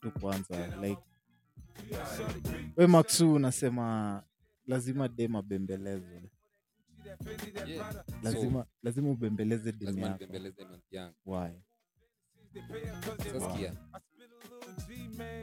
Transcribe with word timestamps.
tu 0.00 0.10
kwanza 0.20 0.76
like 0.82 1.02
we 2.76 2.86
Maxu 2.86 3.32
unasema 3.32 4.22
lazima 4.66 5.08
dem 5.08 5.36
abembelezwe 5.36 6.30
Yeah. 7.66 8.04
lazima 8.22 8.66
lazima 8.82 9.10
ubembeleze 9.10 9.72
dem 9.72 9.86
lazima 9.86 10.06
yako. 10.06 10.18
nibembeleze 10.18 10.64
manzi 10.64 10.96
yangu. 10.96 11.16
Why? 11.26 11.50
Sasikia 13.32 13.76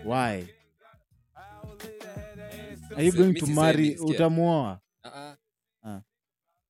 why? 0.06 0.48
are 2.96 3.06
you 3.06 3.12
going 3.14 3.34
to 3.34 3.48
marry 3.48 3.98
sikia. 3.98 4.06
utamuoa? 4.16 4.82
Ah. 5.04 6.02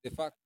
the 0.04 0.10
fact 0.12 0.38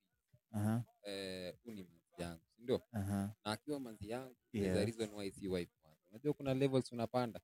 Aha, 0.52 0.84
eh, 1.02 1.54
huu 1.64 1.70
ni 1.72 1.82
manzi 1.82 2.22
yangu 2.22 2.40
sindio 2.56 2.82
aha, 2.92 3.34
na 3.44 3.52
akiwa 3.52 3.80
manzi 3.80 4.08
yangu 4.10 4.36
there's 4.52 4.76
a 4.78 4.84
reason 4.84 5.14
why 5.14 5.30
si 5.30 5.48
wife. 5.48 5.72
kwanza 5.80 5.81
unajua 6.22 6.34
kuna 6.34 6.54
levels 6.54 6.92
unapanda. 6.92 7.40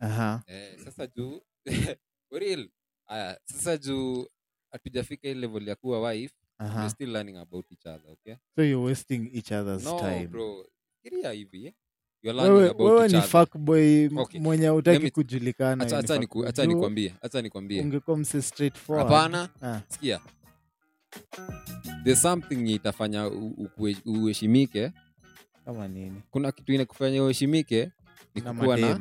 Aha. 0.00 0.42
eh, 0.46 0.78
sasa 0.84 1.06
juu 1.06 1.40
for 2.28 2.40
real 2.40 2.68
aya 3.06 3.40
sasa 3.44 3.76
juu 3.76 4.26
hatujafika 4.70 5.28
ile 5.28 5.40
level 5.40 5.68
ya 5.68 5.74
kuwa 5.76 6.08
wife 6.10 6.34
Aha. 6.58 6.78
we're 6.78 6.90
still 6.90 7.10
learning 7.12 7.36
about 7.36 7.72
each 7.72 7.86
other 7.86 8.10
okay? 8.10 8.34
So 8.56 8.62
you're 8.64 8.86
wasting 8.90 9.30
each 9.34 9.52
other's 9.52 9.84
no 9.84 9.98
time. 9.98 10.26
bro. 10.26 10.66
Fikiria 11.02 11.30
hivi 11.32 11.66
eh. 11.66 11.72
you're 12.22 12.36
learning 12.42 12.56
wewe, 12.58 12.70
about 12.70 12.86
wewe 12.86 13.02
each 13.04 13.12
ni 13.12 13.18
other. 13.18 13.30
fuckboy 13.30 14.06
Okay. 14.16 14.40
mwenye 14.40 14.66
Let 14.66 14.76
utaki 14.78 15.04
me- 15.04 15.10
kujulikana 15.10 15.84
acha 15.84 15.98
acha 15.98 16.16
niku- 16.16 16.46
acha 16.48 16.66
nikwambie 16.66 17.14
acha 17.22 17.42
nikwambie. 17.42 17.80
ungekuwa 17.80 18.16
mse 18.16 18.42
straightforward. 18.42 19.08
hapana. 19.12 19.48
Ah, 19.62 19.80
sikia. 19.88 20.20
There's 22.04 22.22
something 22.22 22.54
yenye 22.54 22.74
itafanya 22.74 23.26
u- 23.28 23.54
ukue- 23.58 24.02
uheshimike. 24.22 24.92
Kama 25.64 25.88
nini? 25.88 26.22
Kuna 26.30 26.52
kitu 26.52 26.72
inakufanya 26.72 27.24
uheshimike 27.24 27.90
ni 28.34 28.42
kukuwa 28.42 28.76
na 28.76 29.00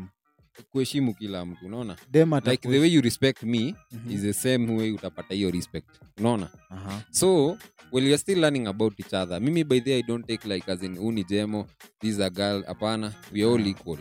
kuheshimu 0.71 1.13
kila 1.13 1.45
mtu 1.45 1.65
unaona? 1.65 1.97
Like 2.45 2.69
the 2.69 2.79
way 2.79 2.93
you 2.93 3.01
respect 3.01 3.43
me 3.43 3.75
Mhm. 3.91 4.11
is 4.11 4.21
the 4.21 4.33
same 4.33 4.75
way 4.77 4.91
utapata 4.91 5.33
hiyo 5.33 5.51
respect 5.51 5.89
unaona? 6.17 6.49
Aha. 6.69 7.01
so 7.11 7.57
well 7.91 8.03
you're 8.03 8.17
still 8.17 8.39
learning 8.39 8.67
about 8.67 8.99
each 8.99 9.13
other 9.13 9.41
mimi 9.41 9.63
by 9.63 9.81
the 9.81 9.95
i 9.97 10.03
don't 10.03 10.27
take 10.27 10.47
like 10.53 10.71
as 10.71 10.83
in 10.83 10.97
uni 10.97 11.23
jemo 11.23 11.67
this 11.99 12.19
a 12.19 12.29
girl. 12.29 12.63
Hapana 12.63 13.13
we 13.33 13.43
all 13.43 13.67
equal 13.67 13.97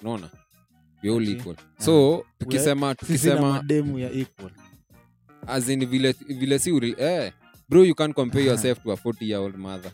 unaona? 0.00 0.30
We 1.02 1.10
all 1.10 1.22
Okay. 1.22 1.32
equal. 1.32 1.56
So 1.78 2.24
tukisema 2.38 2.94
tukisema 2.94 3.52
mademu 3.52 3.98
ya 3.98 4.10
equal. 4.12 4.50
As 5.46 5.68
in 5.68 5.86
vile 5.86 6.14
vile 6.28 6.58
si 6.58 6.94
eh 6.98 7.32
bro 7.68 7.84
you 7.84 7.94
can't 7.94 8.14
compare 8.14 8.42
Aha. 8.44 8.50
yourself 8.50 8.82
to 8.82 8.92
a 8.92 8.96
40 8.96 9.24
year 9.30 9.40
old 9.40 9.56
mother. 9.56 9.92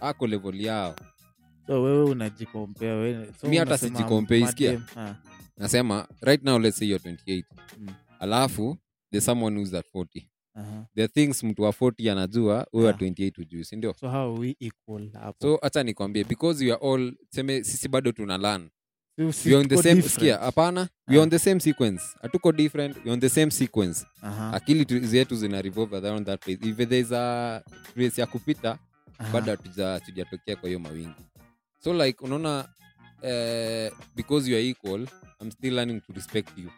Ako 0.00 0.26
level 0.26 0.60
yao 0.60 0.96
so 1.66 1.82
wewe 1.82 2.04
unajikompea 2.04 2.94
wewe 2.94 3.32
so 3.40 3.48
Mi 3.48 3.56
hata 3.56 3.70
unasema 3.70 3.98
skia 4.26 4.38
isikia? 4.38 4.72
madem- 4.72 4.98
ah, 5.00 5.14
nasema 5.56 6.08
right 6.20 6.44
now 6.44 6.58
let's 6.58 6.78
say 6.78 6.88
you're 6.88 7.10
28 7.12 7.44
Mm. 7.78 7.88
alafu 8.20 8.76
there's 9.10 9.24
someone 9.24 9.56
who's 9.56 9.74
at 9.74 9.86
40 9.94 10.28
aha. 10.54 10.86
the 10.94 11.08
things 11.08 11.44
mtu 11.44 11.62
wa 11.62 11.72
40 11.72 12.10
anajua 12.12 12.66
huyo 12.72 12.86
wa 12.86 12.92
Ah. 12.92 12.96
28 12.96 13.40
ujui 13.42 13.64
sindio 13.64 13.94
so 14.00 14.08
how 14.08 14.18
are 14.20 14.40
we 14.40 14.56
equal 14.60 15.10
hapo 15.12 15.36
so 15.42 15.58
hacha 15.62 15.82
nikwambie 15.82 16.24
because 16.24 16.64
we 16.64 16.72
are 16.72 16.88
all 16.92 17.12
seme 17.30 17.64
sisi 17.64 17.88
bado 17.88 18.12
tuna 18.12 18.38
learn 18.38 18.68
So 19.16 19.32
si 19.32 19.48
we 19.48 19.54
are 19.54 19.60
on 19.62 19.68
the 19.68 19.74
tuko 19.76 19.82
same 19.82 19.94
different. 19.94 20.14
sikia 20.14 20.38
hapana 20.38 20.80
we 20.80 20.88
are 21.14 21.18
Ah. 21.18 21.22
on 21.22 21.30
the 21.30 21.38
same 21.38 21.60
sequence 21.60 22.02
hatuko 22.22 22.52
different 22.52 22.96
we 22.96 23.02
are 23.02 23.10
on 23.12 23.20
the 23.20 23.28
same 23.28 23.50
sequence 23.50 24.06
Aha, 24.22 24.52
akili 24.52 24.84
tu- 24.84 24.98
zetu 25.00 25.36
zina 25.36 25.62
revolve 25.62 25.96
around 25.96 26.26
that 26.26 26.44
place 26.44 26.68
if 26.68 26.88
there's 26.88 27.12
a 27.12 27.62
race 27.96 28.20
ya 28.20 28.26
kupita 28.26 28.78
aha. 29.18 29.32
bado 29.32 29.52
hatuja- 29.52 29.86
hatujatokea 29.92 30.56
kwa 30.56 30.68
hiyo 30.68 30.78
mawingu 30.80 31.14
so 31.84 31.92
like 31.92 32.24
unaona 32.24 32.68
uh, 33.22 33.98
because 34.16 34.50
you 34.50 34.56
are 34.56 34.64
equal 34.68 35.06
i'm 35.40 35.50
still 35.50 35.74
learning 35.74 36.00
to 36.00 36.12
respect 36.12 36.58
you. 36.58 36.70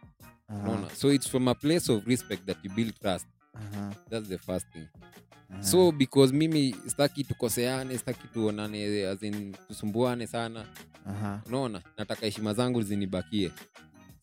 Unaona? 0.48 0.90
So 0.94 1.08
it's 1.08 1.26
from 1.28 1.48
a 1.48 1.54
place 1.54 1.88
of 1.92 2.06
respect 2.06 2.46
that 2.46 2.56
you 2.62 2.70
build 2.70 2.94
trust. 3.00 3.26
Aha, 3.54 3.90
that's 4.10 4.28
the 4.28 4.38
first 4.38 4.66
thing. 4.72 4.88
Aha. 5.52 5.62
so 5.62 5.92
because 5.92 6.32
mimi 6.32 6.74
staki 6.86 7.24
tukoseane 7.24 7.98
staki 7.98 8.28
tuonane 8.34 9.06
as 9.08 9.18
tusumbuane 9.68 10.26
sana. 10.26 10.64
Unaona? 11.46 11.82
Nataka 11.98 12.26
heshima 12.26 12.54
zangu 12.54 12.82
zinibakie. 12.82 13.50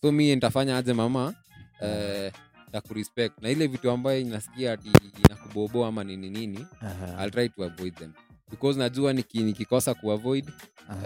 So 0.01 0.11
mi 0.11 0.35
nitafanya 0.35 0.77
aje 0.77 0.93
mama? 0.93 1.33
Uh, 1.81 2.31
ya 2.73 2.81
kurespect. 2.81 3.41
Na 3.41 3.49
ile 3.49 3.67
vitu 3.67 3.91
ambayo 3.91 4.19
inasikia 4.21 4.73
ati 4.73 4.89
inakuboboa 5.25 5.87
ama 5.87 6.03
nini 6.03 6.29
nini 6.29 6.65
aha, 6.81 7.23
I'll 7.23 7.31
try 7.31 7.49
to 7.49 7.63
avoid 7.63 7.95
them 7.95 8.13
because 8.49 8.79
najua 8.79 9.13
niki- 9.13 9.43
nikikosa 9.43 9.93
kuavoid 9.93 10.49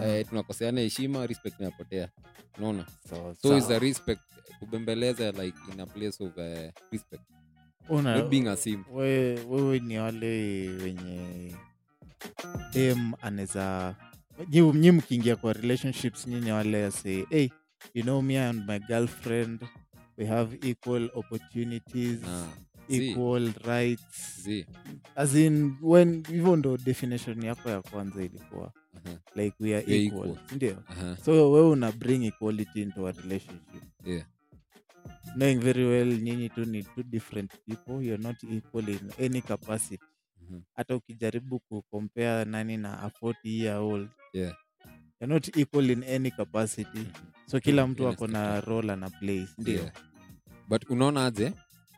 eh, 0.02 0.26
tunakoseana 0.28 0.80
heshima 0.80 1.26
respect 1.26 1.60
inapotea. 1.60 2.08
Unaona? 2.58 2.86
So, 3.10 3.34
so 3.42 3.56
is 3.58 3.70
a 3.70 3.78
respect. 3.78 4.20
Kubembeleza 4.58 5.30
like 5.32 5.58
in 5.72 5.80
a 5.80 5.86
place 5.86 6.24
of 6.24 6.36
uh, 6.36 6.70
respect. 6.92 7.22
Una- 7.88 8.16
not 8.18 8.28
being 8.30 8.46
a 8.48 8.56
simp. 8.56 8.86
we- 8.92 9.44
wewe 9.44 9.78
ni 9.78 9.98
wale 9.98 10.68
wenye 10.68 11.54
dem 12.72 13.12
anaweza 13.22 13.94
nyi 14.74 14.90
mkiingia 14.92 15.36
kwa 15.36 15.52
relationships 15.52 16.26
nyinyi 16.26 16.52
wale 16.52 16.90
say 16.90 17.24
hey 17.30 17.48
you 17.94 18.02
know 18.02 18.22
me 18.22 18.38
and 18.40 18.68
my 18.68 18.78
girlfriend. 18.78 19.60
We 20.18 20.26
have 20.26 20.58
equal 20.70 21.10
opportunities. 21.14 22.20
Na 22.22 22.48
zi, 22.88 23.10
equal 23.10 23.52
rights. 23.64 24.40
Zi. 24.42 24.66
as 25.14 25.34
in 25.34 25.76
when 25.82 26.24
hivyo 26.26 26.56
ndo 26.56 26.76
definition 26.76 27.42
yako 27.44 27.70
ya 27.70 27.82
kwanza 27.82 28.22
ilikuwa. 28.24 28.72
Aha, 28.94 29.18
like 29.36 29.56
we 29.60 29.76
are 29.76 29.96
equal, 29.96 30.28
equal. 30.30 30.56
ndio. 30.56 30.82
Aha, 30.86 31.16
so 31.24 31.52
wewe 31.52 31.68
una 31.68 31.92
bring 31.92 32.24
equality 32.24 32.82
into 32.82 33.08
a 33.08 33.12
relationship. 33.12 33.82
Yeah. 34.04 34.26
knowing 35.36 35.58
very 35.58 35.84
well 35.84 36.18
nyinyi 36.22 36.48
tu 36.48 36.64
ni 36.64 36.82
two 36.82 37.02
different 37.02 37.52
people. 37.66 38.06
You're 38.06 38.22
not 38.22 38.36
equal 38.44 38.88
in 38.88 39.10
any 39.24 39.40
capacity. 39.40 40.04
Mhm, 40.40 40.60
hata 40.74 40.96
ukijaribu 40.96 41.60
kucompare 41.60 42.44
nani 42.44 42.76
na 42.76 43.02
a 43.02 43.10
40 43.10 43.34
year 43.60 43.76
old. 43.76 44.08
Yeah. 44.32 44.56
you're 45.20 45.34
not 45.34 45.56
equal 45.56 45.90
in 45.90 46.02
any 46.02 46.30
capacity. 46.30 46.98
Mhm. 46.98 47.06
so 47.46 47.60
kila 47.60 47.86
mtu 47.86 48.08
ako 48.08 48.26
na 48.26 48.60
role 48.60 48.92
ana 48.92 49.10
play 49.10 49.46
ndio. 49.58 49.74
Yeah. 49.74 49.92
but 50.68 50.90
unaona 50.90 51.26
aje 51.26 51.52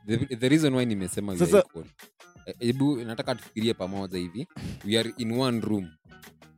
the, 0.06 0.36
the 0.36 0.48
reason 0.48 0.74
why 0.74 0.84
nimesema 0.86 1.32
we 1.32 1.38
are 1.38 1.46
Sasa- 1.46 1.58
equal. 1.66 1.84
Eh, 2.46 2.54
hebu 2.58 2.96
nataka 2.96 3.34
tufikirie 3.34 3.74
pamoja 3.74 4.18
hivi. 4.18 4.46
We 4.84 4.98
are 4.98 5.12
in 5.18 5.32
one 5.32 5.60
room. 5.60 5.88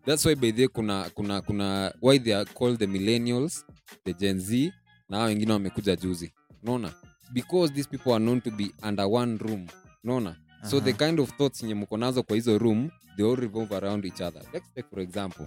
Thats 0.07 0.27
why 0.27 0.35
by 0.35 0.53
the 0.53 0.61
way 0.63 0.69
kuna 0.69 1.11
kuna 1.11 1.41
kuna 1.41 1.95
why 2.03 2.19
they 2.19 2.35
are 2.37 2.45
called 2.55 2.79
the 2.79 2.87
millennials 2.87 3.65
the 4.05 4.15
gen 4.15 4.39
z 4.41 4.73
na 5.09 5.17
hao 5.17 5.27
wengine 5.27 5.53
wamekuja 5.53 5.97
juzi. 5.97 6.33
Unaona? 6.63 6.93
Because 7.33 7.75
these 7.75 7.89
people 7.89 8.11
are 8.13 8.25
known 8.25 8.41
to 8.41 8.51
be 8.51 8.71
under 8.89 9.07
one 9.07 9.39
room. 9.39 9.67
Unaona? 10.05 10.37
So 10.71 10.81
the 10.81 10.91
Aha. 10.91 10.99
kind 11.07 11.21
of 11.21 11.37
thoughts 11.37 11.63
yenye 11.63 11.75
mko 11.75 11.97
nazo 11.97 12.23
kwa 12.23 12.37
hizo 12.37 12.59
room 12.59 12.91
they 13.17 13.27
all 13.27 13.37
revolve 13.37 13.77
around 13.77 14.05
each 14.05 14.21
other. 14.21 14.43
Let's 14.53 14.75
take 14.75 14.89
for 14.91 15.01
example 15.01 15.47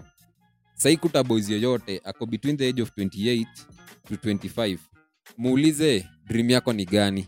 saikuta 0.74 1.24
boys 1.24 1.50
yoyote 1.50 2.02
ako 2.04 2.26
between 2.26 2.58
the 2.58 2.68
age 2.68 2.82
of 2.82 2.92
28 2.98 3.46
to 4.08 4.16
25 4.16 4.78
muulize 5.38 6.06
dream 6.28 6.50
yako 6.50 6.74
ni 6.74 6.86
gani. 6.86 7.28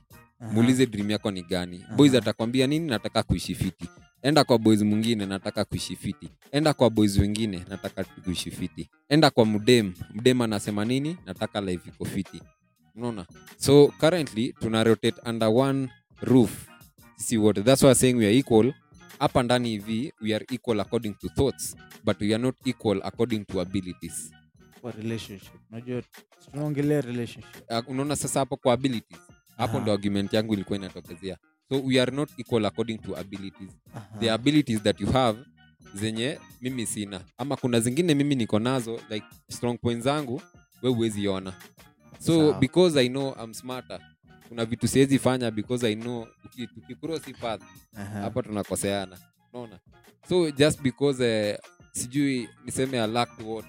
Muulize 0.52 0.86
dream 0.86 1.12
yako 1.12 1.32
ni 1.32 1.44
gani? 1.44 1.86
Boys 1.96 2.16
atakwambia 2.16 2.68
nini? 2.68 2.88
Nataka 2.90 3.24
kuishi 3.24 3.56
fiti. 3.56 3.90
Enda 4.22 4.44
kwa 4.44 4.58
boys 4.60 4.82
mwingine 4.82 5.26
nataka 5.26 5.66
kuishi 5.66 5.96
fiti. 5.96 6.30
Enda 6.52 6.74
kwa 6.74 6.90
boys 6.90 7.18
wengine 7.18 7.66
nataka 7.70 8.04
kuishi 8.04 8.52
fiti. 8.52 8.90
Enda 9.10 9.30
kwa 9.30 9.46
mdem. 9.46 9.94
Mdem 10.14 10.42
anasema 10.42 10.86
nini? 10.86 11.18
Nataka 11.26 11.62
life 11.62 11.90
iko 11.90 12.06
fiti. 12.06 12.42
Unaona? 12.96 13.26
So 13.58 13.88
currently 14.00 14.54
tuna 14.60 14.84
rotate 14.84 15.22
under 15.30 15.50
one 15.50 15.90
roof. 16.22 16.68
Sisi 17.16 17.38
wote 17.38 17.62
that's 17.64 17.82
why 17.84 17.90
I'm 17.90 17.96
saying 17.96 18.14
we 18.18 18.26
are 18.28 18.38
equal. 18.38 18.74
Hapa 19.20 19.44
ndani 19.44 19.70
hivi 19.70 20.14
we 20.22 20.36
are 20.36 20.46
equal 20.52 20.80
according 20.80 21.14
to 21.14 21.30
thoughts 21.30 21.76
but 22.04 22.22
we 22.22 22.34
are 22.34 22.44
not 22.44 22.56
equal 22.66 23.02
according 23.04 23.46
to 23.46 23.62
abilities. 23.62 24.32
Kwa 24.82 24.92
relationship. 24.92 25.54
Unajua 25.72 26.02
tunaongelea 26.52 27.02
relationship. 27.02 27.56
Uh, 27.70 27.90
unaona 27.90 28.16
sasa 28.16 28.40
hapo 28.40 28.58
kwa 28.58 28.74
abilities 28.74 29.20
hapo 29.58 29.80
ndo 29.80 29.94
argument 29.94 30.34
yangu 30.34 30.54
ilikuwa 30.54 30.80
inatokezea. 30.80 31.38
So 31.70 31.82
we 31.86 32.02
are 32.02 32.12
not 32.16 32.30
equal 32.38 32.66
according 32.66 32.98
to 32.98 33.18
abilities. 33.18 33.72
Aha. 33.96 34.08
the 34.20 34.32
abilities 34.32 34.82
that 34.84 35.02
you 35.02 35.12
have 35.12 35.40
zenye 35.96 36.40
mimi 36.62 36.86
sina. 36.86 37.22
Ama 37.38 37.56
kuna 37.56 37.80
zingine 37.80 38.14
mimi 38.16 38.36
niko 38.36 38.60
nazo 38.60 39.00
like 39.10 39.26
strong 39.50 39.78
point 39.78 40.04
zangu 40.04 40.42
we 40.82 40.90
huwezi 40.90 41.28
ona 41.28 41.54
so 42.20 42.34
Sawa. 42.40 42.60
because 42.60 43.00
i 43.02 43.10
know 43.10 43.36
I'm 43.44 43.54
smarter 43.54 44.00
kuna 44.50 44.66
vitu 44.66 44.88
siwezi 44.88 45.20
fanya 45.20 45.52
because 45.52 45.88
i 45.88 45.96
know 45.96 46.28
tuki- 46.44 46.68
tukicross 46.68 47.22
path 47.42 47.62
Aha. 47.96 48.20
hapa 48.22 48.44
tunakoseana. 48.44 49.18
Unaona? 49.54 49.80
So 50.30 50.52
just 50.52 50.82
because 50.82 51.24
uh, 51.52 51.58
sijui 51.92 52.50
niseme 52.66 53.00
I 53.02 53.08
lacked 53.08 53.46
what 53.48 53.66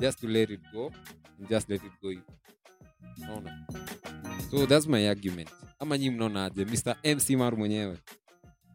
just 0.00 0.20
to 0.20 0.28
let 0.28 0.50
it 0.50 0.60
go 0.72 0.92
and 1.38 1.48
just 1.48 1.68
let 1.68 1.82
it 1.84 1.92
go 2.02 2.12
unaona? 3.22 3.66
So 4.50 4.66
thats 4.66 4.86
my 4.86 5.08
argument. 5.08 5.48
Ama 5.78 5.98
nyi 5.98 6.10
mnaona 6.10 6.44
aje? 6.44 6.64
Mr 6.64 6.96
mc 7.16 7.30
maru 7.30 7.56
mwenyewe. 7.56 7.98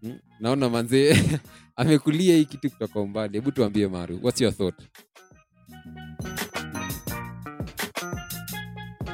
Hmm? 0.02 0.20
naona 0.40 0.70
manze 0.70 1.20
amekulia 1.76 2.36
hii 2.36 2.46
kitu 2.46 2.70
kutoka 2.70 3.00
umbali. 3.00 3.38
Hebu 3.38 3.52
tuambie 3.52 3.88
maru 3.88 4.20
what's 4.24 4.42
your 4.42 4.54
thought? 4.58 4.76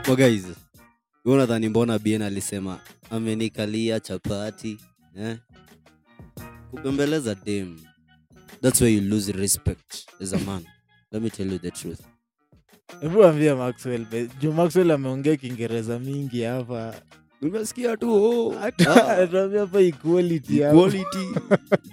Well, 0.07 0.17
guys 0.17 0.45
wewe 1.25 1.69
mbona 1.69 1.99
bien 1.99 2.21
alisema 2.21 2.79
amenikalia 3.09 3.99
chapati 3.99 4.77
eh? 5.15 5.37
kubembeleza 6.71 7.35
dem 7.35 7.79
that's 8.61 8.81
where 8.81 8.95
you 8.95 9.01
lose 9.01 9.31
respect 9.31 10.07
as 10.21 10.33
a 10.33 10.39
man. 10.39 10.65
Let 11.11 11.21
me 11.21 11.29
tell 11.29 11.51
you 11.51 11.59
the 11.59 11.71
truth 11.71 12.08
hebu 13.01 13.23
ambia 13.23 13.55
maxwell 13.55 14.05
juu 14.41 14.51
maxwell 14.53 14.91
ameongea 14.91 15.35
kiingereza 15.37 15.99
mingi 15.99 16.43
hapa. 16.43 16.95
Nimesikia 17.41 17.97
tu 17.97 18.13
oh, 18.23 18.51
Hata- 18.59 19.07
ah, 19.23 19.59
hapa 19.59 19.81
equality 19.81 20.61
equality 20.61 21.25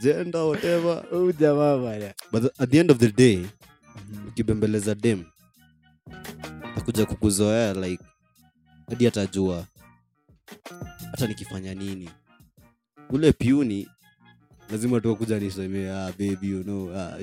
gender 0.02 0.40
whatever. 0.40 1.04
Huyu 1.10 1.32
jamaa 1.32 1.78
bana 1.78 2.14
but 2.32 2.60
at 2.60 2.70
the 2.70 2.78
end 2.78 2.90
of 2.90 2.98
the 2.98 3.12
day 3.12 3.46
ukibembeleza 4.28 4.94
dem 4.94 5.24
akuja 6.76 7.06
kukuzoea 7.06 7.74
like 7.74 8.04
hadi 8.88 9.06
atajua 9.06 9.64
hata 11.10 11.26
nikifanya 11.26 11.74
nini. 11.74 12.10
Ule 13.10 13.32
piuni 13.32 13.88
lazima 14.70 15.00
tuakuja 15.00 15.38
nisemee 15.40 15.90
ah, 15.90 16.12
baby 16.18 16.50
you 16.50 16.62
know 16.62 16.96
ah, 16.98 17.14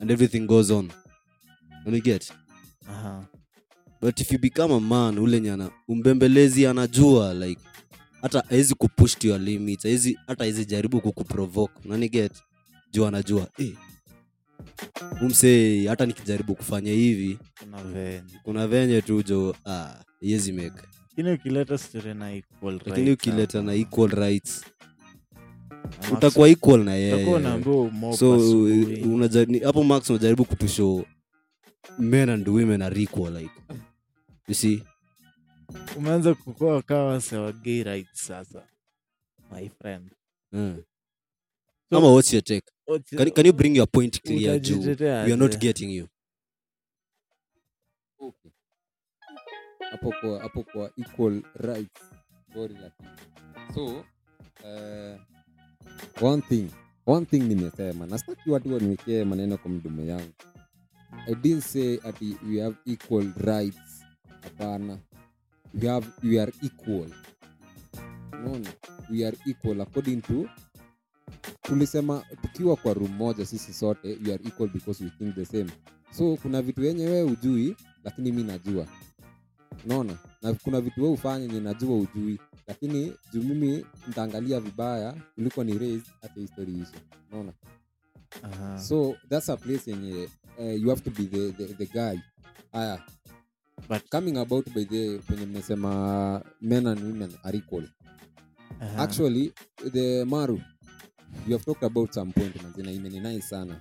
and 0.00 0.10
everything 0.10 0.40
goes 0.46 0.70
on. 0.70 0.88
Don't 1.84 1.96
you 1.96 2.02
get? 2.02 2.30
Aha. 2.30 2.45
But 4.00 4.20
if 4.20 4.32
you 4.32 4.38
become 4.38 4.74
a 4.74 4.80
man 4.80 5.18
ule 5.18 5.40
nyana 5.40 5.70
umbembelezi 5.88 6.66
anajua 6.66 7.34
like 7.34 7.60
hata 8.22 8.50
awezi 8.50 8.74
kupush 8.74 9.18
to 9.18 9.28
your 9.28 9.40
limits 9.40 9.84
haezi- 9.84 10.16
hata 10.26 10.44
awezi 10.44 10.64
jaribu 10.64 11.00
kukuprovoke. 11.00 11.88
Naniget 11.88 12.32
juu 12.92 13.06
anajua 13.06 13.48
eh, 13.58 13.72
umsee 15.22 15.88
hata 15.88 16.06
nikijaribu 16.06 16.54
kufanya 16.54 16.92
hivi 16.92 17.38
kuna 17.60 17.82
venye. 17.84 18.22
kuna 18.42 18.66
venye 18.68 19.02
tu 19.02 19.22
jo 19.22 19.56
ah, 19.64 19.94
make. 20.52 20.82
Lakini 21.16 21.32
ukileta 21.32 22.14
na 22.14 22.32
equal 22.32 22.74
lakini 22.86 23.06
rights 23.06 23.20
ukileta 23.26 23.62
na 23.62 23.74
equal 23.74 24.10
rights 24.10 24.64
utakuwa 26.12 26.48
equal 26.48 26.84
na 26.84 26.94
yeye. 26.94 27.24
so 28.16 28.38
hapo 29.64 29.84
max 29.84 30.10
unajaribu 30.10 30.44
kutushow 30.44 31.04
men 31.98 32.28
and 32.28 32.48
women 32.48 32.82
are 32.82 33.00
equal 33.02 33.32
like 33.32 33.50
you 34.48 34.54
see? 34.54 34.82
Umeanza 35.96 36.34
kukua 36.34 36.82
kawa 36.82 37.20
sawa 37.20 37.52
gay 37.52 37.82
rights 37.82 38.26
sasa 38.26 38.62
my 39.52 39.68
friend. 39.68 40.10
Mm. 40.52 40.82
So- 41.90 41.96
ama 41.98 42.12
what's 42.12 42.32
your 42.32 42.42
take? 42.44 42.66
What's- 42.86 43.16
can, 43.16 43.30
can 43.30 43.46
you 43.46 43.52
bring 43.52 43.76
your 43.76 43.88
point 43.90 44.20
clear 44.22 44.60
juu 44.60 44.80
we 44.80 45.08
are 45.32 45.36
not 45.36 45.58
getting 45.58 45.90
you. 45.90 46.08
Okay. 48.18 48.50
hapo 49.90 50.12
kwa 50.20 50.40
hapo 50.42 50.62
kwa 50.62 50.90
equal 50.96 51.42
rights. 51.54 52.00
So 53.74 53.84
uh, 54.64 55.16
one 56.20 56.42
thing 56.42 56.68
one 57.06 57.26
thing 57.26 57.38
nimesema 57.40 58.06
nastaki 58.06 58.50
watu 58.50 58.74
waniwekee 58.74 59.24
maneno 59.24 59.58
kwa 59.58 59.70
mdomo 59.70 60.02
yangu 60.02 60.32
i 61.26 61.34
didn't 61.34 61.62
say 61.64 61.98
ati 62.04 62.36
we 62.48 62.60
have 62.60 62.76
equal 62.84 63.32
rights. 63.36 64.04
Hapana. 64.42 64.98
We 65.74 65.88
have 65.88 66.06
we 66.22 66.38
are 66.40 66.52
equal. 66.62 67.10
Unaona 68.32 68.68
we 69.10 69.24
are 69.26 69.36
equal. 69.46 69.80
According 69.80 70.22
to 70.22 70.48
tulisema 71.62 72.24
tukiwa 72.42 72.76
kwa 72.76 72.94
room 72.94 73.10
moja 73.12 73.46
sisi 73.46 73.72
sote 73.72 74.18
we 74.26 74.34
are 74.34 74.44
equal 74.46 74.68
because 74.68 75.04
we 75.04 75.10
think 75.18 75.34
the 75.34 75.44
same. 75.44 75.70
So 76.10 76.36
kuna 76.36 76.62
vitu 76.62 76.84
yenye 76.84 77.22
ujui 77.22 77.76
lakini 78.04 78.32
mi 78.32 78.42
najua. 78.42 78.86
Unaona 79.84 80.18
na 80.42 80.54
kuna 80.54 80.80
vitu 80.80 81.00
wewe 81.02 81.12
ufanye 81.14 81.46
yenye 81.46 81.60
najua 81.60 81.96
ujui 81.96 82.38
lakini 82.66 83.12
juu 83.32 83.42
mimi 83.42 83.84
nitaangalia 84.08 84.60
vibaya 84.60 85.14
kuliko 85.34 85.64
ni 85.64 85.78
raise 85.78 86.10
hata 86.22 86.40
history 86.40 86.72
hizo, 86.72 86.92
unaona 87.32 87.52
Aha. 88.42 88.78
so 88.78 89.16
that's 89.28 89.48
a 89.48 89.56
place 89.56 89.90
yenye 89.90 90.28
uh, 90.58 90.64
you 90.82 90.88
have 90.90 91.00
to 91.02 91.10
be 91.10 91.26
the, 91.26 91.52
the, 91.52 91.64
the 91.74 91.86
guy. 91.86 92.20
Aya. 92.72 92.98
But- 93.88 94.08
coming 94.10 94.36
about 94.38 94.64
by 94.74 94.84
the 94.84 95.18
penye 95.18 95.46
mmesema 95.46 96.44
men 96.60 96.86
and 96.86 97.00
women 97.00 97.34
are 97.44 97.56
equal. 97.56 97.84
Aha. 98.80 99.02
actually 99.02 99.52
the 99.92 100.24
maru 100.24 100.60
you 101.46 101.52
have 101.52 101.64
talked 101.64 101.82
about 101.84 102.12
some 102.14 102.32
point 102.32 102.62
mazina 102.62 102.92
imeninai 102.92 103.42
sana. 103.42 103.78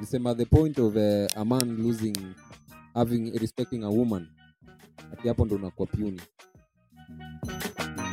Nisema 0.00 0.34
the 0.36 0.46
point 0.46 0.78
of 0.78 0.96
uh, 0.96 1.26
a 1.36 1.44
man 1.44 1.76
losing 1.82 2.16
having 2.94 3.30
respecting 3.38 3.84
a 3.84 3.90
woman 3.90 4.28
ati 5.12 5.28
hapo 5.28 5.44
ndo 5.44 5.56
unakuwa 5.56 5.86
puni 5.88 6.20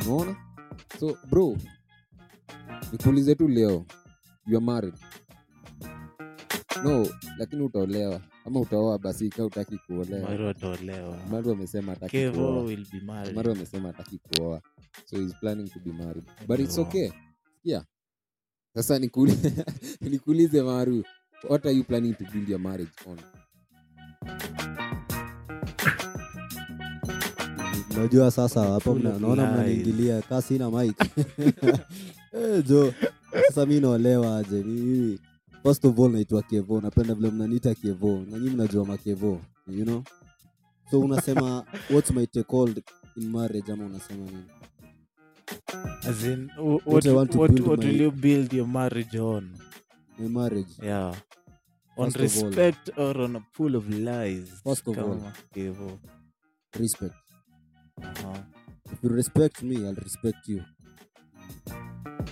unaona? 0.06 0.36
So 1.00 1.16
bro 1.30 1.56
nikuulize 2.92 3.34
tu 3.34 3.48
leo 3.48 3.86
you 4.46 4.56
are 4.56 4.64
married 4.66 4.94
no 6.84 7.06
lakini 7.38 7.62
utaolewa 7.62 8.20
ama 8.46 8.60
utaoa 8.60 8.98
basi 8.98 9.28
ka 9.28 9.44
utaki 9.44 9.78
kuolewa. 9.86 10.30
Maru 10.30 10.48
ataolewa 10.48 11.16
maru 11.30 11.50
amesema 11.52 11.92
hataki 11.92 12.10
kevo 12.12 12.34
kuoa. 12.46 12.62
will 12.62 12.86
be 12.92 13.00
married. 13.00 13.34
Maru 13.36 13.52
amesema 13.52 13.88
ataki 13.88 14.18
kuoa. 14.18 14.60
So 15.04 15.16
he's 15.16 15.34
planning 15.40 15.68
to 15.70 15.80
be 15.80 15.92
married. 15.92 16.24
But 16.46 16.60
it's 16.60 16.78
Wow. 16.78 16.86
okay. 16.86 17.10
Yeah. 17.64 17.84
Sasa 18.74 18.98
nikuli- 18.98 19.64
nikuulize 20.10 20.62
maru 20.62 21.04
what 21.48 21.66
are 21.66 21.74
you 21.76 21.84
planning 21.84 22.14
to 22.14 22.24
build 22.32 22.48
your 22.48 22.60
marriage 22.60 22.92
on? 23.06 23.18
Najua 27.96 28.30
sasa 28.30 28.60
hapo 28.64 28.94
naona 28.98 29.52
mnaniingilia. 29.52 30.22
Kasi 30.22 30.58
na 30.58 30.70
mike 30.70 31.04
Eh, 32.32 32.64
jo 32.66 32.94
sasa 33.46 33.66
mi 33.66 33.80
naolewa 33.80 34.38
aje 34.38 34.62
first 35.62 35.84
of 35.84 35.98
all 35.98 36.10
naitwa 36.12 36.42
kevo. 36.42 36.80
Napenda 36.80 37.14
vile 37.14 37.30
mnaniita 37.30 37.74
kevo. 37.74 38.24
Na 38.30 38.38
nyinyi 38.38 38.50
mnajua 38.54 38.84
makevo 38.86 39.40
you 39.66 39.84
know? 39.84 40.02
So 40.90 41.00
unasema 41.00 41.64
what's 41.90 42.10
my 42.10 42.26
take 42.26 42.44
called 42.48 42.82
in 43.16 43.28
marriage 43.30 43.72
ama 43.72 43.84
unasema 43.86 44.24
nini? 44.24 44.44
As 46.08 46.24
in, 46.24 46.50
What 46.58 46.86
what, 46.86 47.06
I 47.06 47.10
want 47.12 47.32
to 47.32 47.38
what, 47.38 47.50
build 47.52 47.68
what 47.68 47.78
my- 47.80 47.86
will 47.86 48.00
you 48.00 48.10
build 48.10 48.52
your 48.52 48.66
marriage 48.68 49.18
on? 49.20 49.50
My 50.18 50.28
marriage? 50.28 50.70
Yeah. 50.82 51.14
On 51.96 52.10
First 52.10 52.42
of 52.42 52.58
all- 52.58 52.74
or 52.96 53.20
on 53.20 53.36
a 53.36 53.40
pool 53.52 53.76
of 53.76 53.88
lies? 53.90 54.48
First 54.64 54.88
of 54.88 54.98
all- 54.98 55.20
kevo. 55.54 55.98
Respect. 56.78 57.14
Aha. 58.02 58.44
if 58.92 59.04
you 59.04 59.10
respect 59.10 59.62
me 59.62 59.76
i'll 59.76 59.94
respect 59.94 60.48
you. 60.48 60.62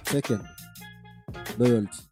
Second 0.05 0.41
loyalty 1.59 2.08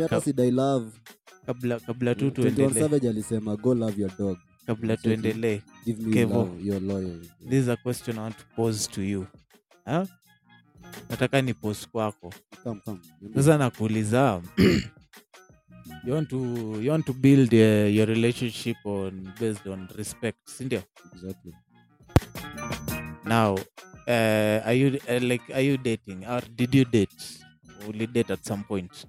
hata 0.00 0.20
sidai 0.20 0.50
love. 0.50 0.90
kabla 1.46 1.80
kabla 1.80 2.14
tu 2.14 2.30
tuendelee. 2.30 3.08
alisema 3.08 3.56
go 3.56 3.74
love 3.74 4.00
your 4.02 4.10
dog. 4.18 4.38
Kabla 4.66 4.92
Exactly. 4.94 5.16
tuendelee. 5.16 5.60
Give 5.86 6.02
me 6.02 6.12
Kevo. 6.12 6.34
love, 6.34 6.66
your 6.66 6.80
loyal. 6.80 7.20
this 7.48 7.62
is 7.62 7.68
a 7.68 7.76
question 7.76 8.18
i 8.18 8.20
want 8.22 8.36
to 8.38 8.44
pose 8.56 8.88
to 8.90 9.02
you. 9.02 9.26
Huh? 9.86 10.06
nataka 11.10 11.42
ni 11.42 11.54
pose 11.54 11.86
kwako. 11.92 12.32
Sasa 13.34 13.58
nakuuliza 13.58 14.42
you 16.04 16.14
want 16.14 16.28
to 16.28 16.36
you 16.82 16.90
want 16.90 17.06
to 17.06 17.12
build 17.12 17.52
uh, 17.52 17.94
your 17.96 18.06
relationship 18.08 18.76
on 18.84 19.32
based 19.40 19.66
on 19.66 19.88
respect 19.96 20.38
sindio 20.48 20.82
exactly. 21.12 21.52
Now 23.24 23.54
uh, 24.06 24.66
are 24.66 24.74
you 24.74 24.98
uh, 25.08 25.18
like 25.22 25.42
are 25.54 25.62
you 25.64 25.76
dating? 25.76 26.24
Or 26.26 26.40
did 26.56 26.74
you 26.74 26.84
date 26.84 27.40
you 27.86 28.06
date 28.06 28.30
at 28.30 28.44
some 28.44 28.64
point. 28.64 29.04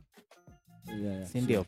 Yeah, 0.88 1.25
yeah, 1.33 1.45
sure, 1.47 1.65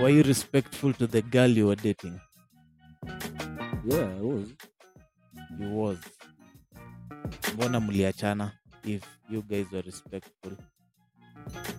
were 0.00 0.08
you 0.10 0.22
respectful 0.22 0.92
to 0.94 1.06
the 1.06 1.22
girl 1.22 1.48
you 1.48 1.66
were 1.68 1.76
dating? 1.76 2.20
Yeah 3.84 4.08
I 4.18 4.20
was. 4.20 4.48
You 5.58 5.68
was. 5.70 5.98
Mbona 7.54 7.80
mliachana 7.80 8.52
if 8.84 9.02
you 9.30 9.42
guys 9.42 9.66
were 9.72 9.82
respectful? 9.82 10.52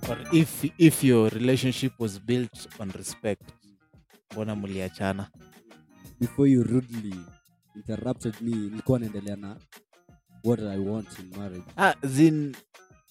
Or 0.10 0.18
if 0.34 0.64
if 0.78 1.04
your 1.04 1.30
relationship 1.30 1.94
was 2.00 2.20
built 2.20 2.68
on 2.80 2.92
respect 2.92 3.44
mbona 4.32 4.56
mliachana? 4.56 5.28
Before 6.20 6.48
you 6.48 6.64
rudely 6.64 7.16
interrupted 7.76 8.42
me 8.42 8.56
nilikuwa 8.56 9.00
naendelea 9.00 9.36
na 9.36 9.58
what 10.44 10.60
i 10.60 10.78
want 10.80 11.20
in 11.20 11.38
marriage. 11.38 11.64
Ah, 11.78 11.94
zin 12.08 12.56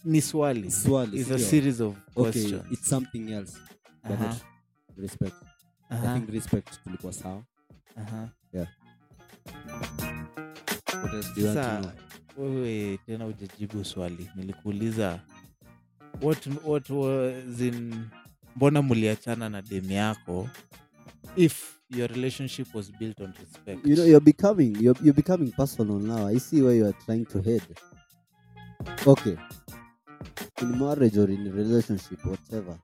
ni 0.05 0.21
swali. 0.23 0.71
Swali 0.71 1.17
is 1.19 1.31
a 1.31 1.39
series 1.39 1.81
of 1.81 1.97
okay 2.17 2.61
it's 2.71 2.89
something 2.89 3.33
else. 3.33 3.59
But 4.03 4.13
Aha. 4.13 4.25
not 4.27 4.43
respect. 4.97 5.35
I 5.91 5.97
think 5.97 6.31
respect 6.31 6.83
tulikuwa 6.85 7.13
sawa. 7.13 7.43
Uh 7.97 8.03
-huh. 8.03 8.29
Sasa, 11.43 11.93
wewe 12.37 12.99
tena 13.07 13.27
ujajibu 13.27 13.85
swali. 13.85 14.31
Nilikuuliza 14.37 15.21
what, 16.23 16.47
what 16.65 16.91
was 16.91 17.61
in 17.61 17.95
mbona 18.57 18.83
muliachana 18.83 19.49
na 19.49 19.63
demu 19.63 19.93
yako 19.93 20.49
if 21.37 21.75
your 21.91 22.11
relationship 22.11 22.75
was 22.75 22.93
built 22.99 23.21
on 23.21 23.33
respect? 23.41 23.87
You 23.87 23.97
know 23.97 24.07
you're 24.07 24.25
becoming 24.25 24.77
you're, 24.81 25.01
you're 25.05 25.17
becoming 25.17 25.53
personal 25.53 25.99
now. 25.99 26.27
I 26.29 26.39
see 26.41 26.63
where 26.63 26.77
you 26.79 26.87
are 26.87 26.97
trying 27.07 27.25
to 27.25 27.43
head. 27.43 27.63
Okay 29.07 29.37
in 30.63 30.79
marriage 30.79 31.19
or 31.21 31.31
in 31.31 31.53
relationship 31.53 32.25
whatever. 32.27 32.79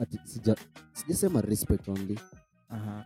Ati 0.00 0.18
sija 0.24 0.56
sijasema 0.92 1.40
respect 1.40 1.88
only. 1.88 2.18
Aha. 2.68 3.04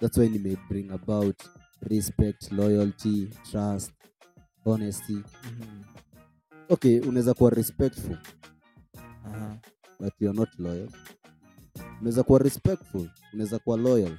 that's 0.00 0.18
why 0.18 0.28
nime 0.28 0.56
bring 0.68 0.90
about 0.90 1.42
respect 1.82 2.52
loyalty 2.52 3.28
trust 3.50 3.92
honesty. 4.64 5.12
Mhm, 5.14 5.84
okay 6.68 7.00
unaweza 7.00 7.34
kuwa 7.34 7.50
respectful. 7.50 8.16
Aha. 9.24 9.56
but 10.00 10.12
you're 10.20 10.38
not 10.40 10.48
loyal. 10.58 10.88
Unaweza 12.00 12.22
kuwa 12.22 12.38
respectful 12.38 13.08
unaweza 13.32 13.58
kuwa 13.58 13.76
loyal. 13.76 14.16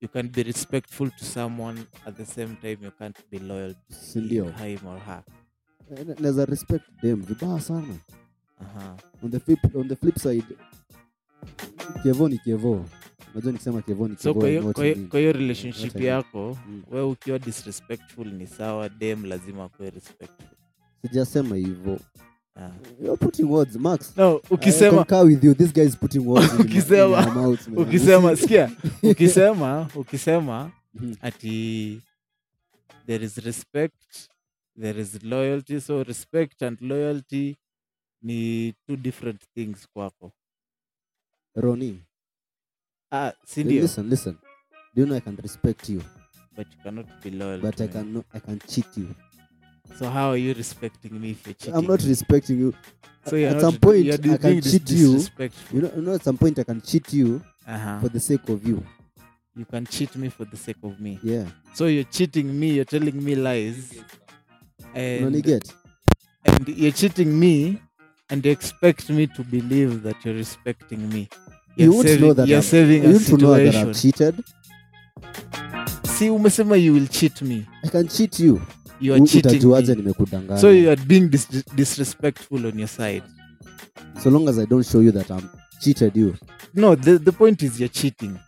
You 0.00 0.08
can 0.08 0.28
be 0.28 0.42
respectful 0.42 1.10
to 1.10 1.24
someone 1.24 1.80
at 2.06 2.16
the 2.16 2.26
same 2.26 2.54
time 2.56 2.78
you 2.82 2.90
can't 2.90 3.18
be 3.30 3.38
loyal. 3.38 3.74
To 3.74 3.94
sindio 3.94 4.44
him 4.50 4.86
or 4.86 4.98
her 5.00 5.22
naweza 6.20 6.44
respect 6.46 6.84
them 7.00 7.22
vibaya 7.22 7.60
sana 7.60 7.94
aha. 8.60 8.96
on 9.22 9.30
the 9.30 9.40
flip, 9.40 9.76
on 9.76 9.88
the 9.88 9.96
flip 9.96 10.18
side 10.18 10.44
kevo 12.02 12.28
ni 12.28 12.38
kevo 12.38 12.84
unajua 13.34 13.52
nikisema 13.52 13.82
kevo 13.82 14.08
ni 14.08 14.16
so 14.16 14.34
kevo 14.34 14.72
kwa 14.72 14.84
hiyo- 15.20 15.32
relationship 15.32 16.00
yako 16.00 16.58
Mm. 16.68 16.82
we 16.90 17.02
ukiwa 17.02 17.38
disrespectful 17.38 18.26
ni 18.32 18.46
sawa 18.46 18.88
dem 18.88 19.24
lazima 19.24 19.64
akuwe 19.64 19.90
respectful 19.90 20.46
sijasema 21.02 21.56
hivyo 21.56 21.98
Ah. 22.56 22.70
you're 23.02 23.16
putting 23.16 23.42
words 23.44 23.76
max 23.76 24.16
no 24.16 24.36
I 24.36 24.40
ukisema 24.54 25.04
concur 25.04 25.26
with 25.26 25.44
you 25.44 25.54
this 25.54 25.72
guy 25.74 25.82
is 25.84 25.96
putting 25.96 26.18
words 26.26 26.52
in 26.54 26.60
in 26.60 26.66
Ukisema- 26.66 27.26
my 27.26 27.40
mouth, 27.40 27.68
man. 27.68 27.78
ukisema 27.86 28.36
sikia 28.36 28.70
ukisema 29.10 29.88
ukisema 29.94 30.70
Mhm. 30.94 31.14
ati 31.20 32.00
there 33.06 33.24
is 33.26 33.36
respect 33.36 34.28
there 34.76 34.98
is 34.98 35.22
loyalty 35.22 35.80
so 35.80 36.02
respect 36.04 36.62
and 36.62 36.80
loyalty 36.80 37.56
ni 38.22 38.74
two 38.86 38.96
different 38.96 39.42
things 39.54 39.86
kwako. 39.94 40.32
Ronnie, 41.56 41.98
ah, 43.10 43.32
sindio 43.46 43.82
listen 43.82 44.08
listen. 44.08 44.38
Do 44.94 45.02
you 45.02 45.06
know 45.06 45.16
i 45.16 45.20
can 45.20 45.36
respect 45.36 45.88
you? 45.88 46.02
But 46.56 46.66
you 46.72 46.78
cannot 46.82 47.06
be 47.22 47.30
loyal 47.30 47.60
but 47.60 47.80
i 47.80 47.86
me. 47.86 47.92
can 47.92 48.24
i 48.34 48.38
can 48.38 48.58
cheat 48.68 48.96
you. 48.96 49.14
So 49.98 50.08
how 50.08 50.30
are 50.30 50.36
you 50.36 50.54
respecting 50.54 51.20
me 51.20 51.30
if 51.30 51.46
you're 51.46 51.54
cheating? 51.54 51.74
i'm 51.74 51.86
not 51.86 52.02
respecting 52.02 52.58
you. 52.58 52.74
So 53.26 53.36
at 53.36 53.52
not, 53.52 53.60
some 53.60 53.76
point 53.78 54.10
i 54.12 54.16
can 54.36 54.60
cheat 54.62 54.90
you. 54.90 55.20
you 55.72 55.80
know, 55.82 55.92
you 55.96 56.02
know 56.02 56.14
at 56.14 56.22
some 56.22 56.38
point 56.38 56.58
i 56.58 56.64
can 56.64 56.80
cheat 56.80 57.12
you 57.12 57.42
uh-huh. 57.66 58.00
for 58.00 58.08
the 58.08 58.20
sake 58.20 58.48
of 58.48 58.66
you. 58.66 58.84
You 59.56 59.64
can 59.64 59.84
cheat 59.86 60.14
me 60.16 60.28
for 60.28 60.44
the 60.44 60.56
sake 60.56 60.76
of 60.82 61.00
me. 61.00 61.18
Yeah. 61.22 61.44
So 61.74 61.86
you're 61.86 62.04
cheating 62.04 62.58
me 62.58 62.70
you're 62.74 62.84
telling 62.84 63.22
me 63.24 63.34
lies 63.34 63.94
and, 64.94 65.34
and 66.44 66.68
you're 66.68 66.92
cheating 66.92 67.38
me 67.38 67.78
and 68.28 68.44
you 68.44 68.52
expect 68.52 69.08
me 69.10 69.26
to 69.26 69.42
believe 69.44 70.02
that 70.02 70.24
you're 70.24 70.34
respecting 70.34 71.08
me. 71.08 71.28
You 71.76 71.92
would 71.94 72.06
saving, 72.06 72.26
know 72.28 72.32
that 72.34 72.48
you're 72.48 72.56
I'm- 72.56 72.62
saving 72.62 73.04
you 73.04 73.10
a 73.10 73.18
situation. 73.18 73.40
know 73.40 73.54
that 73.72 73.74
i've 73.74 74.00
cheated? 74.00 74.44
See 76.04 76.28
umesema 76.28 76.76
you 76.76 76.94
will 76.94 77.06
cheat 77.06 77.42
me. 77.42 77.66
I 77.84 77.88
can 77.88 78.08
cheat 78.08 78.38
you. 78.40 78.60
You 79.00 79.14
are 79.14 79.20
cheating 79.26 79.52
me. 79.68 79.94
nimekudanganya? 79.94 80.58
So 80.60 80.70
you 80.70 80.90
are 80.90 80.96
being 81.06 81.28
dis- 81.30 81.64
disrespectful 81.74 82.66
on 82.66 82.78
your 82.78 82.88
side. 82.88 83.22
So 84.22 84.30
long 84.30 84.48
as 84.48 84.58
i 84.58 84.66
don't 84.66 84.84
show 84.86 85.00
you 85.00 85.12
that 85.12 85.30
i'm 85.30 85.48
cheated 85.80 86.16
you. 86.16 86.36
No 86.74 86.94
the, 86.94 87.18
the 87.18 87.32
point 87.32 87.62
is 87.62 87.80
you're 87.80 87.88
cheating. 87.88 88.38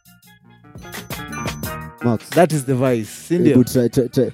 Max. 2.04 2.28
That 2.30 2.52
is 2.52 2.64
the 2.64 2.74
vice. 2.74 3.28
Sindio 3.30 3.64
try, 3.72 3.88
try, 3.88 4.08
try. 4.08 4.30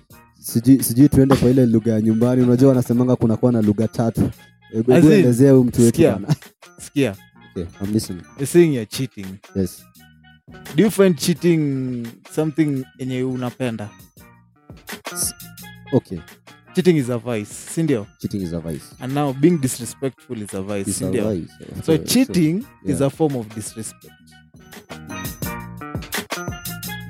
Sijui 0.49 0.83
sijui 0.85 1.09
tuende 1.09 1.37
kwa 1.37 1.51
ile 1.51 1.67
lugha 1.67 1.93
ya 1.93 2.01
nyumbani. 2.01 2.43
Unajua 2.43 2.69
wanasemanga 2.69 3.17
kunakuwa 3.17 3.53
na 3.53 3.63
lugha 3.63 3.89
tatu. 3.89 4.31
Hebu 4.73 4.95
As 4.95 5.05
in, 5.05 5.13
elezea 5.13 5.53
huyu 5.53 5.65
mtu 5.65 5.83
wetu 5.83 5.97
sikia. 5.97 6.13
bana 6.13 6.37
skia 6.81 7.17
okay 7.51 7.67
i'm 7.83 7.93
listening. 7.93 8.23
You're 8.23 8.47
saying 8.47 8.75
you're 8.75 8.87
cheating. 8.87 9.27
Yes. 9.57 9.85
Do 10.77 10.83
you 10.83 10.91
find 10.91 11.17
cheating 11.19 12.07
something 12.35 12.85
yenye 12.99 13.23
unapenda? 13.23 13.89
Okay. 15.93 16.19
Cheating 16.75 16.97
is 16.97 17.11
a 17.11 17.19
vice 17.19 17.55
sindio 17.75 18.07
cheating 18.19 18.43
is 18.43 18.53
a 18.53 18.61
vice. 18.61 18.85
And 19.01 19.15
now 19.15 19.33
being 19.33 19.59
disrespectful 19.59 20.43
is 20.43 20.55
a 20.55 20.63
vice 20.63 20.91
it's 20.91 21.01
a 21.01 21.05
sindio 21.05 21.25
vice. 21.25 21.85
So 21.87 21.99
cheating 21.99 22.65
is 22.85 23.01
yeah. 23.01 23.07
a 23.07 23.11
form 23.11 23.37
of 23.37 23.55
disrespect. 23.55 24.13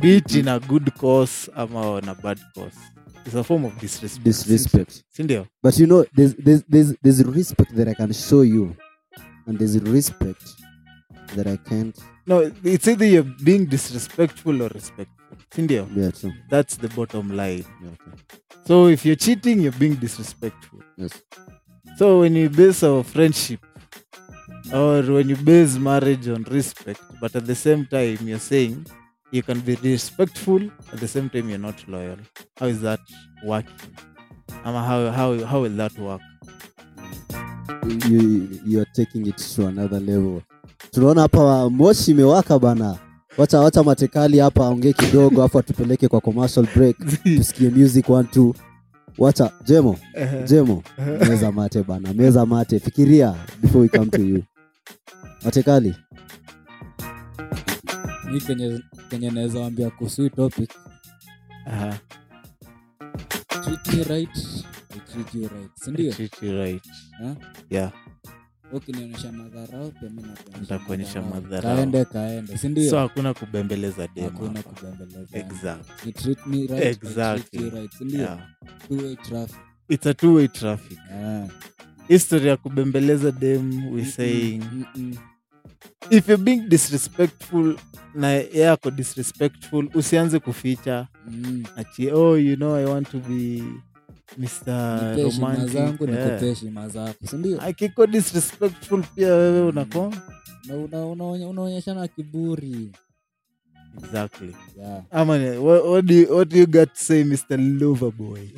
Be 0.01 0.17
it 0.17 0.35
in 0.35 0.49
a 0.49 0.61
good 0.61 0.95
cause 0.95 1.51
ama 1.57 1.93
on 1.93 2.09
a 2.09 2.15
bad 2.15 2.39
cause 2.55 2.98
it's 3.29 3.37
a 3.37 3.45
form 3.45 3.67
of 3.67 3.79
disrespect. 3.79 4.25
Disrespect. 4.25 5.05
Sindio 5.15 5.47
but 5.63 5.79
you 5.79 5.87
know 5.87 6.05
there's, 6.15 6.35
there's 6.35 6.63
there's 6.65 6.97
there's 7.03 7.23
respect 7.25 7.77
that 7.77 7.87
i 7.89 7.95
can 7.95 8.13
show 8.13 8.41
you. 8.41 8.75
And 9.47 9.59
there's 9.59 9.79
respect 9.81 10.45
that 11.35 11.47
i 11.47 11.57
can't. 11.57 11.97
No 12.27 12.51
it's 12.65 12.89
either 12.89 13.05
you're 13.05 13.31
being 13.49 13.67
disrespectful 13.67 14.63
or 14.63 14.69
respectful. 14.69 15.37
Sindio 15.51 15.83
yeah 15.95 16.11
true. 16.11 16.33
That's 16.49 16.77
the 16.77 16.89
bottom 16.89 17.37
line. 17.37 17.67
Yeah, 17.83 17.91
okay. 17.91 18.17
so 18.65 18.87
if 18.87 19.05
you're 19.05 19.21
cheating 19.27 19.61
you're 19.61 19.81
being 19.85 19.97
disrespectful. 19.97 20.81
Yes. 20.97 21.23
So 21.99 22.21
when 22.21 22.35
you 22.35 22.49
base 22.49 22.83
our 22.83 23.03
friendship 23.03 23.61
or 24.73 25.03
when 25.03 25.29
you 25.29 25.37
base 25.37 25.77
marriage 25.77 26.29
on 26.29 26.45
respect, 26.45 27.03
but 27.21 27.37
at 27.37 27.45
the 27.47 27.55
same 27.55 27.85
time 27.87 28.19
you're 28.27 28.39
saying 28.39 28.87
you 29.31 29.43
can 29.43 29.61
be 29.61 29.77
respectful, 29.83 30.63
at 30.93 31.01
the 31.01 31.09
same 31.09 31.29
time 31.31 31.49
you're 31.49 31.59
not 31.59 31.87
loyal. 31.89 32.17
How 32.59 32.67
is 32.67 32.81
that 32.83 33.01
working? 33.45 33.75
Um, 34.65 34.75
how, 34.75 35.11
how, 35.11 35.45
how 35.45 35.61
will 35.63 35.77
that 35.77 35.97
work? 35.99 36.21
you 38.09 38.49
you're 38.65 38.87
taking 38.95 39.27
it 39.27 39.37
to 39.39 39.67
another 39.67 40.01
level. 40.01 40.43
Tunaona 40.93 41.21
hapa 41.21 41.71
moshi 41.71 42.11
imewaka 42.11 42.59
bana. 42.59 42.99
Wacha 43.39 43.61
wacha 43.61 43.83
matekali 43.83 44.39
hapa 44.39 44.65
aongee 44.67 44.93
kidogo 44.93 45.43
afu 45.43 45.59
atupeleke 45.59 46.09
kwa 46.09 46.21
commercial 46.21 46.67
break. 46.75 46.97
Tusikie 47.23 47.71
music 47.71 48.09
one 48.09 48.29
two. 48.33 48.55
Wacha 49.19 49.53
jemo 49.65 49.99
jemo 50.47 50.83
meza 51.29 51.53
mate 51.53 51.83
bana 51.83 52.13
meza 52.15 52.47
mate. 52.47 52.79
Fikiria 52.81 53.35
before 53.63 53.83
we 53.83 53.89
come 53.89 54.11
to 54.11 54.23
you. 54.23 54.43
Matekali 55.45 55.95
mi 58.33 58.41
kenye, 58.41 58.81
kenye 59.11 59.31
naweza 59.31 59.61
wambia 59.61 59.91
kuhusu 59.91 60.23
hii 60.23 60.31
topic 60.31 60.71
Uh-huh. 61.67 61.95
treat 63.65 63.89
me 63.95 64.05
right 64.05 64.37
I 64.91 65.01
treat 65.13 65.35
you 65.35 65.49
right 65.49 65.71
sindio 65.75 66.13
Treat 66.13 66.43
you 66.43 66.53
right. 66.53 66.83
Yeah. 67.71 67.93
ukinionyesha 68.73 69.33
madharau 69.33 69.93
pia 69.93 70.11
mi 70.11 70.23
Nitakuonyesha 70.61 71.21
nakuonyesha 71.21 72.05
kaende 72.05 72.59
sindio 72.59 72.91
So 72.91 72.99
hakuna 72.99 73.35
kubembeleza 73.35 74.09
dem 74.15 74.25
hakuna 74.25 74.63
kubembeleza 74.63 75.39
Exact. 75.39 76.15
treat 76.23 76.47
me 76.47 76.67
right 76.67 76.83
I 76.83 76.95
treat 76.95 77.55
you 77.55 77.71
right 77.71 77.93
sindio 77.99 78.21
Yeah. 78.21 78.39
two 78.89 78.97
way 78.97 79.17
traffic 79.17 79.57
It's 79.89 80.07
a 80.07 80.15
two-way 80.15 80.49
traffic. 80.49 80.99
Ah. 81.13 81.47
History 82.09 82.49
ya 82.49 82.57
kubembeleza 82.57 83.33
dem 83.33 83.93
we 83.93 84.05
saying 84.05 84.63
mm-mm. 84.73 85.17
If 86.11 86.29
you're 86.29 86.43
being 86.45 86.69
disrespectful 86.69 87.77
na 88.15 88.29
yako 88.33 88.91
disrespectful 88.91 89.89
usianze 89.95 90.39
kuficha. 90.39 91.07
Mm. 91.27 91.65
ati 91.77 92.11
oh 92.13 92.37
you 92.39 92.57
know 92.57 92.75
i 92.77 92.85
want 92.85 93.11
to 93.11 93.19
be 93.19 93.63
Yeah. 97.49 97.65
akiko 97.65 98.07
disrespectful 98.07 99.03
pia 99.15 99.29
wewe 99.35 99.61
unako 99.69 100.15
Na 100.67 100.75
una- 100.77 101.07
kiburi. 102.09 102.93
Exactly. 104.05 104.55
Yeah. 104.79 105.03
ama 105.11 105.33
what, 105.59 105.85
what, 105.85 106.05
do 106.07 106.15
you, 106.15 106.37
what 106.37 106.49
do 106.49 106.57
you 106.59 106.67
got 106.67 106.89
to 106.95 107.01
say 107.01 107.25
mr 107.25 107.57
loverboy 107.59 108.49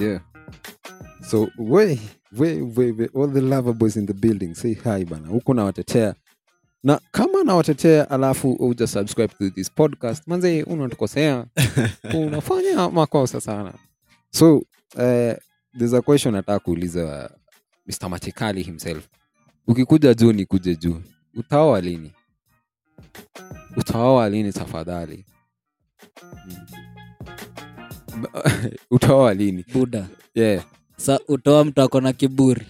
yeah. 0.00 0.18
So 1.22 1.48
we 1.58 1.98
we 2.38 2.62
we, 2.62 2.92
we 2.92 3.06
all 3.14 3.28
the 3.32 3.40
lover 3.40 3.72
boys 3.72 3.96
in 3.96 4.06
the 4.06 4.12
building 4.14 4.54
say 4.54 4.74
hi 4.74 5.04
bana. 5.04 5.28
Huku 5.28 5.54
nawatetea. 5.54 6.14
Na 6.82 7.00
kama 7.10 7.44
nawatetea 7.44 8.10
alafu 8.10 8.52
uja 8.52 8.86
subscribe 8.86 9.34
to 9.38 9.50
this 9.50 9.70
podcast 9.70 10.22
manze 10.26 10.62
unatukosea 10.62 11.46
unafanya 12.26 12.88
makosa 12.90 13.40
sana. 13.40 13.72
So 14.30 14.56
uh, 14.56 14.62
there's 15.78 15.94
a 15.94 16.02
question 16.02 16.34
nataka 16.34 16.58
kuuliza 16.58 17.30
mr 17.86 18.08
matikali 18.10 18.62
himself. 18.62 19.08
Ukikuja 19.66 20.14
juu 20.14 20.32
nikuje 20.32 20.76
juu. 20.76 21.00
Utaoa 21.34 21.80
lini? 21.80 22.12
Utaoa 23.76 24.28
lini 24.28 24.52
tafadhali? 24.52 25.24
Mm. 26.46 26.66
Utaoa 28.90 29.34
lini? 29.34 29.64
Buda 29.74 30.06
yeah. 30.34 30.64
Sa 30.96 31.20
utoa 31.28 31.64
mtu 31.64 31.82
ako 31.82 32.00
na 32.00 32.12
kiburi. 32.12 32.66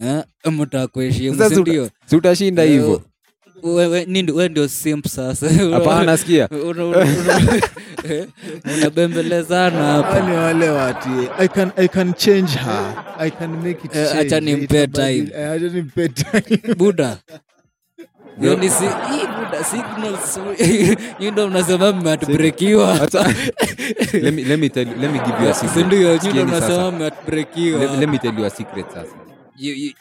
Eh, 0.00 0.22
mtu 0.52 0.78
akuheshimu 0.78 1.48
sindio 1.48 1.90
si 2.06 2.16
utashinda 2.16 2.62
hivyo. 2.62 3.02
wewe 3.62 4.06
we 4.34 4.48
ndio 4.48 4.68
simp 4.68 5.06
sasa. 5.06 5.48
Hapana 5.70 6.16
sikia 6.16 6.48
eh, 8.04 8.26
unabembelezana 8.76 9.82
hapa. 9.84 10.08
wale 10.20 10.36
wale 10.36 10.68
wati. 10.70 11.08
I 11.38 11.48
can, 11.48 11.70
I 11.76 11.88
can 11.88 12.14
change 12.14 12.52
her. 12.58 13.04
I 13.18 13.30
can 13.30 13.50
make 13.50 13.84
it 13.84 13.96
Eh, 13.96 14.06
change. 14.12 14.20
acha 14.26 14.40
nimpe 14.40 14.86
time. 14.86 15.30
eh, 15.34 15.50
acha 15.50 15.68
nimpe 15.68 16.08
time. 16.08 16.74
Buda 16.74 17.18
ndo 21.32 21.48
mnasema 21.50 21.92
mmeatbrekiwa 21.92 22.96
Hata- 22.96 23.34
let, 24.22 24.34
me, 24.34 24.44
let, 24.44 24.60
me 24.60 24.68
tell 24.68 24.88
you, 24.88 24.94
let 24.96 25.12
me 25.12 25.18
give 25.18 25.42
you 25.44 25.50
a 25.50 25.54
secret. 25.54 25.74
sindio 25.74 25.98
nyi 26.08 26.14
ndo 26.14 26.20
Sikieni 26.22 26.44
mnasema 26.44 26.68
sasa. 26.68 26.84
Let, 26.84 26.94
mmeatbrekiwa 26.94 27.96
let 27.96 28.08
me 28.10 28.18
tell 28.18 28.38
you 28.38 28.44
a 28.46 28.50
secret 28.50 28.86
sasa 28.94 29.16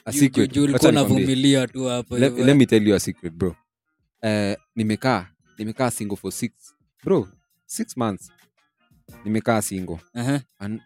A 0.06 0.12
secret. 0.12 0.58
ulikuwa 0.58 0.74
Wacha 0.74 0.92
nikwambie. 0.92 1.18
navumilia 1.20 1.68
tu 1.68 1.86
hapo 1.86 2.18
let, 2.18 2.30
hivyo. 2.30 2.46
let 2.46 2.58
me 2.58 2.66
tell 2.66 2.88
you 2.88 2.96
a 2.96 3.00
secret 3.00 3.34
bro 3.34 3.56
uh, 4.24 4.54
nimekaa 4.76 5.26
nimekaa 5.58 5.92
single 5.92 6.16
for 6.18 6.32
six 6.32 6.52
bro 7.04 7.28
six 7.66 7.98
months 7.98 8.32
nimekaa 9.26 9.62
single 9.62 9.98
uh-huh. 10.16 10.40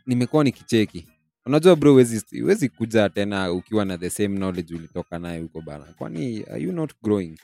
nimekuwa 0.06 0.44
nikicheki 0.44 1.08
unajua 1.48 1.75
bro 1.75 1.94
wezi, 1.94 2.42
wezi 2.44 2.70
kuja 2.70 3.10
tena 3.10 3.51
ukiwa 3.51 3.86
na 3.86 3.98
the 3.98 4.10
same 4.10 4.36
knowledge 4.38 4.75
ulitoka 4.75 5.20
naye 5.20 5.42
huko 5.42 5.62
bana. 5.62 5.86
Kwani 5.86 6.44
are 6.44 6.62
you 6.62 6.72
not 6.72 6.94
growing? 7.04 7.38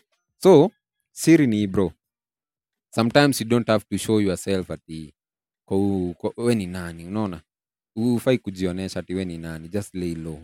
So 0.44 0.72
siri 1.12 1.48
ni 1.48 1.68
bro. 1.68 1.92
Sometimes 2.96 3.42
you 3.42 3.48
don't 3.48 3.68
have 3.68 3.86
to 3.90 3.98
show 3.98 4.22
yourself 4.22 4.72
ati 4.72 5.14
kwa 5.66 6.34
we 6.38 6.56
ni 6.56 6.68
nani? 6.68 7.06
Unaona? 7.06 7.42
Ufai 7.96 8.38
kujionyesha 8.38 9.00
ati 9.00 9.14
we 9.14 9.26
ni 9.26 9.38
nani? 9.38 9.70
Just 9.70 9.94
lay 9.96 10.16
low. 10.16 10.40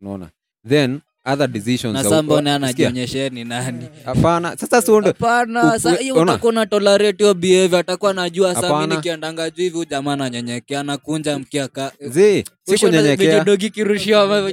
Unaona? 0.00 0.30
Then 0.68 1.00
other 1.24 1.48
decisions 1.48 1.94
na 1.94 2.02
za- 2.02 2.08
saa 2.10 2.22
mbona 2.22 2.40
Sikia, 2.54 2.54
anajionyeshe 2.56 3.30
ni 3.30 3.44
nani? 3.44 3.86
Hapana. 4.04 4.56
Sasa 4.56 4.82
sionde 4.82 5.08
hapana 5.08 5.74
u- 5.84 5.96
hiyo 6.00 6.14
utakuwa 6.14 6.52
na 6.52 6.66
tolerate 6.66 7.24
hiyo 7.24 7.34
behavior 7.34 7.80
atakuwa 7.80 8.12
najua 8.14 8.54
saa 8.54 8.60
mi 8.60 8.66
Hapana. 8.66 8.94
nikiandanga 8.96 9.50
juu 9.50 9.62
hivi 9.62 9.86
jamaa 9.86 10.12
ananyenyekea 10.12 10.80
anakunja 10.80 11.38
mkiaka 11.38 11.92
zi 12.00 12.44
sikunyenyekea 12.64 13.16
vijodogi 13.16 13.70
kirushiwa 13.70 14.22
ama 14.22 14.38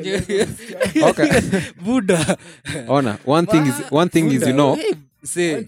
okay. 1.09 1.27
buda. 1.85 2.37
Ona 2.87 3.17
one 3.25 3.47
thing 3.47 3.67
is, 3.67 3.73
one 3.91 4.09
thing 4.09 4.27
is 4.33 4.41
you 4.47 4.53
know. 4.53 4.77
see, 5.23 5.67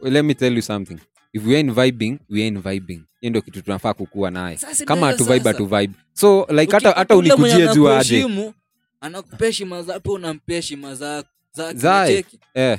Well, 0.00 0.12
let 0.12 0.24
me 0.24 0.34
tell 0.34 0.54
you 0.56 0.62
something. 0.62 0.98
If 1.32 1.46
we 1.46 1.56
ain't 1.56 1.72
vibing 1.72 2.18
we 2.30 2.42
ain't 2.42 2.58
vibing. 2.62 3.02
Hiyo 3.20 3.30
ndio 3.30 3.42
kitu 3.42 3.62
tunafaa 3.62 3.94
kukuwa 3.94 4.30
naye. 4.30 4.58
Kama 4.84 5.06
hatu 5.06 5.24
vibe 5.24 5.38
sasa. 5.38 5.48
hatu 5.50 5.66
vibe 5.66 5.92
so 6.12 6.46
like 6.50 6.72
hata 6.72 6.90
hata 6.90 7.16
unikujie 7.16 7.68
juu 7.74 7.88
aje 7.88 8.26
anakupea 9.00 9.46
heshima 9.46 9.82
zake 9.82 10.10
unampea 10.10 10.56
heshima 10.56 10.94
za- 10.94 11.24
zake, 11.74 12.24
eh, 12.54 12.78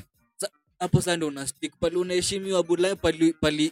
hapo 0.79 0.97
sasa 1.01 1.15
ndio 1.17 1.27
una 1.27 1.47
stick 1.47 1.73
pali 1.79 1.95
unaheshimiwa 1.95 2.63
buda 2.63 2.95
pali 2.95 3.33
pali 3.33 3.71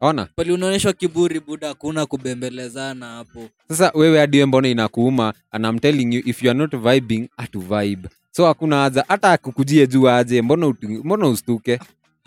ona. 0.00 0.24
Pali 0.36 0.52
unaonyeshwa 0.52 0.92
kiburi 0.92 1.40
buda 1.40 1.68
hakuna 1.68 2.06
kubembelezana 2.06 3.06
hapo. 3.06 3.48
Sasa 3.68 3.92
wewe 3.94 4.18
hadi 4.18 4.44
mbona 4.44 4.68
inakuuma? 4.68 5.34
And 5.50 5.66
I'm 5.66 5.78
telling 5.78 6.14
you 6.14 6.22
if 6.26 6.42
you 6.42 6.50
are 6.50 6.58
not 6.58 6.76
vibing 6.76 7.28
hatu 7.36 7.60
vibe. 7.60 8.08
So 8.30 8.46
hakuna 8.46 8.76
haja 8.82 9.04
hata 9.08 9.32
akukujie 9.32 9.86
juu 9.86 10.08
aje 10.08 10.42
mbona 10.42 10.74
mbona 10.82 11.28
ustuke 11.28 11.80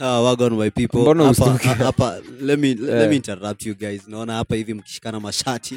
Ah, 0.06 0.20
wagon 0.22 0.58
my 0.58 0.70
people. 0.70 1.02
Mbona 1.02 1.24
hapa, 1.26 1.58
hapa 1.86 2.22
let 2.42 2.60
me, 2.60 2.74
let 2.76 3.10
me 3.10 3.16
interrupt 3.16 3.66
you 3.66 3.74
guys. 3.76 4.08
Naona 4.08 4.34
hapa 4.34 4.56
hivi 4.56 4.74
mkishikana 4.74 5.20
mashati. 5.20 5.76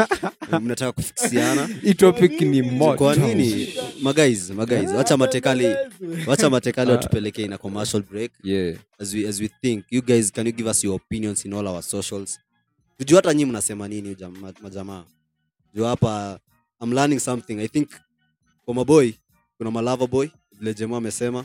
Mnataka 0.60 0.92
kufikisiana 0.92 1.66
hii 1.82 1.94
topic 1.94 2.40
ni 2.40 2.62
moto. 2.62 2.96
Kwa 2.98 3.16
nini? 3.16 3.74
Magais 4.02 4.50
magais 4.50 4.90
wacha 4.90 5.16
matekali 5.16 5.66
wacha 6.26 6.50
matekali 6.50 6.90
watupelekee 6.90 7.46
na 7.46 7.58
commercial 7.58 8.02
break. 8.02 8.32
Yeah. 8.44 8.76
As 8.98 9.14
we, 9.14 9.28
as 9.28 9.40
we 9.40 9.48
think 9.62 9.84
you 9.90 10.02
guys 10.02 10.32
can 10.32 10.46
you 10.46 10.52
give 10.52 10.70
us 10.70 10.84
your 10.84 10.94
opinions 10.96 11.44
in 11.44 11.52
all 11.54 11.66
our 11.68 11.82
socials? 11.82 12.40
Tujua 12.98 13.16
hata 13.18 13.34
nyi 13.34 13.44
mnasema 13.44 13.88
nini 13.88 14.16
majamaa 14.62 15.04
juu 15.74 15.84
hapa 15.84 16.38
i'm 16.82 16.92
learning 16.92 17.20
something. 17.20 17.58
I 17.60 17.68
think 17.68 17.88
kwa 18.64 18.74
maboy 18.74 19.12
kuna 19.58 19.70
malava 19.70 20.06
boy 20.06 20.28
vile 20.58 20.74
jema 20.74 20.96
amesema 20.96 21.44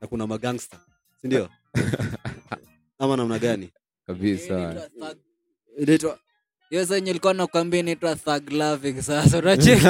na 0.00 0.06
kuna 0.06 0.26
magangster 0.26 0.80
sindio? 1.24 1.48
Ama 3.00 3.16
namna 3.16 3.38
gani? 3.38 3.70
Kabisa. 4.06 4.88
Inaitwa 5.78 6.18
hiyo 6.70 6.96
ilikuwa 6.98 7.34
nakwambia 7.34 7.80
inaitwa 7.80 8.16
thug 8.16 8.50
loving 8.52 9.02
sasa 9.02 9.38
unacheki? 9.38 9.82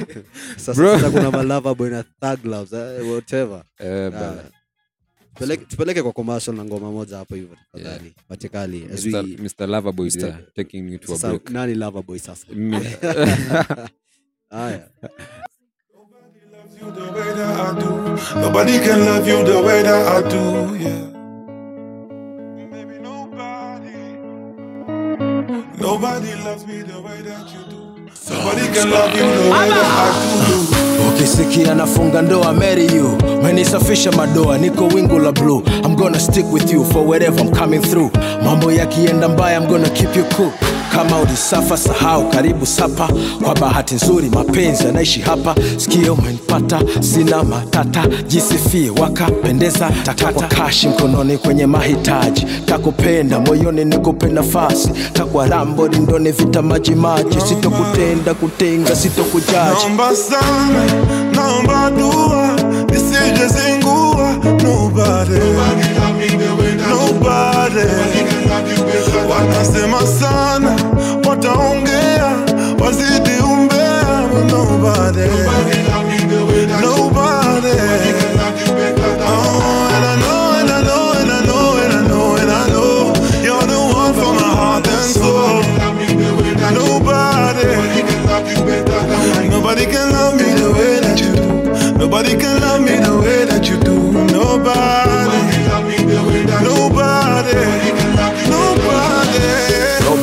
Sasa, 0.56 0.74
sasa 0.74 1.10
kuna 1.10 1.30
malava 1.30 1.74
boy 1.74 1.90
na 1.90 2.02
thug 2.02 2.44
loves 2.44 2.72
eh, 2.72 3.08
whatever. 3.10 3.62
Eh, 3.78 4.06
Ah, 4.06 4.10
bana. 4.10 4.42
tupeleke- 5.34 5.66
tupeleke 5.66 6.02
kwa 6.02 6.12
commercial 6.12 6.56
na 6.56 6.64
ngoma 6.64 6.90
moja 6.92 7.16
hapo 7.16 7.34
hivyo 7.34 7.56
tafadhali 7.72 8.14
patikali 8.28 8.88
as 8.94 9.04
we 9.06 9.22
Mr. 9.22 9.66
Loverboy 9.66 10.06
Mr. 10.06 10.20
there 10.20 10.36
taking 10.54 10.92
you 10.92 10.98
to 10.98 11.12
a 11.12 11.16
sasa 11.16 11.28
break 11.28 11.50
nani 11.50 11.74
lover 11.74 12.02
boy 12.02 12.18
sasa? 12.18 12.46
Mimi- 12.52 12.86
haya 14.50 14.88
the 16.90 17.12
way 17.12 17.32
that 17.34 17.60
I 17.60 17.78
do. 17.78 18.40
Nobody 18.40 18.78
can 18.78 19.04
love 19.04 19.26
you 19.28 19.44
the 19.44 19.62
way 19.62 19.82
that 19.82 20.06
I 20.08 20.28
do, 20.28 20.76
yeah. 20.76 21.02
Maybe 22.70 22.98
nobody, 22.98 23.98
nobody 25.78 26.34
loves 26.44 26.66
me 26.66 26.82
the 26.82 27.00
way 27.00 27.22
that 27.22 27.46
you 27.52 27.62
do. 27.70 27.82
Nobody 28.30 28.66
can 28.74 28.90
love 28.90 29.14
you 29.14 29.22
the 29.22 29.50
way 29.50 29.68
that 29.68 29.88
I 29.98 30.46
do. 30.48 30.62
ukisikia 31.08 31.74
nafunga 31.74 32.22
ndoa 32.22 32.52
marry 32.52 32.86
you 32.86 33.18
menisafisha 33.42 34.12
madoa 34.12 34.58
niko 34.58 34.86
wingu 34.88 35.18
la 35.18 35.32
blue 35.32 35.62
i'm 35.84 35.96
gonna 35.96 36.20
stick 36.20 36.52
with 36.52 36.72
you 36.72 36.84
for 36.84 37.06
wherever 37.08 37.40
i'm 37.40 37.50
coming 37.52 37.80
through 37.82 38.10
mambo 38.44 38.72
yakienda 38.72 39.28
mbaya 39.28 39.58
i'm 39.60 39.66
gonna 39.66 39.88
keep 39.90 40.16
you 40.16 40.24
cool 40.36 40.50
kama 40.92 41.18
ulisafa 41.20 41.76
sahau 41.76 42.30
karibu 42.30 42.66
sapa. 42.66 43.08
Kwa 43.44 43.54
bahati 43.54 43.94
nzuri 43.94 44.28
mapenzi 44.30 44.84
yanaishi 44.84 45.20
hapa. 45.20 45.54
Sikio 45.76 46.14
umenipata 46.14 46.80
sina 47.00 47.44
matata. 47.44 48.04
Jisifie 48.26 48.90
wakapendeza. 48.90 49.90
Takwa 50.02 50.42
kashi 50.48 50.88
mkononi 50.88 51.38
kwenye 51.38 51.66
mahitaji. 51.66 52.46
Takupenda 52.66 53.40
moyoni 53.40 53.84
nikupe 53.84 54.26
nafasi. 54.26 54.90
Takwa 55.12 55.46
rambo 55.46 55.88
lindoni 55.88 56.32
vita 56.32 56.62
majimaji 56.62 57.40
sitokutenda 57.40 58.34
kutenga 58.34 58.96
sitokujaji. 58.96 59.52
Naomba 59.84 60.16
sana, 60.16 60.84
naomba 61.34 61.90
zingua. 63.48 64.32
Nobody, 64.62 65.38
nobody, 66.88 68.31
wanasema 69.30 70.06
sana, 70.06 70.76
wataongea, 71.28 72.32
wazidi 72.84 73.30
umbea. 73.44 73.92
Nobody, 74.50 75.20
nobody. 76.80 77.68
Oh, 79.24 79.88
and 79.94 80.04
I 80.04 80.16
know. 80.20 80.42
Nobody 89.50 89.86
can 89.86 90.12
love 90.12 90.34
me 90.36 90.44
the 90.54 90.72
way 90.72 91.00
that 91.00 91.20
you 91.20 91.32
do. 91.34 91.98
Nobody 91.98 92.36
can 92.36 92.60
love 92.60 92.80
me 92.82 92.96
the 92.96 93.16
way 93.20 93.44
that 93.46 93.68
you 93.68 93.78
do. 93.80 93.94
Nobody. 94.12 95.38
Nobody. 96.62 97.54
Nobody. 97.54 98.31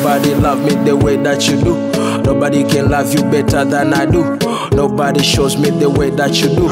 Nobody 0.09 0.33
love 0.33 0.65
me 0.65 0.73
the 0.85 0.97
way 0.97 1.17
that 1.17 1.47
you 1.47 1.61
do. 1.61 1.75
Nobody 2.23 2.63
can 2.63 2.89
love 2.89 3.13
you 3.13 3.21
better 3.29 3.63
than 3.63 3.93
I 3.93 4.07
do. 4.07 4.37
Nobody 4.75 5.21
shows 5.21 5.55
me 5.55 5.69
the 5.69 5.87
way 5.87 6.09
that 6.09 6.41
you 6.41 6.47
do. 6.49 6.65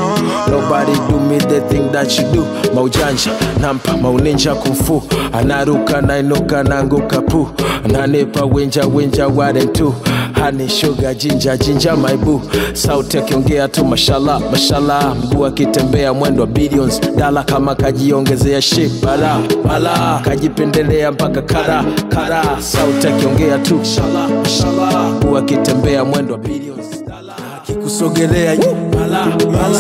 Nobody 0.49 0.93
do 1.07 1.19
me 1.19 1.37
the 1.37 1.61
thing 1.69 1.91
that 1.91 2.17
you 2.17 2.23
do. 2.33 2.41
Maujanja, 2.73 3.31
nampa, 3.61 3.95
mauninja 3.97 4.55
kumfu. 4.55 5.03
Anaruka, 5.33 6.01
nainuka, 6.01 6.63
nanguka 6.63 7.21
pu. 7.21 7.47
Nanipa 7.87 8.41
winja, 8.45 8.87
winja, 8.87 9.27
ware 9.27 9.65
tu. 9.67 9.93
Honey, 10.39 10.67
shuga 10.69 11.13
jinja, 11.13 11.57
jinja, 11.57 11.95
maibu. 11.95 12.41
Sauti 12.73 13.17
akiongea 13.17 13.67
tu 13.67 13.85
mashala 13.85 14.39
mashala 14.39 15.15
Mguu 15.15 15.45
akitembea 15.45 16.13
mwendo 16.13 16.41
wa 16.41 16.47
billions. 16.47 17.01
Dala 17.15 17.43
kama 17.43 17.75
kajiongezea 17.75 18.61
shit, 18.61 19.05
bala, 19.05 19.39
bala. 19.67 20.21
Kajipendelea 20.25 21.11
mpaka 21.11 21.41
kara, 21.41 21.83
kara. 22.09 22.43
Sauti 22.59 23.07
akiongea 23.07 23.57
tu 23.57 23.75
mashallah, 23.75 24.29
mashallah. 24.43 25.11
Mguu 25.11 25.37
akitembea 25.37 26.05
mwendo 26.05 26.33
wa 26.33 26.39
billions. 26.39 27.03
Dala. 27.07 27.33
akikusogelea 27.63 28.53
yu, 28.53 28.75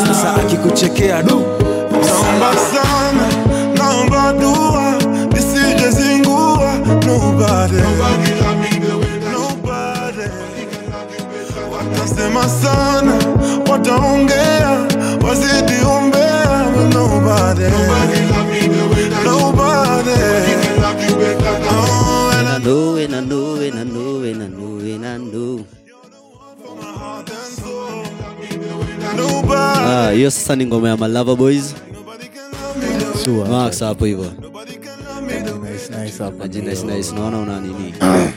sasa 0.07 0.35
akikuchekea 0.35 1.23
du 1.23 1.41
Naomba 1.91 2.53
sana, 2.55 3.27
naomba 3.77 4.33
dua, 4.33 4.93
nisije 5.33 5.89
zingua. 5.91 6.73
Nobody, 7.05 7.75
nobody. 7.75 8.26
Watasema 12.17 12.49
sana, 12.49 13.13
wataongea, 13.71 14.69
wazidi 15.27 15.73
umbea, 15.97 16.65
but 16.75 16.93
nobody, 16.93 17.63
nobody. 19.23 20.11
Oh, 21.69 22.31
and 22.33 22.47
I 22.47 22.55
I 22.55 22.59
know, 22.59 22.95
and 22.95 23.13
I 23.13 23.21
know, 23.21 23.55
and 23.61 23.79
I 23.79 23.83
know, 23.83 24.23
and 24.23 24.43
I 24.43 24.47
know, 24.47 24.79
and 24.79 25.05
I 25.05 25.17
know. 25.17 25.65
Ah, 29.55 30.11
hiyo 30.11 30.31
sasa 30.31 30.55
ni 30.55 30.65
ngoma 30.65 30.89
ya 30.89 30.97
malava 30.97 31.35
boys. 31.35 31.75
Sure. 33.23 33.49
max 33.49 33.79
hapo 33.79 34.05
hivyo. 34.05 34.33
Nice, 35.61 35.89
nice 36.03 36.23
hapo. 36.23 36.45
Nice, 36.47 36.83
nice, 36.83 37.15
naona 37.15 37.37
una 37.37 37.59
nini? 37.61 37.93
Ah, 38.01 38.27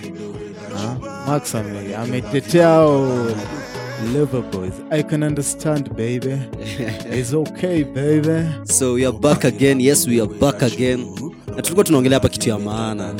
Max 1.26 1.54
ametetea 1.54 2.66
hao 2.68 3.26
Liver 4.04 4.40
boys. 4.50 4.80
I 4.90 5.02
can 5.02 5.22
understand 5.22 5.94
baby. 5.96 6.32
It's 6.58 7.32
okay 7.34 7.82
baby. 7.84 8.48
so 8.64 8.94
we 8.94 9.04
are 9.06 9.12
back 9.12 9.44
again 9.44 9.78
yes 9.80 10.06
we 10.06 10.20
are 10.20 10.26
back 10.40 10.62
again 10.62 11.06
na 11.56 11.62
tulikuwa 11.62 11.84
tunaongelea 11.84 12.18
hapa 12.18 12.28
kitu 12.28 12.48
ya 12.48 12.58
maana 12.58 13.12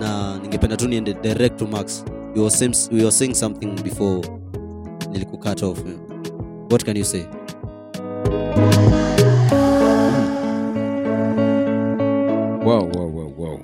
na 0.00 0.38
ningependa 0.42 0.76
tu 0.76 0.88
niende 0.88 1.14
direct 1.14 1.56
to 1.58 1.66
max 1.66 2.04
you 2.36 2.42
were, 2.42 2.50
saying, 2.56 2.74
you 2.90 2.98
were 2.98 3.10
saying 3.12 3.34
something 3.34 3.66
before 3.82 4.28
nilikucut 5.12 5.62
off 5.62 5.78
what 6.70 6.84
can 6.84 6.96
you 6.96 7.04
say 7.04 7.24
wow, 12.64 12.88
wow, 12.94 13.08
wow, 13.08 13.34
wow. 13.38 13.60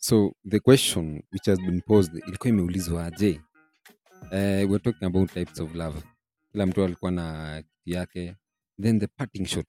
so 0.00 0.32
the 0.50 0.60
question 0.60 1.22
which 1.32 1.46
has 1.46 1.58
been 1.60 1.80
posed 1.80 2.12
ilikuwa 2.28 2.48
imeulizwa 2.48 3.04
aje 3.04 3.40
uh, 4.32 4.64
we're 4.70 4.78
talking 4.78 5.06
about 5.06 5.32
types 5.32 5.60
of 5.60 5.74
love. 5.74 6.02
Kila 6.52 6.66
mtu 6.66 6.84
alikuwa 6.84 7.10
na 7.10 7.56
kitu 7.62 7.90
yake. 7.98 8.36
Then 8.82 9.00
the 9.00 9.06
parting 9.06 9.46
shot. 9.46 9.68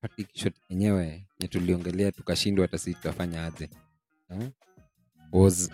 Parting 0.00 0.26
shot 0.34 0.54
yenyewe 0.68 1.04
yenye 1.06 1.48
tuliongelea 1.48 2.12
tukashindwa 2.12 2.64
hata 2.66 2.78
sisi 2.78 2.94
tutafanya 2.94 3.44
aje. 3.44 3.70
Eh? 4.30 4.50
was 5.32 5.70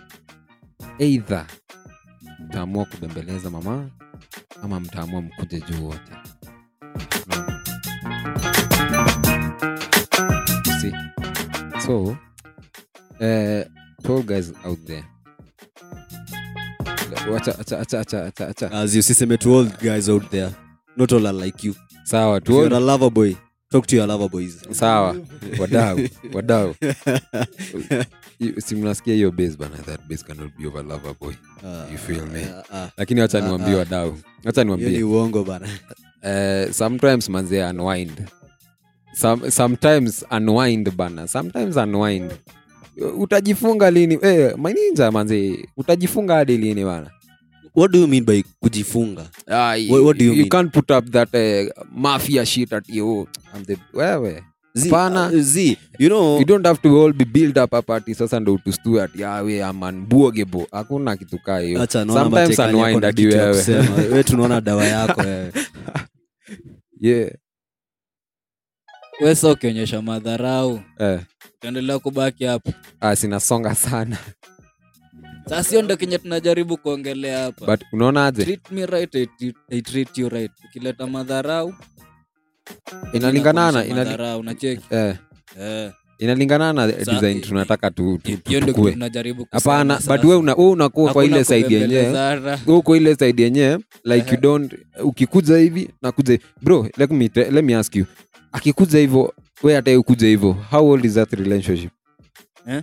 either 0.99 1.47
mtaamua 2.39 2.85
kubembeleza 2.85 3.49
mama 3.49 3.89
ama 4.61 4.79
mtaamua 4.79 5.21
mkuje 5.21 5.61
juu 5.61 5.85
wote. 5.87 6.11
So 11.85 12.17
uh, 13.19 14.21
guys 14.25 14.53
out 14.65 14.85
there 14.85 15.03
as 18.71 18.95
you 18.95 19.37
to 19.37 19.53
all 19.53 19.65
guys 19.65 20.09
out 20.09 20.29
there. 20.31 20.51
Not 20.95 21.11
all 21.13 21.27
are 21.27 21.33
like 21.33 21.63
you. 21.63 21.75
Sawa 22.05 22.39
to 22.41 22.53
you're 22.53 22.73
a 22.73 22.79
lover 22.79 23.09
boy 23.09 23.35
talk 23.75 23.87
to 23.87 23.95
your 23.95 24.07
lover 24.07 24.29
boys. 24.29 24.63
Sawa. 24.71 25.13
Wadau 25.59 25.95
wadau. 26.35 26.75
You- 28.39 28.61
si 28.61 28.75
mnasikia 28.75 29.13
hiyo 29.13 29.31
base 29.31 29.57
bana 29.57 29.77
that 29.77 30.01
base 30.09 30.23
cannot 30.23 30.51
be 30.57 30.67
over 30.67 30.83
lover 30.83 31.13
boy. 31.19 31.33
Uh, 31.63 31.91
You 31.91 31.97
feel 31.97 32.25
me? 32.27 32.41
uh, 32.43 32.75
uh, 32.75 32.87
lakini 32.97 33.21
wacha 33.21 33.41
niwambie 33.41 33.73
ah. 33.73 33.77
wadau. 33.77 34.17
Wacha 34.43 34.63
niwaambie. 34.63 34.89
ni 34.89 35.03
uongo 35.03 35.43
bana. 35.43 35.67
Uh, 36.23 36.71
sometimes 36.71 37.29
manze 37.29 37.63
unwind. 37.63 38.27
Some, 39.13 39.51
sometimes 39.51 40.25
unwind 40.31 40.91
bana. 40.95 41.27
Sometimes 41.27 41.77
unwind 41.77 42.31
utajifunga 43.17 43.91
lini? 43.91 44.19
Eh, 44.21 44.53
maninja 44.57 45.11
manzi 45.11 45.69
utajifunga 45.77 46.35
hadi 46.35 46.57
lini 46.57 46.85
bana? 46.85 47.09
What 47.75 47.91
do 47.91 47.99
you 47.99 48.07
mean 48.07 48.25
by 48.25 48.43
kujifunga? 48.59 49.25
Ah, 49.47 49.75
What- 49.75 50.03
what 50.05 50.17
do 50.17 50.25
you 50.25 50.31
you 50.31 50.37
mean? 50.37 50.49
can't 50.49 50.71
put 50.73 50.91
up 50.91 51.05
that 51.11 51.29
uh, 51.35 51.69
mafia 51.91 52.45
shit 52.45 52.73
at 52.73 52.89
you. 52.89 53.27
I'm 53.55 53.65
the, 53.65 53.77
wewe. 53.93 54.43
Z, 54.77 54.89
pana 54.89 55.27
uh, 55.27 55.39
Z, 55.41 55.77
you 55.99 56.09
know 56.09 56.37
you 56.39 56.45
don't 56.45 56.65
have 56.65 56.81
to 56.81 56.89
all 57.01 57.13
be 57.13 57.25
build 57.25 57.57
up 57.57 57.73
up 57.73 57.89
ati 57.89 58.15
sasa 58.15 58.39
ndo 58.39 58.53
utustue 58.53 59.01
ati 59.03 59.21
yawe 59.21 59.63
amanbuogebo 59.63 60.67
hakuna 60.71 61.17
kitu 61.17 61.39
kaa 61.39 61.59
hiyo. 61.59 61.87
Sometimes 61.87 62.57
hadi 62.57 63.25
wewe 63.25 63.63
wewe 64.11 64.23
tunaona 64.23 64.61
dawa 64.61 64.85
yako 64.85 65.21
wewe. 65.21 65.51
Yeah. 67.01 67.31
Wesa 69.21 69.51
ukionyesha 69.51 70.01
madharau. 70.01 70.81
Eh, 70.99 71.19
utaendelea 71.57 71.99
kubaki 71.99 72.45
hapo. 72.45 72.73
Ah, 73.01 73.15
sinasonga 73.15 73.75
sana. 73.75 74.17
Sasa 75.49 75.69
hiyo 75.69 75.81
ndo 75.81 75.97
kenye 75.97 76.17
tunajaribu 76.17 76.77
kuongelea 76.77 77.39
hapa. 77.43 77.65
But 77.65 77.81
unaonaje 77.91 78.43
treat 78.45 78.71
me 78.71 78.85
right 78.85 79.15
I, 79.15 79.25
treat- 79.25 79.55
I 79.69 79.81
treat 79.81 80.17
you 80.17 80.29
right. 80.29 80.51
Ukileta 80.69 81.07
madharau 81.07 81.73
inalinganana 83.13 83.69
inakuonyesha 83.85 83.93
inali, 83.93 84.09
madharau 84.09 84.43
nacheki 84.43 84.83
eh, 84.89 85.15
eh. 85.59 85.91
Inalingana 86.19 86.73
na 86.73 86.91
Sa- 86.91 87.11
design 87.13 87.41
tunataka 87.41 87.91
tu, 87.91 88.17
tu, 88.23 88.37
tu, 88.37 88.49
hiyo 88.49 88.59
ndo 88.59 88.67
kitu 88.67 88.73
tukue 88.77 88.91
tunajaribu 88.91 89.45
kusema 89.45 89.73
hapana 89.73 89.95
sasa. 89.99 90.17
but 90.17 90.25
we 90.25 90.35
una, 90.35 90.53
we 90.55 90.65
unakuwa 90.65 91.13
kwa 91.13 91.21
Hakuna 91.23 91.35
ile 91.37 91.45
side 91.45 91.75
yenyewe. 91.75 91.85
kubembelezana. 92.05 92.59
Uko 92.67 92.95
ile 92.95 93.15
side 93.15 93.43
yenyewe 93.43 93.79
like 94.03 94.31
you 94.35 94.41
don't 94.41 94.73
ukikuja 95.03 95.57
hivi 95.57 95.89
nakuja 96.01 96.39
bro 96.61 96.89
let 96.97 97.11
me, 97.11 97.29
te- 97.29 97.51
let 97.51 97.65
me 97.65 97.75
ask 97.75 97.95
you. 97.95 98.05
Akikuja 98.51 98.99
hivyo 98.99 99.33
we 99.63 99.73
hata 99.75 99.99
ukuja 99.99 100.27
hivyo 100.27 100.51
how 100.71 100.89
old 100.89 101.05
is 101.05 101.13
that 101.13 101.33
relationship? 101.33 101.91
Eh? 102.67 102.81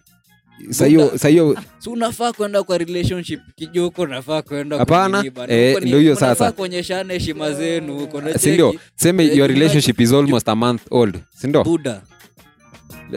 sahiyo 0.70 1.18
sahiyo 1.18 1.56
si 1.78 1.90
unafaa 1.90 2.32
kwenda 2.32 2.62
kwa 2.62 2.78
relationship 2.78 3.40
kijuko 3.56 4.02
unafaa 4.02 4.42
kwenda 4.42 4.78
Hapana, 4.78 5.24
eh, 5.48 5.82
ndio 5.82 5.98
hiyo 5.98 6.16
sasa. 6.16 6.52
kuonyeshana 6.52 7.14
heshima 7.14 7.52
zenu 7.52 7.98
huko. 7.98 8.22
Sindio 8.38 8.74
seme 8.96 9.24
your 9.36 9.50
relationship 9.50 10.00
is 10.00 10.12
almost 10.12 10.48
a 10.48 10.54
month 10.54 10.82
old. 10.90 11.18
Sindio 11.40 11.64
buda 11.64 12.02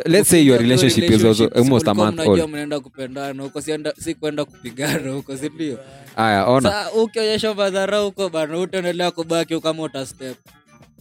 let's 0.06 0.30
say 0.30 0.46
your 0.46 0.60
relationship 0.60 1.10
is 1.12 1.24
also 1.26 1.48
almost 1.48 1.88
a 1.88 1.94
month 1.94 2.20
old. 2.20 2.50
mnaenda 2.50 2.80
kupendana 2.80 3.44
huko 3.44 3.62
si 3.98 4.16
kwenda 4.16 4.46
kupigana 4.46 5.12
huko 5.12 5.38
sindio 5.38 5.80
haya 6.16 6.46
ona. 6.46 6.92
Ukionyesha 6.92 7.54
madhara 7.54 7.98
huko 8.00 8.30
bana 8.30 8.60
utaendelea 8.60 9.12
kubaki 9.12 9.60
kama 9.60 9.84
utastep. 9.84 10.38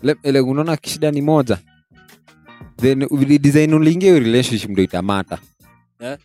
Le- 0.02 0.40
unaona 0.40 0.78
shida 0.86 1.10
ni 1.10 1.22
moja 1.22 1.58
then 2.84 3.06
design 3.40 3.74
uliingia 3.74 4.18
relationship 4.18 4.70
ndo 4.70 4.82
itamata 4.82 5.38
yeah. 6.00 6.18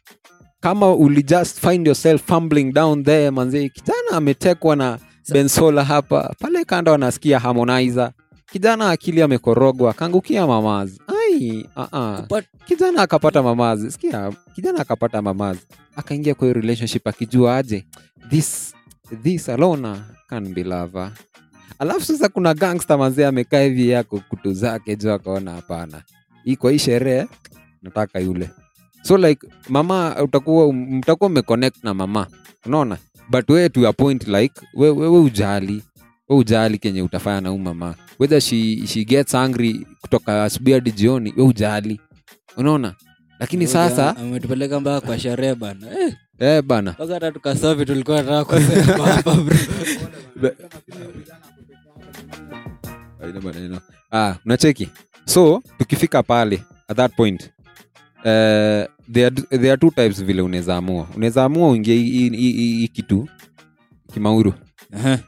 kama 0.60 0.94
uli 0.96 1.24
just 1.24 1.60
find 1.60 1.88
yourself 1.88 2.22
fumbling 2.28 2.72
down 2.74 3.04
there 3.04 3.32
manzi 3.32 3.70
kijana 3.70 4.12
ametekwa 4.12 4.76
na 4.76 5.00
bensola 5.32 5.84
hapa 5.86 6.36
pale 6.40 6.66
kando 6.66 6.94
anasikia 6.94 7.40
harmonizer. 7.40 8.12
Kijana 8.52 8.90
akili 8.90 9.22
amekorogwa 9.22 9.94
kaangukia 9.94 10.48
mamazi. 10.48 11.02
Ai 11.08 11.68
uh-uh. 11.76 12.42
Kijana 12.66 13.02
akapata 13.02 13.44
mamazi. 13.44 13.92
Sikia 13.92 14.32
kijana 14.56 14.80
akapata 14.80 15.22
mamazi. 15.22 15.60
Akaingia 15.96 16.36
kwa 16.36 16.54
relationship 16.54 17.08
akijua 17.08 17.58
aje 17.58 17.86
this 18.30 18.74
this 19.24 19.50
alone 19.50 19.96
can 20.30 20.54
be 20.54 20.64
lover. 20.64 21.12
Alafu 21.80 22.02
sasa 22.06 22.30
kuna 22.30 22.54
gangster 22.54 22.98
manzee 22.98 23.26
amekaa 23.26 23.62
hivi 23.62 23.90
yako 23.90 24.22
kutu 24.30 24.54
zake 24.54 24.96
juu 24.96 25.12
akaona 25.12 25.52
hapana 25.52 26.02
hii 26.44 26.56
kwa 26.56 26.72
hii 26.72 26.80
sherehe 26.80 27.28
nataka 27.82 28.20
yule. 28.20 28.50
So 29.02 29.18
like 29.18 29.48
mama 29.70 30.16
utakuwa 30.24 30.74
mtakuwa 30.74 31.30
mmeconnect 31.30 31.84
na 31.84 31.94
mama. 31.94 32.28
Unaona? 32.66 32.98
But 33.30 33.50
we 33.50 33.70
to 33.70 33.88
a 33.88 33.94
point 33.94 34.28
like 34.28 34.62
we, 34.74 34.90
we, 34.90 35.08
we 35.08 35.20
ujali 35.20 35.84
we 36.30 36.36
ujali 36.38 36.78
kenye 36.78 37.02
utafanya 37.02 37.42
na 37.42 37.50
huu 37.50 37.58
mama. 37.58 37.96
Whether 38.20 38.42
she, 38.42 38.88
she 38.88 39.04
gets 39.06 39.36
angry 39.36 39.88
kutoka 40.02 40.44
asubuhi 40.44 40.74
hadi 40.74 40.92
jioni 40.92 41.34
we 41.38 41.44
ujali 41.44 42.02
unaona? 42.58 42.96
Lakini 43.40 43.68
sasa 43.68 44.18
ametupeleka 44.18 44.80
mpaka 44.80 45.02
kwa 45.08 45.20
sherehe 45.20 45.56
bana. 45.56 45.88
Eh, 46.00 46.14
eh 46.40 46.62
bana. 46.62 46.96
Hata 46.98 47.32
tukasavi 47.32 47.86
tulikuwa 47.86 48.18
nataka 48.24 48.46
kusema 48.46 49.08
hapa 49.08 49.34
bro. 49.36 49.58
Maneno. 53.44 53.80
ah, 54.12 54.36
unacheki 54.46 54.90
so 55.30 55.62
tukifika 55.78 56.24
pale 56.24 56.64
at 56.88 56.98
that 56.98 57.16
point 57.16 57.52
uh, 58.20 58.86
there, 59.14 59.26
are, 59.26 59.36
there 59.50 59.72
are 59.72 59.78
two 59.78 59.92
types 59.92 60.24
vile 60.24 60.42
unaweza 60.42 60.78
amua. 60.78 61.08
Unaweza 61.16 61.44
amua 61.44 61.70
uingie 61.70 61.96
hii- 61.96 62.88
kitu 62.88 63.28
kimauru. 64.14 64.54
Aha, 64.94 65.20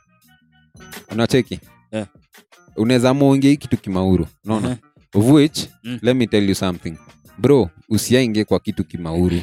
unacheki? 1.11 1.59
Yeah. 1.91 2.07
unaweza 2.75 3.09
amua 3.09 3.29
uingie 3.29 3.49
hii 3.49 3.57
kitu 3.57 3.77
kimauru. 3.77 4.27
Unaona? 4.45 4.77
Of 5.15 5.29
which 5.31 5.67
Mm. 5.83 5.99
let 6.01 6.15
me 6.15 6.27
tell 6.27 6.49
you 6.49 6.55
something. 6.55 6.93
Bro 7.37 7.69
usiaingie 7.89 8.45
kwa 8.45 8.59
kitu 8.59 8.83
kimauru. 8.83 9.41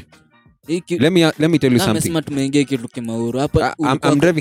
Hiki- 0.66 0.98
let 0.98 1.12
me, 1.12 1.20
let 1.24 1.50
me 1.50 1.58
tell 1.58 1.72
you 1.72 1.78
something. 1.80 2.22
tumeingia 2.22 2.64
kitu 2.64 2.88
kimauru. 2.88 3.38
Hapa 3.38 3.66
Ah, 3.66 3.74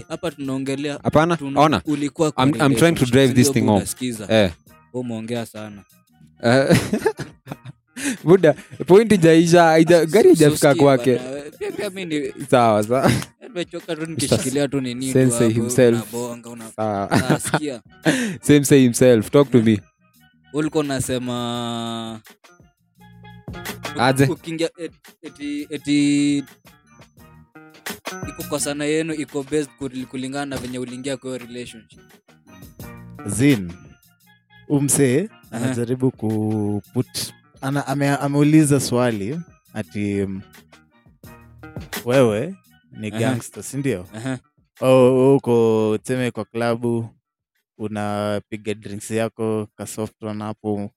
hapa 0.10 0.32
tunaongelea 0.32 1.00
hapana 1.04 1.38
ona. 1.56 1.82
I'm- 2.46 2.66
I'm 2.66 2.76
trying 2.76 2.96
to 2.96 3.06
drive 3.06 3.34
this 3.34 3.52
thing 3.52 3.62
home. 3.62 3.86
eh. 4.30 4.52
Umeongea 4.94 5.46
sana 5.46 5.84
Eh, 6.44 6.78
buda 8.24 8.54
pointi 8.88 9.18
jaisha 9.18 9.64
haija- 9.64 10.06
gari 10.06 10.32
ijafika 10.32 10.76
kwake. 10.76 11.16
bana, 11.16 11.30
we- 11.30 11.52
pia- 11.52 11.72
pia 11.72 11.90
mi 11.90 12.06
ni- 12.06 12.34
sawa 12.52 12.84
sawa. 12.84 13.12
Nimechoka 13.42 13.96
tu 14.68 14.82
nini 14.82 15.06
tu 15.08 15.14
Sensei 15.14 15.48
hapo, 15.48 15.62
himself. 15.62 16.14
unabonga, 16.14 16.50
una- 16.50 16.72
sawa. 16.72 17.12
Ah, 17.12 17.40
same 18.42 18.64
say 18.66 18.82
himself. 18.82 19.30
Talk 19.32 19.52
to 19.52 19.62
me. 19.62 19.82
Ulikuwa 20.54 20.84
unasema 20.84 22.20
Aje. 24.00 24.26
ukiingia 24.26 24.70
et- 24.78 24.92
eti 25.22 25.68
eti 25.70 26.44
ikukosana 28.30 28.86
yenu 28.86 29.14
iko 29.14 29.44
based 29.44 29.70
kul- 29.80 30.06
kulingana 30.06 30.46
na 30.46 30.58
venye 30.58 30.80
uliingia 30.80 31.18
kwa 31.18 31.30
hiyo 31.30 31.48
relationship. 31.48 32.00
Zin 33.26 33.72
umsee 34.70 35.30
anajaribu 35.52 36.12
kuput 36.12 37.34
ana, 37.62 37.88
ame, 37.88 38.10
ameuliza 38.10 38.80
swali 38.80 39.40
ati 39.74 40.22
um, 40.22 40.42
wewe 42.06 42.56
ni 42.92 43.12
gangster 43.12 43.64
sindio 43.64 44.06
uko 45.36 45.98
tuseme 46.04 46.32
kwa 46.32 46.46
klabu 46.46 47.10
unapiga 47.78 48.74
drinks 48.74 49.12
yako 49.12 49.68
kasoftron 49.76 50.42
hapo 50.42 50.92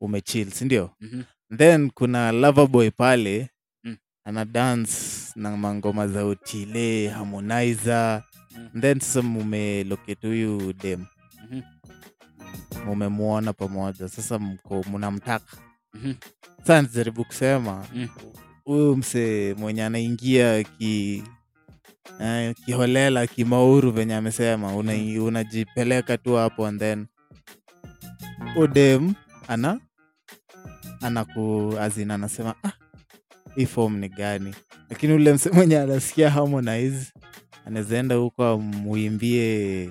umechill 0.00 0.50
sindio 0.50 0.90
Mhm. 1.00 1.22
then 1.56 1.90
kuna 1.90 2.32
loverboy 2.32 2.90
pale 2.90 3.48
Mm. 3.84 3.96
ana 4.24 4.44
dance 4.44 4.92
na 5.36 5.56
mangoma 5.56 6.08
za 6.08 6.26
utile 6.26 7.08
harmonizer 7.08 8.22
Mm. 8.56 8.80
then 8.80 9.00
sasa 9.00 9.22
mumelokete 9.22 10.26
huyu 10.26 10.72
dem. 10.72 11.04
Mumemwona 12.86 13.52
pamoja 13.52 14.08
sasa 14.08 14.38
mko 14.38 14.84
mnamtaka 14.92 15.56
Mhm. 15.94 16.12
sasa 16.60 16.82
nijaribu 16.82 17.24
kusema 17.24 17.86
Mm. 17.94 18.08
huyu 18.64 18.96
mse 18.96 19.54
mwenye 19.58 19.84
anaingia 19.84 20.62
ki 20.64 21.22
eh, 22.20 22.54
kiholela 22.66 23.26
kimauru 23.26 23.92
venye 23.92 24.14
amesema 24.14 24.76
una- 24.76 25.22
unajipeleka 25.22 26.18
tu 26.18 26.34
hapo 26.34 26.66
and 26.66 26.80
then 26.80 27.06
udem 28.56 29.14
ana 29.48 29.80
anaku 31.00 31.74
azin 31.80 32.10
anasema 32.10 32.54
ah, 32.64 32.72
hii 33.56 33.66
form 33.66 33.96
ni 33.96 34.08
gani 34.08 34.54
lakini 34.90 35.12
ule 35.12 35.32
mse 35.32 35.50
mwenye 35.50 35.78
anasikia 35.78 36.30
harmonize 36.30 37.12
anawezaenda 37.64 38.14
huko 38.14 38.44
amuimbie 38.44 39.90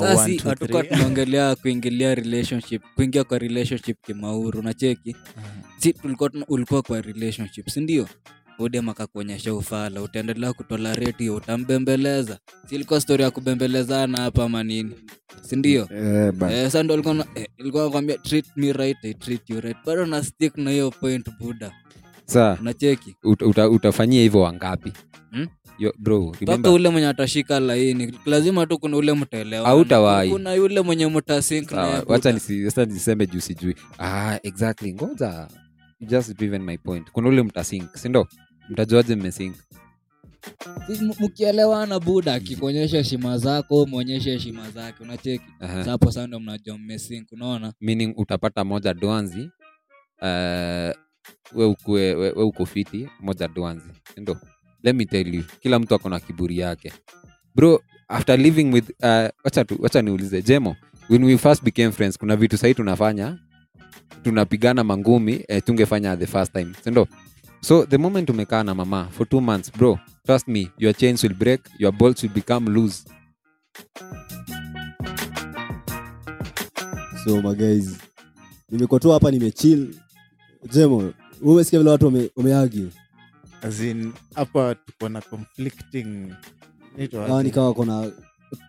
sasi 0.00 0.36
hatukuwa 0.38 0.82
tunaongelea 0.84 1.56
kuingilia 1.56 2.14
relationship 2.14 2.82
kuingia 2.94 3.24
kwa 3.24 3.38
relationship 3.38 3.96
kimauru 4.06 4.62
nacheki 4.62 5.16
si 5.78 5.92
tulikuwa 5.92 6.30
ulikuwa 6.48 6.82
kwa 6.82 7.00
relationship 7.00 7.68
sindio 7.68 8.08
udem 8.58 8.88
akakuonyesha 8.88 9.54
ufala 9.54 10.02
utaendelea 10.02 10.52
kutolareti 10.52 11.30
utambembeleza. 11.30 12.38
Si 12.68 12.74
ilikuwa 12.74 13.00
stori 13.00 13.22
ya 13.22 13.30
kubembelezana 13.30 14.18
hapa 14.18 14.48
manini 14.48 14.94
sindio 15.42 15.88
eh, 15.94 16.32
Eh, 16.50 16.84
ndo 16.84 16.94
eh, 17.34 17.46
ilikuwa 17.58 17.84
nakwambia 17.84 18.18
treat 18.18 18.46
me 18.56 18.72
right 18.72 18.96
I 19.04 19.14
treat 19.14 19.50
you 19.50 19.60
right. 19.60 19.76
Bado 19.86 20.06
na 20.06 20.24
stick 20.24 20.58
na 20.58 20.70
hiyo 20.70 20.90
point 20.90 21.30
buda 21.40 21.72
saa. 22.24 22.56
Unacheki. 22.60 23.16
Uta, 23.24 23.46
uta, 23.46 23.68
utafanyia 23.70 24.20
hivyo 24.22 24.40
wangapi? 24.40 24.92
Hmm? 25.30 25.46
Yo, 25.78 25.94
bro 25.98 26.34
mpaka 26.40 26.70
ule 26.70 26.88
mwenye 26.88 27.06
atashika 27.08 27.60
laini. 27.60 28.18
Lazima 28.26 28.66
tu 28.66 28.78
kuna 28.78 28.96
ule 28.96 29.12
mtaelewa. 29.12 29.66
Hautawahi. 29.68 30.30
kuna 30.30 30.54
yule 30.54 30.80
mwenye 30.80 31.06
mtasink 31.06 31.70
Sawa, 31.70 32.02
wacha 32.06 32.32
nisi- 32.32 32.64
sasa 32.64 32.84
niseme 32.84 33.26
juu 33.26 33.40
sijui. 33.40 33.74
Ah, 33.98 34.38
exactly. 34.42 34.94
Ngoja. 34.94 35.48
Just 36.00 36.36
driven 36.38 36.62
my 36.62 36.78
point. 36.78 37.10
Kuna 37.12 37.28
ule 37.28 37.42
mtasink 37.42 37.96
sindo 37.96 38.26
mtajuaje 38.70 39.16
mmesink? 39.16 39.54
Mkielewana 41.20 42.00
buda 42.00 42.34
akikuonyesha 42.34 42.96
heshima 42.96 43.38
zako 43.38 43.86
mwonyeshe 43.86 44.30
heshima 44.30 44.70
zake. 44.70 45.02
Unacheki? 45.02 45.44
Sapo 45.84 46.10
sando 46.12 46.40
mnajua 46.40 46.78
mmesink 46.78 47.32
unaona? 47.32 47.72
Meaning 47.80 48.14
utapata 48.16 48.64
moja 48.64 48.94
doanzi 48.94 49.50
uh, 50.22 50.90
we, 51.54 51.64
ukue, 51.66 52.14
moja 53.20 53.48
doanzi 53.48 53.88
ndo. 54.16 54.36
Let 54.82 54.96
tell 55.06 55.34
you 55.34 55.44
kila 55.60 55.78
mtu 55.78 55.94
ako 55.94 56.08
na 56.08 56.20
kiburi 56.20 56.58
yake. 56.58 56.92
Bro 57.54 57.82
after 58.08 58.38
living 58.38 58.72
with 58.72 58.90
uh, 58.90 59.28
wacha, 59.80 60.02
niulize 60.02 60.42
jemo 60.42 60.76
when 61.08 61.24
we 61.24 61.38
first 61.38 61.62
became 61.64 61.92
friends 61.92 62.18
kuna 62.18 62.36
vitu 62.36 62.56
sahii 62.56 62.74
tunafanya? 62.74 63.38
Tunapigana 64.22 64.84
mangumi 64.84 65.44
eh, 65.48 65.62
tungefanya 65.64 66.16
the 66.16 66.26
first 66.26 66.52
time. 66.52 66.72
Sindo 66.84 67.08
so 67.60 67.86
the 67.86 67.98
moment 67.98 68.30
umekaa 68.30 68.62
na 68.64 68.74
mama 68.74 69.08
for 69.10 69.28
two 69.28 69.40
months 69.40 69.72
bro 69.72 69.98
trust 70.26 70.48
me 70.48 70.70
your 70.78 70.94
chains 70.96 71.22
will 71.22 71.34
break 71.34 71.60
your 71.78 71.92
bolts 71.92 72.22
will 72.22 72.32
become 72.32 72.70
loose. 72.70 73.04
So 77.24 77.42
maguys 77.42 77.98
nimekuwa 78.70 79.00
tu 79.00 79.10
hapa 79.10 79.30
nimechill 79.30 79.94
jemo 80.72 81.12
umesikia 81.42 81.78
vile 81.78 81.90
watu 81.90 82.04
wame- 82.06 82.30
wameargue? 82.36 82.88
As 83.62 83.80
in, 83.80 84.12
hapa 84.34 84.74
tuko 84.74 85.08
na 85.08 85.20
conflicting 85.20 86.32
ni 87.42 87.50
kama 87.50 87.74
kona 87.74 88.10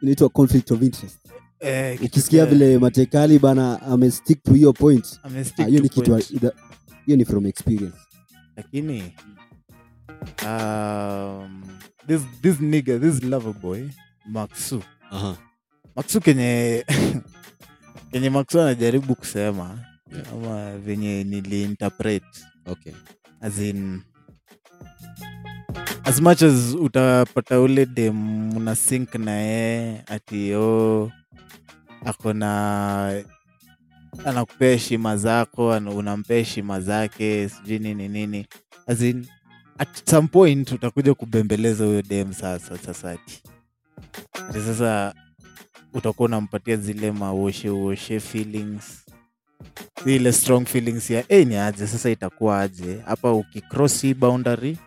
inaitwa 0.01 0.29
conflict 0.29 0.71
of 0.71 0.81
interest. 0.81 1.17
Eh, 1.59 1.99
ukisikia 2.03 2.45
vile 2.45 2.77
matekali 2.77 3.39
bana 3.39 3.81
amestick 3.81 4.43
to 4.43 4.53
hiyo 4.53 4.73
point. 4.73 5.19
Ah, 5.23 5.63
hiyo 5.65 5.81
ni 5.81 5.89
kitu 5.89 6.15
hiyo 7.05 7.17
ni 7.17 7.25
from 7.25 7.45
experience. 7.45 7.97
Lakini 8.55 9.13
um, 10.45 11.63
this, 12.07 12.21
this 12.41 12.59
nigger, 12.59 12.99
this 13.01 13.23
lover 13.23 13.53
boy 13.53 13.89
maksu. 14.25 14.83
Uh-huh. 15.11 15.35
maksu 15.95 16.21
kenye 16.21 16.85
kenye 18.11 18.29
maksu 18.29 18.61
anajaribu 18.61 19.15
kusema 19.15 19.79
ama 20.33 20.77
venye 20.77 21.23
niliinterpret. 21.23 22.23
Okay. 22.65 22.93
As 23.41 23.59
in 23.59 24.01
as 26.05 26.21
much 26.21 26.41
as 26.41 26.75
utapata 26.75 27.59
ule 27.59 27.85
dem 27.85 28.49
una 28.57 28.75
sink 28.75 29.15
naye 29.15 30.03
ati 30.07 30.53
o 30.55 31.11
ako 32.05 32.33
na 32.33 33.23
anakupea 34.25 34.71
heshima 34.71 35.17
zako 35.17 35.73
ana- 35.73 35.91
unampea 35.91 36.37
heshima 36.37 36.81
zake 36.81 37.49
sijui 37.49 37.79
nini 37.79 38.07
nini. 38.07 38.47
As 38.87 39.01
in, 39.01 39.27
at 39.77 40.09
some 40.09 40.27
point 40.27 40.71
utakuja 40.71 41.13
kubembeleza 41.13 41.85
huyo 41.85 42.01
dem 42.01 42.33
sasa 42.33 42.77
sasa 42.77 43.11
ati. 43.11 43.43
Ati 44.49 44.59
sasa 44.61 45.13
utakuwa 45.93 46.25
unampatia 46.27 46.75
zile 46.77 47.11
mawoshe 47.11 47.69
uoshe 47.69 48.19
feelings 48.19 49.02
zile 50.05 50.31
strong 50.33 50.65
feelings 50.65 51.09
ya 51.09 51.23
hey, 51.27 51.45
ni 51.45 51.55
aje 51.55 51.87
sasa 51.87 52.09
itakuwa 52.09 52.61
aje 52.61 52.99
hapa 53.05 53.33
ukicross 53.33 54.01
hii 54.01 54.13
boundary 54.13 54.77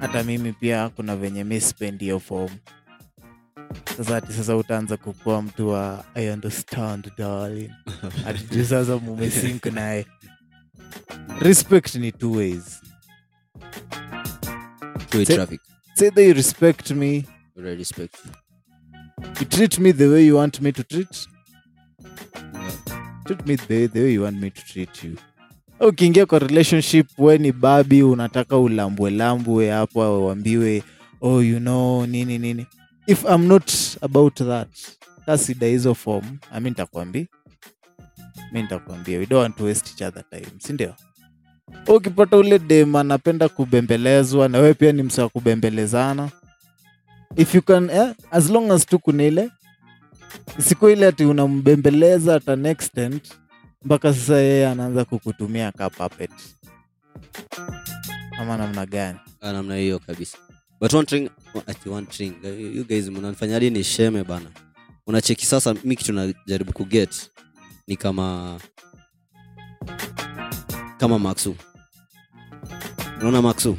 hata 0.00 0.22
mimi 0.24 0.52
pia 0.52 0.88
kuna 0.88 1.16
venye 1.16 1.44
mi 1.44 1.60
spend 1.60 2.00
hiyo 2.00 2.20
form. 2.20 2.50
Sasa 3.96 4.16
ati 4.16 4.32
sasa 4.32 4.56
utaanza 4.56 4.96
kukua 4.96 5.42
mtu 5.42 5.68
wa 5.68 6.04
i 6.14 6.28
understand 6.30 7.10
darling. 7.18 7.70
Ati 8.26 8.64
sasa 8.64 8.96
mumesink 8.96 9.66
naye. 9.66 10.06
Respect 11.40 11.94
ni 11.94 12.12
two 12.12 12.32
ways. 12.32 12.80
Say- 15.10 15.24
traffic. 15.24 15.60
say 15.94 16.10
they 16.10 16.32
respect 16.32 16.90
me. 16.90 17.24
Respect 17.56 18.14
you. 18.24 18.32
you 19.40 19.46
treat 19.46 19.78
me 19.78 19.92
the 19.92 20.06
way 20.08 20.26
you 20.26 20.36
want 20.36 20.60
me 20.60 20.72
to 20.72 20.82
treat 20.82 21.28
treat 23.24 23.46
me 23.46 23.56
the, 23.56 23.88
the 23.88 24.00
way 24.00 24.12
you 24.14 24.22
want 24.22 24.40
me 24.40 24.50
to 24.50 24.62
treat 24.62 25.04
you. 25.04 25.16
Ukiingia 25.80 26.26
kwa 26.26 26.38
relationship 26.38 27.06
we 27.18 27.38
ni 27.38 27.52
babi 27.52 28.02
unataka 28.02 28.58
ulambwe 28.58 29.10
lambwe 29.10 29.70
hapo 29.70 30.24
uambiwe 30.26 30.82
oh 31.20 31.42
you 31.42 31.58
know 31.58 32.06
nini 32.06 32.38
nini. 32.38 32.66
If 33.06 33.24
i'm 33.24 33.46
not 33.46 33.72
about 34.02 34.34
that 34.38 34.68
kasida 35.26 35.66
hizo 35.66 35.94
form. 35.94 36.24
Ami 36.52 36.70
nitakwambia 36.70 37.26
mi 38.52 38.62
nitakwambia 38.62 39.18
we 39.18 39.26
don't 39.26 39.42
want 39.42 39.56
to 39.56 39.64
waste 39.64 39.90
each 39.90 40.02
other 40.14 40.24
time 40.30 40.46
sindio 40.58 40.94
ukipata 41.88 42.36
ule 42.36 42.58
dem 42.58 42.96
anapenda 42.96 43.48
kubembelezwa 43.48 44.48
na 44.48 44.58
wewe 44.58 44.74
pia 44.74 44.92
ni 44.92 45.02
msa 45.02 45.22
wa 45.22 45.28
kubembelezana. 45.28 46.30
If 47.36 47.54
you 47.54 47.62
can 47.62 47.90
eh, 47.90 48.14
as 48.30 48.50
long 48.50 48.70
as 48.70 48.86
tu 48.86 48.98
kuna 48.98 49.22
ile 49.24 49.50
siku 50.58 50.88
ile 50.88 51.06
ati 51.06 51.24
unambembeleza 51.24 52.34
at 52.34 52.48
extent 52.66 53.32
mpaka 53.84 54.14
sasa 54.14 54.36
yeye 54.36 54.68
anaanza 54.68 55.04
kukutumia 55.04 55.72
ka 55.72 55.90
puppet. 55.90 56.30
Ama 58.38 58.56
namna 58.56 58.86
gani? 58.86 59.18
Ah, 59.40 59.52
namna 59.52 59.76
hiyo 59.76 59.98
kabisa. 59.98 60.38
But 60.80 60.92
one 60.94 61.06
thing, 61.06 61.30
ati 61.66 61.88
you 62.76 62.84
guys 62.84 63.08
mnanifanya 63.08 63.58
ni 63.70 63.84
sheme 63.84 64.24
bana. 64.24 64.50
Unacheki 65.06 65.46
sasa 65.46 65.74
mi 65.84 65.96
kitu 65.96 66.12
najaribu 66.12 66.72
kuget 66.72 67.30
ni 67.86 67.96
kama 67.96 68.58
kama 70.98 71.18
maxu. 71.18 71.56
Unaona 73.20 73.42
maxu 73.42 73.78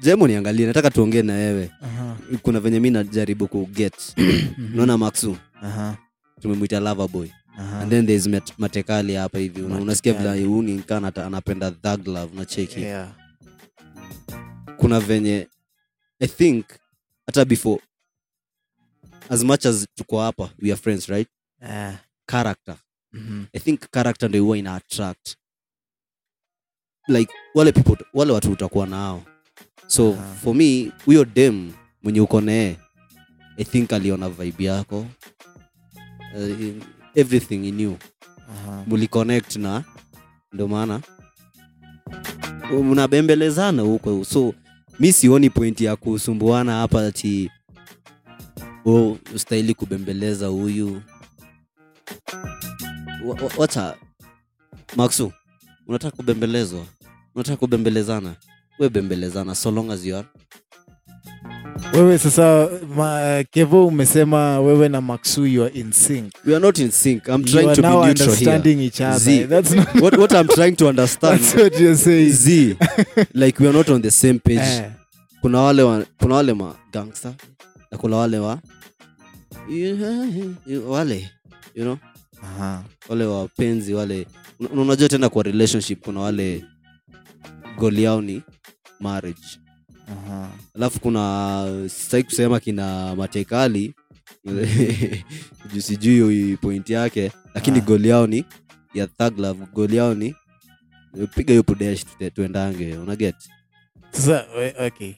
jemo 0.00 0.26
niangalie 0.28 0.66
nataka 0.66 0.90
tuongee 0.90 1.22
na 1.22 1.32
wewe. 1.32 1.70
Aha, 1.82 2.16
kuna 2.42 2.60
venye 2.60 2.80
mi 2.80 2.90
najaribu 2.90 3.48
kuget 3.48 4.14
unaona 4.74 4.98
maxu? 4.98 5.36
Aha, 5.62 5.96
tumemwita 6.40 6.80
loverboy 6.80 7.28
aha. 7.58 7.80
and 7.80 7.90
then 7.90 8.06
there's 8.06 8.26
Mat- 8.26 8.52
matekali 8.58 9.14
hapa 9.14 9.38
hivi. 9.38 9.62
Una- 9.62 9.76
unasikia 9.76 10.12
vile 10.12 10.82
kana 10.86 11.12
anapenda 11.26 11.70
thug 11.70 12.06
love 12.08 12.36
nacheki 12.36 12.80
Yeah. 12.80 13.12
kuna 14.76 15.00
venye 15.00 15.48
i 16.20 16.26
think 16.28 16.66
hata 17.26 17.44
before 17.44 17.82
as 19.28 19.42
much 19.42 19.66
as 19.66 19.86
tuko 19.94 20.20
hapa 20.20 20.50
we 20.62 20.70
are 20.72 20.76
friends 20.80 21.06
right? 21.08 21.28
Eh, 21.62 21.92
character. 22.26 22.76
Mhm. 23.12 23.44
i 23.52 23.60
think 23.60 23.80
character 23.90 24.28
ndio 24.28 24.42
huwa 24.44 24.58
ina 24.58 24.74
attract 24.74 25.36
like 27.08 27.32
wale 27.54 27.72
people 27.72 28.04
wale 28.14 28.32
watu 28.32 28.52
utakuwa 28.52 28.86
nao. 28.86 29.22
So 29.86 30.12
Aha. 30.12 30.34
for 30.34 30.54
me 30.54 30.92
huyo 31.04 31.24
dem 31.24 31.72
mwenye 32.02 32.20
uko 32.20 32.40
naye 32.40 32.76
i 33.56 33.64
think 33.64 33.92
aliona 33.92 34.28
vibe 34.28 34.64
yako. 34.64 35.06
Uh, 36.36 36.82
everything 37.14 37.68
in 37.68 37.80
you. 37.80 37.96
Aha. 38.50 38.84
muliconnect 38.86 39.56
na 39.56 39.84
ndio 40.52 40.68
maana. 40.68 41.00
Mnabembelezana 42.82 43.82
huko. 43.82 44.24
So 44.24 44.54
mi 45.00 45.12
sioni 45.12 45.50
pointi 45.50 45.84
ya 45.84 45.96
kusumbuana 45.96 46.72
hapa 46.72 47.06
ati 47.06 47.50
oh, 48.86 49.18
ustahili 49.34 49.74
kubembeleza 49.74 50.46
huyu. 50.46 51.02
Wa- 53.24 53.34
wa- 53.34 53.50
wacha 53.58 53.96
maxu 54.96 55.32
unataka 55.86 56.16
kubembelezwa 56.16 56.86
unataka 57.34 57.56
kubembelezana? 57.56 58.34
We 58.78 58.88
bembelezana 58.88 59.54
so 59.54 59.70
long 59.70 59.90
as 59.90 60.06
you 60.06 60.16
are. 60.16 60.26
Wewe 61.94 62.18
sasa 62.18 62.68
ma, 62.96 63.44
kevo 63.50 63.86
umesema 63.86 64.60
wewe 64.60 64.88
na 64.88 65.00
maxu 65.00 65.46
you 65.46 65.64
are 65.64 65.74
in 65.80 65.92
sync. 65.92 66.32
We 66.46 66.54
are 66.54 66.60
not 66.62 66.78
in 66.78 66.90
sync. 66.90 67.28
I'm 67.28 67.44
you 67.46 67.58
are 67.68 67.74
to 67.76 67.82
be 67.82 67.88
now 67.88 68.04
neutral 68.04 68.34
here. 68.34 68.80
each 68.80 69.00
other. 69.00 69.18
Z. 69.18 69.44
that's 69.44 69.70
not 69.72 69.94
what, 70.00 70.18
what 70.18 70.32
i'm 70.32 70.48
trying 70.48 70.76
to 70.76 70.88
understand 70.88 71.38
that's 71.40 71.54
what 71.54 71.78
you're 71.80 71.96
saying. 71.96 72.30
Z 72.30 72.76
like 73.34 73.58
we 73.60 73.68
are 73.68 73.72
not 73.72 73.88
on 73.90 74.02
the 74.02 74.10
same 74.10 74.38
page. 74.38 74.58
Eh, 74.58 74.90
kuna 75.40 75.60
wale 75.60 75.82
wa, 75.82 76.04
kuna 76.20 76.34
wale 76.34 76.54
ma 76.54 76.74
gangster 76.92 77.34
na 77.92 77.98
kuna 77.98 78.16
wale 78.16 78.38
wa 78.38 78.58
wale 80.88 81.30
you 81.74 81.84
know? 81.84 81.98
Aha, 82.42 82.84
wale 83.08 83.24
wapenzi 83.24 83.94
wale 83.94 84.26
unajua 84.72 85.08
tena 85.08 85.28
kwa 85.28 85.42
relationship 85.42 86.00
kuna 86.04 86.20
wale 86.20 86.64
goli 87.78 88.02
yao 88.02 88.20
ni 88.22 88.42
marriage. 89.00 89.60
Aha. 90.08 90.50
alafu 90.74 91.00
kuna 91.00 91.66
sitaki 91.88 92.24
kusema 92.24 92.60
kina 92.60 93.16
matekali 93.16 93.94
juu 95.72 95.80
sijui 95.80 96.56
point 96.56 96.90
yake 96.90 97.32
lakini 97.54 97.78
Aha. 97.78 97.86
goli 97.86 98.08
yao 98.08 98.26
ni 98.26 98.44
ya 98.94 99.06
thug 99.06 99.38
love. 99.38 99.66
Goli 99.72 99.96
yao 99.96 100.14
ni 100.14 100.34
piga 101.34 101.50
hiyo 101.52 101.62
pudesh 101.62 102.04
tuendange 102.34 102.96
unaget 102.96 103.34
sasa 104.10 104.46
okay. 104.86 105.12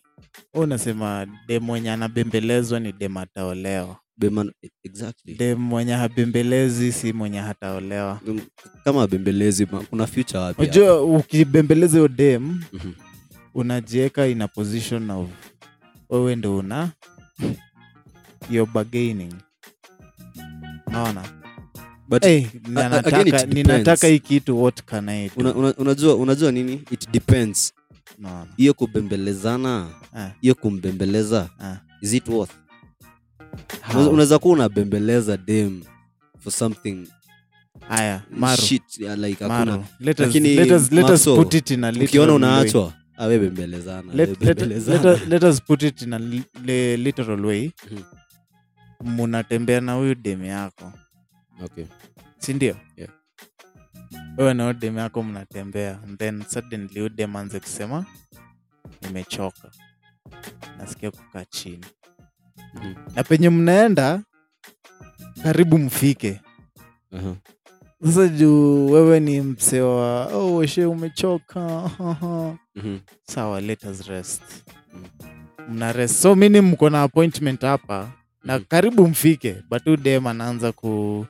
Unasema 0.55 1.27
demwenye 1.47 1.90
anabembelezwa 1.90 2.81
ni 2.81 2.92
dem 2.92 3.16
ataolewa 3.16 3.97
Beman, 4.19 4.53
exactly 4.85 5.35
dem 5.35 5.59
mwenye 5.59 5.93
habembelezi 5.93 6.93
si 6.93 7.13
mwenye 7.13 7.39
hataolewa 7.41 8.21
Mm, 8.27 8.41
kama 8.85 9.07
bembelezi 9.07 9.67
ma- 9.73 9.81
kuna 9.81 10.07
future 10.07 10.39
wapi 10.39 10.63
unajua 10.63 11.03
ukibembeleza 11.03 11.93
hiyo 11.99 12.09
dem? 12.09 12.61
Mhm. 12.73 12.93
unajieka 13.55 14.27
in 14.27 14.43
a 14.43 14.49
position 14.49 15.11
of 15.11 15.29
wewe 16.11 16.37
ndo 16.37 16.57
una 16.57 16.91
you're 18.51 18.73
bargaining 18.73 19.35
naona 20.91 21.23
But 22.09 22.23
hey, 22.25 22.47
a- 22.77 22.81
a- 22.81 22.99
again, 22.99 23.49
ninataka, 23.55 24.07
hii 24.07 24.19
kitu 24.19 24.63
what 24.63 24.83
can 24.85 25.09
I 25.09 25.27
do? 25.29 25.33
una, 25.37 25.55
una, 25.55 25.75
unajua 25.77 26.15
unajua 26.15 26.53
nini 26.53 26.73
it 26.91 27.11
depends 27.11 27.73
Naona. 28.19 28.47
hiyo 28.57 28.75
kubembelezana 28.75 29.87
Ah, 30.17 30.31
hiyo 30.41 30.55
kumbembeleza 30.55 31.51
ah. 31.61 31.77
is 32.03 32.13
it 32.15 32.29
worth? 32.29 32.53
Unaweza- 34.11 34.38
kuwa 34.38 34.55
unabembeleza 34.55 35.37
dem 35.37 35.83
for 36.38 36.53
something. 36.53 37.07
Haya 37.88 38.23
ukiona 42.05 42.33
unaachwa 42.35 42.92
awe 43.16 43.38
bembelezana 43.38 44.14
let, 44.14 44.29
we 44.29 44.35
let, 44.35 44.40
let, 44.42 44.57
bembelezana. 44.59 45.12
us- 45.12 45.29
let 45.29 45.42
us 45.45 45.62
put 45.62 45.83
it 45.83 46.03
in 46.03 46.12
a 46.12 46.19
li, 46.19 46.42
li, 46.64 46.97
literal 46.97 47.45
way. 47.47 47.71
Mhm. 47.90 48.03
munatembea 49.01 49.81
na 49.81 49.92
huyu 49.95 50.14
dem 50.14 50.45
yako. 50.45 50.92
Okay. 51.64 51.85
sindio 52.38 52.77
Yeah. 52.97 53.12
wewe 54.38 54.55
na 54.55 54.62
huyu 54.62 54.75
dem 54.75 54.99
yako 54.99 55.23
mnatembea. 55.23 55.99
Then 56.19 56.45
suddenly 56.49 56.95
huyu 56.95 57.09
dem 57.09 57.37
anze 57.37 57.61
kusema 57.61 58.07
nimechoka. 59.03 59.71
Nasikia 60.79 61.11
kukaa 61.11 61.45
chini 61.45 61.85
Na 63.15 63.25
penye 63.25 63.51
mnaenda 63.51 64.23
karibu 65.43 65.79
mfike. 65.79 66.41
Aha. 67.12 67.35
sasa 68.05 68.29
juu 68.29 68.87
wewe 68.91 69.21
ni 69.21 69.41
msewa 69.41 70.27
oh, 70.35 70.55
weshe 70.57 70.85
umechoka. 70.85 71.91
Mhm. 72.75 72.99
sawa 73.25 73.61
let 73.61 73.85
us 73.85 74.07
rest. 74.09 74.43
Mna 75.69 75.93
rest. 75.93 76.15
So 76.23 76.35
mini 76.37 76.61
mko 76.61 76.91
na 76.91 77.03
appointment 77.03 77.61
hapa. 77.61 78.09
Na 78.45 78.57
Mhm. 78.57 78.65
karibu 78.69 79.09
mfike. 79.09 79.57
But 79.71 79.85
huyu 79.85 79.97
dem 79.97 80.27
anaanza 80.27 80.73
ku 80.73 81.27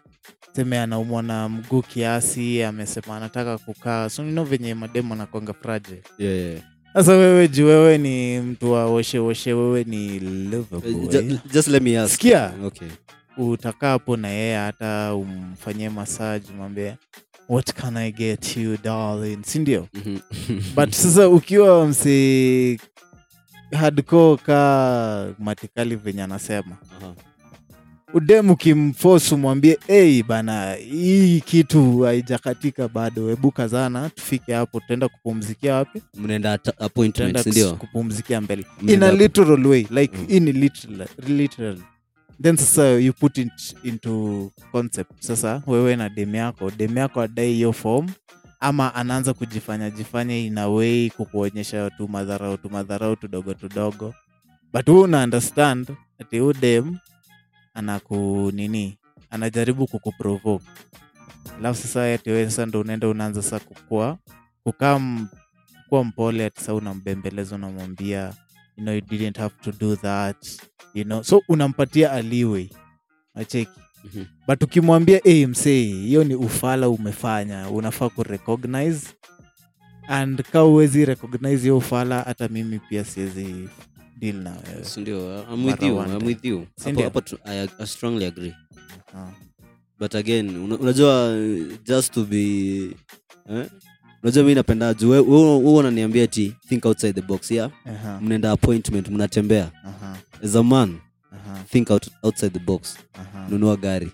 seme 0.53 0.79
anaumwa 0.81 1.23
na 1.23 1.49
mguu 1.49 1.83
kiasi 1.83 2.63
amesema 2.63 3.17
anataka 3.17 3.59
kukaa. 3.59 4.09
So 4.09 4.23
nino 4.23 4.45
venye 4.45 4.75
mademu 4.75 5.15
anakwanga 5.15 5.53
fragile. 5.53 6.03
Yeah, 6.19 6.35
yeah. 6.37 6.63
Sasa 6.97 7.13
wewe 7.13 7.49
juu 7.49 7.67
wewe 7.67 7.99
ni 7.99 8.41
mtu 8.41 8.73
wa 8.73 8.87
woshe 8.87 9.19
woshe 9.19 9.53
wewe 9.53 9.85
ni 9.85 10.07
Eh, 10.17 10.23
Liverpool. 10.23 11.39
just 11.53 11.69
let 11.69 11.83
me 11.83 11.99
ask 11.99 12.13
Sikia. 12.13 12.53
okay. 12.65 12.89
utakaa 13.39 13.91
hapo 13.91 14.17
na 14.17 14.29
yeye 14.29 14.57
hata 14.57 15.15
umfanyie 15.15 15.89
massage 15.91 16.53
mwambie 16.57 16.95
what 17.49 17.73
can 17.73 17.97
i 17.97 18.13
get 18.13 18.57
you 18.57 18.77
darling 18.85 19.39
sindio 19.45 19.89
Mhm. 19.95 20.19
but 20.77 20.91
sasa 20.91 21.29
ukiwa 21.29 21.87
msi 21.87 22.81
hardcore 23.73 24.43
ka 24.43 25.35
matikali 25.39 25.97
venye 25.97 26.23
anasema 26.23 26.77
Aha. 27.03 27.15
Udem 28.17 28.55
kimfosu 28.57 29.39
mwambie 29.39 29.79
hey, 29.87 30.23
bana 30.23 30.73
hii 30.75 31.41
kitu 31.41 32.01
haijakatika 32.01 32.89
bado. 32.89 33.29
Hebu 33.29 33.51
kazana 33.51 34.11
tufike 34.11 34.55
hapo. 34.55 34.81
Tutaenda 34.81 35.09
kupumzikia 35.09 35.75
wapi? 35.75 36.03
Mnaenda 36.15 36.59
kupumzikia 37.79 38.41
mbele. 38.41 38.65
In 38.87 39.03
a 39.03 39.13
literal 39.13 39.67
way 39.67 39.87
like 39.91 40.17
Mm. 40.19 40.27
in 40.29 40.45
literal, 40.53 41.09
literal. 41.29 41.79
Then 42.43 42.57
sasa 42.57 42.89
you 42.91 43.13
put 43.13 43.39
it 43.39 43.77
into 43.85 44.51
concept. 44.73 45.11
Sasa 45.21 45.63
wewe 45.67 45.97
na 45.97 46.09
dem 46.09 46.35
yako. 46.35 46.71
Dem 46.71 46.97
yako 46.99 47.21
adai 47.21 47.53
hiyo 47.53 47.73
form 47.73 48.09
ama 48.61 48.95
anaanza 48.95 49.35
kujifanya 49.35 49.91
jifanya 49.91 50.37
in 50.37 50.59
a 50.59 51.11
kukuonyesha 51.17 51.91
tu 51.91 52.09
madharau 52.09 52.57
tu 52.57 52.71
madharau 52.71 53.17
tudogo 53.17 53.55
tudogo 53.55 54.15
but 54.73 54.87
hu 54.87 55.01
una 55.01 55.25
understand 55.25 55.89
ati 56.21 56.39
huu 56.39 56.53
dem 56.53 56.97
anaku 57.77 58.51
nini 58.55 58.99
anajaribu 59.31 59.87
kukuprovoke. 59.87 60.65
Alafu 61.59 61.83
sasa 61.83 62.15
ati 62.15 62.31
wewe 62.31 62.51
sasa 62.51 62.67
ndo 62.67 62.81
unaenda 62.81 63.09
unaanza 63.09 63.43
sasa 63.43 63.59
kukua 63.61 64.19
kukaa 64.65 65.01
kuwa 65.89 66.05
mpole 66.05 66.45
ati 66.47 66.61
sasa 66.61 66.75
unambembeleza 66.75 67.55
unamwambia 67.57 68.33
you 68.77 68.83
know 68.83 68.95
you 68.95 69.01
didn't 69.01 69.39
have 69.39 69.55
to 69.63 69.73
do 69.73 69.97
that 69.97 70.37
you 70.95 71.05
know. 71.05 71.23
So 71.23 71.43
unampatia 71.49 72.13
aliwe. 72.13 72.71
Acheki 73.35 73.71
Mhm. 74.05 74.25
but 74.47 74.63
ukimwambia 74.63 75.21
hey, 75.25 75.47
msee 75.47 75.83
hiyo 75.85 76.25
ni 76.25 76.35
ufala 76.35 76.89
umefanya 76.89 77.69
unafaa 77.71 78.09
kurecognize 78.09 79.09
and 80.09 80.43
ka 80.43 80.65
uwezi 80.65 81.05
recognize 81.05 81.63
hiyo 81.63 81.77
ufala 81.79 82.23
hata 82.23 82.49
mimi 82.49 82.79
pia 82.79 83.05
siwezi 83.05 83.69
deal 84.17 84.37
na 84.37 84.51
wewe. 84.51 84.85
Sindio? 84.85 85.45
I'm 85.53 85.65
with 85.67 85.83
you, 85.83 85.99
I'm 86.03 86.27
with 86.27 86.45
you. 86.45 86.67
Hapo- 86.85 87.03
hapo 87.03 87.23
I, 87.45 87.69
I 87.79 87.87
strongly 87.87 88.27
agree. 88.27 88.55
Ah. 89.15 89.31
but 89.99 90.15
again 90.15 90.57
una, 90.57 90.79
unajua 90.79 91.35
just 91.85 92.13
to 92.15 92.25
be 92.25 92.91
eh? 93.51 93.67
unajua 94.23 94.45
mi 94.45 94.55
napenda 94.55 94.95
juu 94.95 95.11
we- 95.11 95.19
wewe 95.21 95.57
unaniambia 95.79 96.27
ti 96.27 96.55
think 96.69 96.85
outside 96.85 97.13
the 97.13 97.23
box 97.23 97.51
yeah? 97.51 97.71
Aha, 97.85 98.21
mnaenda 98.21 98.51
appointment 98.53 99.09
mnatembea. 99.09 99.71
Aha, 99.85 100.17
as 100.45 100.57
a 100.57 100.63
man 100.63 100.99
aha, 101.33 101.65
think 101.71 101.91
out, 101.91 102.07
outside 102.23 102.51
the 102.53 102.59
box. 102.65 102.97
Aha. 103.15 103.47
nunua 103.51 103.77
gari. 103.77 104.13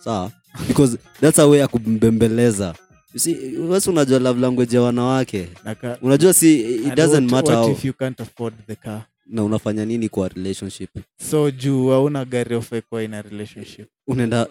Sawa? 0.00 0.32
Because 0.68 0.98
that's 1.20 1.38
a 1.38 1.46
way 1.48 1.58
ya 1.60 1.68
kumbembeleza. 1.68 2.74
Wesi 3.14 3.90
unajua 3.90 4.18
love 4.18 4.40
language 4.40 4.76
ya 4.76 4.82
wanawake. 4.82 5.48
Naka- 5.64 5.98
unajua 6.02 6.32
si 6.34 6.60
it 6.60 6.94
doesn't 6.94 7.14
what- 7.26 7.30
matter 7.30 7.54
what 7.56 7.66
how, 7.66 7.72
if 7.72 7.84
you 7.84 7.92
can't 7.92 8.20
afford 8.20 8.54
the 8.66 8.74
car 8.76 9.02
na 9.26 9.44
unafanya 9.44 9.84
nini 9.84 10.08
kwa 10.08 10.28
relationship? 10.28 10.90
So 11.30 11.50
juu 11.50 11.88
hauna 11.88 12.24
gari 12.24 12.54
ofekwa 12.56 13.02
ina 13.02 13.22
relationship. 13.22 13.88
Unaenda 14.06 14.46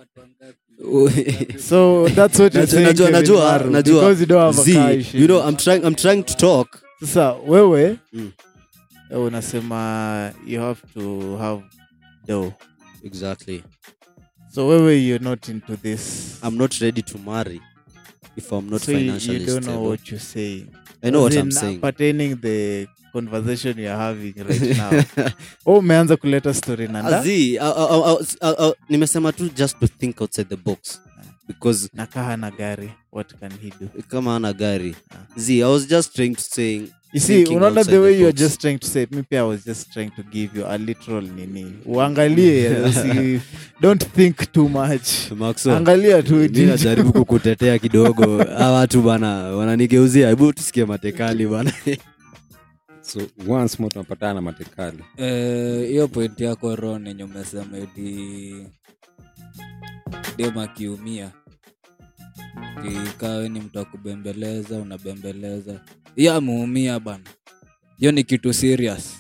so 1.70 2.10
that's 2.16 2.40
what 2.40 2.54
you're 2.56 2.68
saying, 2.68 2.86
najua- 2.88 3.10
najua- 3.12 3.70
najua. 3.72 4.02
because 4.02 4.20
you 4.22 4.26
don't 4.26 4.56
have 4.56 4.72
a 4.72 4.74
car, 4.74 4.92
issue. 5.00 5.18
you 5.18 5.28
know, 5.28 5.48
I'm 5.48 5.56
trying, 5.56 5.84
I'm 5.86 5.96
trying 5.96 6.24
to 6.24 6.34
talk. 6.36 6.84
Sasa 7.00 7.34
wewe 7.34 7.98
Mm. 8.14 8.32
eh, 9.12 9.20
unasema 9.22 10.34
you 10.48 10.60
have 10.62 10.82
to 10.94 11.38
have 11.38 11.64
dough. 12.28 12.52
Exactly. 13.04 13.64
So 14.52 14.68
wewe 14.68 14.98
you're 15.08 15.24
not 15.24 15.48
into 15.50 15.76
this. 15.78 16.36
I'm 16.44 16.58
not 16.58 16.74
ready 16.82 17.02
to 17.02 17.18
marry 17.18 17.62
if 18.36 18.52
i'm 18.54 18.70
not 18.70 18.82
so 18.82 18.92
you, 18.92 18.98
you 19.00 19.06
financially 19.06 19.46
don't 19.46 19.64
know 19.66 19.74
stable. 19.74 19.90
what 19.90 20.08
you're 20.12 20.20
saying. 20.26 20.66
I 21.04 21.12
know 21.12 21.24
what 21.24 21.38
i'm 21.38 21.52
saying. 21.52 21.80
pertaining 21.80 22.36
the 22.42 22.88
conversation 23.14 23.80
you're 23.80 23.96
having 23.98 24.34
right 24.38 24.78
now. 24.78 24.92
Oh 25.66 25.78
umeanza 25.80 26.18
kuleta 26.18 26.54
story 26.54 26.88
uh, 26.88 28.72
nimesema 28.90 29.32
tu 29.32 29.50
just 29.56 29.80
to 29.80 29.88
think 29.88 30.22
outside 30.22 30.50
the 30.50 30.56
box. 30.58 31.00
Because 31.48 31.90
nakaa 31.94 32.38
na 32.38 32.52
gari 32.52 32.90
what 33.12 33.40
can 33.40 33.52
he 33.62 33.70
do? 33.80 33.88
kama 34.08 34.36
ana 34.36 34.54
gari. 34.54 34.96
Z 35.38 35.62
i 35.62 35.64
was 35.64 35.88
just 35.88 36.16
trying 36.16 36.36
to 36.36 36.42
saying 36.42 36.90
you 37.14 37.20
see 37.20 37.44
unaona 37.46 37.84
the 37.84 38.00
way 38.00 38.14
the 38.14 38.20
you're 38.20 38.34
just 38.34 38.62
trying 38.62 38.80
to 38.80 38.88
say 38.88 39.06
maybe 39.12 39.38
i 39.38 39.42
was 39.42 39.66
just 39.66 39.92
trying 39.94 40.10
to 40.16 40.24
give 40.24 40.60
you 40.60 40.66
a 40.68 40.78
literal 40.78 41.22
nini. 41.22 41.74
Uangalie 41.86 43.42
don't 43.82 44.04
think 44.16 44.52
too 44.52 44.70
much. 44.70 45.32
Maxo, 45.36 45.76
angalia 45.76 46.24
tu 46.24 46.36
mi 46.36 46.50
jicho. 46.50 46.68
najaribu 46.72 47.14
kukutetea 47.14 47.80
kidogo. 47.80 48.42
A 48.60 48.72
watu 48.72 49.02
bana 49.02 49.30
wananigeuzia. 49.34 50.30
Hebu 50.30 50.54
tusikie 50.54 50.86
matekali 50.86 51.48
bana 51.48 51.74
so 53.04 53.20
once 53.48 53.80
more 53.80 53.90
tunapatana 53.94 54.34
na 54.34 54.42
matekali 54.42 55.04
Eh, 55.18 55.88
hiyo 55.90 56.08
point 56.08 56.40
yako 56.42 56.76
ron 56.76 57.08
yenye 57.08 57.24
umesema 57.24 57.78
eti 57.78 58.68
dem 60.38 60.58
akiumia 60.58 61.32
ikawe 63.06 63.50
ni 63.50 63.60
mtu 63.60 63.80
akubembeleza 63.80 64.76
unabembeleza. 64.78 65.82
Hiyo 66.16 66.34
ameumia 66.34 67.00
bana. 67.00 67.24
Hiyo 67.98 68.12
ni 68.12 68.24
kitu 68.24 68.54
serious. 68.54 69.16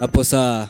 Hapo 0.00 0.24
saa 0.24 0.68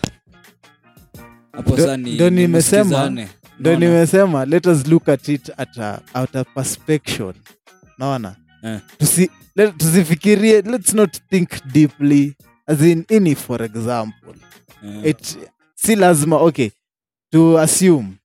hapo 1.53 1.77
saa 1.77 1.97
ndo 1.97 2.31
nimesema- 2.31 3.27
ndo 3.61 3.77
nimesema 3.77 4.45
let 4.45 4.67
us 4.67 4.87
look 4.87 5.09
at 5.09 5.29
it 5.29 5.51
at 5.57 5.79
a, 5.79 6.01
at 6.15 6.37
a 6.37 6.45
perspection 6.45 7.35
naona 7.99 8.37
Eh. 8.65 8.81
Tusi, 8.99 9.31
tusifikirie 9.67 10.63
let's 10.63 10.95
not 10.95 11.19
think 11.31 11.49
deeply 11.73 12.37
as 12.67 12.81
in 12.83 13.05
ini 13.09 13.35
for 13.35 13.63
example. 13.63 14.35
Yeah. 14.83 15.07
it 15.07 15.39
si 15.75 15.97
lazima 15.97 16.37
okay 16.37 16.71
to 17.33 17.59
assume 17.59 18.19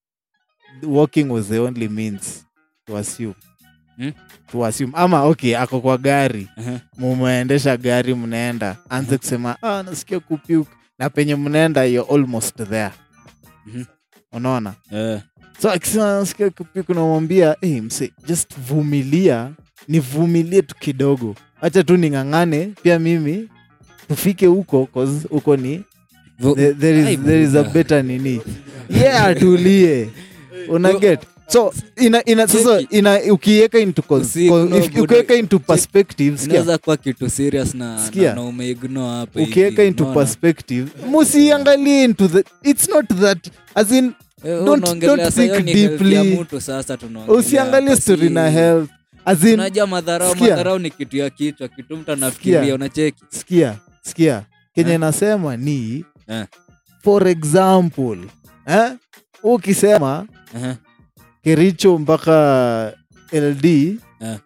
walking 0.84 1.30
was 1.32 1.48
the 1.48 1.60
only 1.60 1.88
means 1.88 2.46
to 2.86 2.98
assume. 2.98 3.36
Hmm? 3.98 4.10
to 4.52 4.66
assume. 4.66 4.92
Ama 4.96 5.24
okay 5.24 5.56
ako 5.58 5.82
kwa 5.82 5.98
gari 5.98 6.48
eh, 6.58 6.80
mumeendesha 6.98 7.78
gari 7.78 8.14
mnaenda 8.16 8.78
anze 8.90 9.18
kusema 9.18 9.58
ah, 9.62 9.84
nasikia 9.84 10.20
kupiuk. 10.20 10.68
Na 11.00 11.10
penye 11.10 11.36
mnaenda 11.36 11.84
you're 11.86 12.14
almost 12.14 12.56
there. 12.56 12.92
Mhm. 13.66 13.84
unaona? 14.32 14.74
Eh, 14.92 15.22
so 15.62 15.72
akisema 15.72 16.20
nasikia 16.20 16.50
kupiuk 16.50 16.90
unamwambia 16.90 17.56
hey, 17.62 17.82
mse 17.82 18.12
just 18.28 18.60
vumilia 18.60 19.52
nivumilie 19.88 20.61
tu 20.61 20.76
kidogo. 20.80 21.36
Hacha 21.61 21.84
tu 21.84 21.97
ning'ang'ane 21.97 22.74
pia 22.84 22.99
mimi 22.99 23.47
tufike 24.07 24.45
huko 24.45 24.88
'cause 24.93 25.28
huko 25.30 25.57
ni 25.57 25.84
there, 26.55 26.74
there, 26.74 27.13
is, 27.13 27.19
there 27.26 27.43
is 27.43 27.55
a 27.55 27.63
better 27.63 28.03
nini. 28.03 28.41
Yeah 28.89 29.26
atulie 29.26 30.09
una 30.69 30.93
get? 30.93 31.19
So 31.47 31.74
ina, 31.97 32.26
ina, 32.26 32.47
sasa 32.47 32.82
ina 32.89 33.19
ukiweka 33.32 33.80
into 33.80 34.03
ukiweka 35.01 35.36
into 35.36 35.59
perspective 35.59 36.45
inaweza 36.45 36.78
kuwa 36.78 36.97
kitu 36.97 37.30
serious 37.30 37.76
na, 37.76 38.09
na, 38.15 38.34
na 38.36 38.41
umeignore 38.41 39.15
hapa 39.19 39.41
ukiweka 39.41 39.84
into 39.84 40.05
perspective 40.05 40.91
musiangalie 41.09 42.03
into 42.03 42.28
the 42.28 42.43
it's 42.63 42.89
not 42.89 43.05
that 43.19 43.47
as 43.76 43.91
in 43.91 44.13
Eh, 44.45 44.51
don't- 44.63 44.99
don't 44.99 45.34
think 45.34 45.65
deeply. 45.65 46.45
usiangalie 47.28 47.95
story 47.95 48.30
na 48.30 48.49
health 48.49 48.89
as 49.26 49.43
unajua 49.43 49.88
madharau 49.88 50.32
Sikia. 50.34 50.49
madharau 50.49 50.80
ni 50.80 50.89
kitu 50.89 51.17
ya 51.17 51.30
kichwa 51.30 51.67
kitu 51.67 51.97
mtu 51.97 52.11
anafikiria 52.11 52.76
unacheki 52.76 53.24
sikia 53.30 53.80
sikia 54.01 54.45
kenye 54.76 54.91
Eh. 54.93 54.99
nasema 54.99 55.57
ni 55.57 56.05
Eh. 56.28 56.45
for 57.03 57.28
example 57.28 58.17
eh? 58.65 58.91
ukisema 59.43 60.28
Ehe, 60.55 60.76
kericho 61.43 61.97
mpaka 61.97 62.93
ld 63.32 63.65
Eh. 63.65 64.38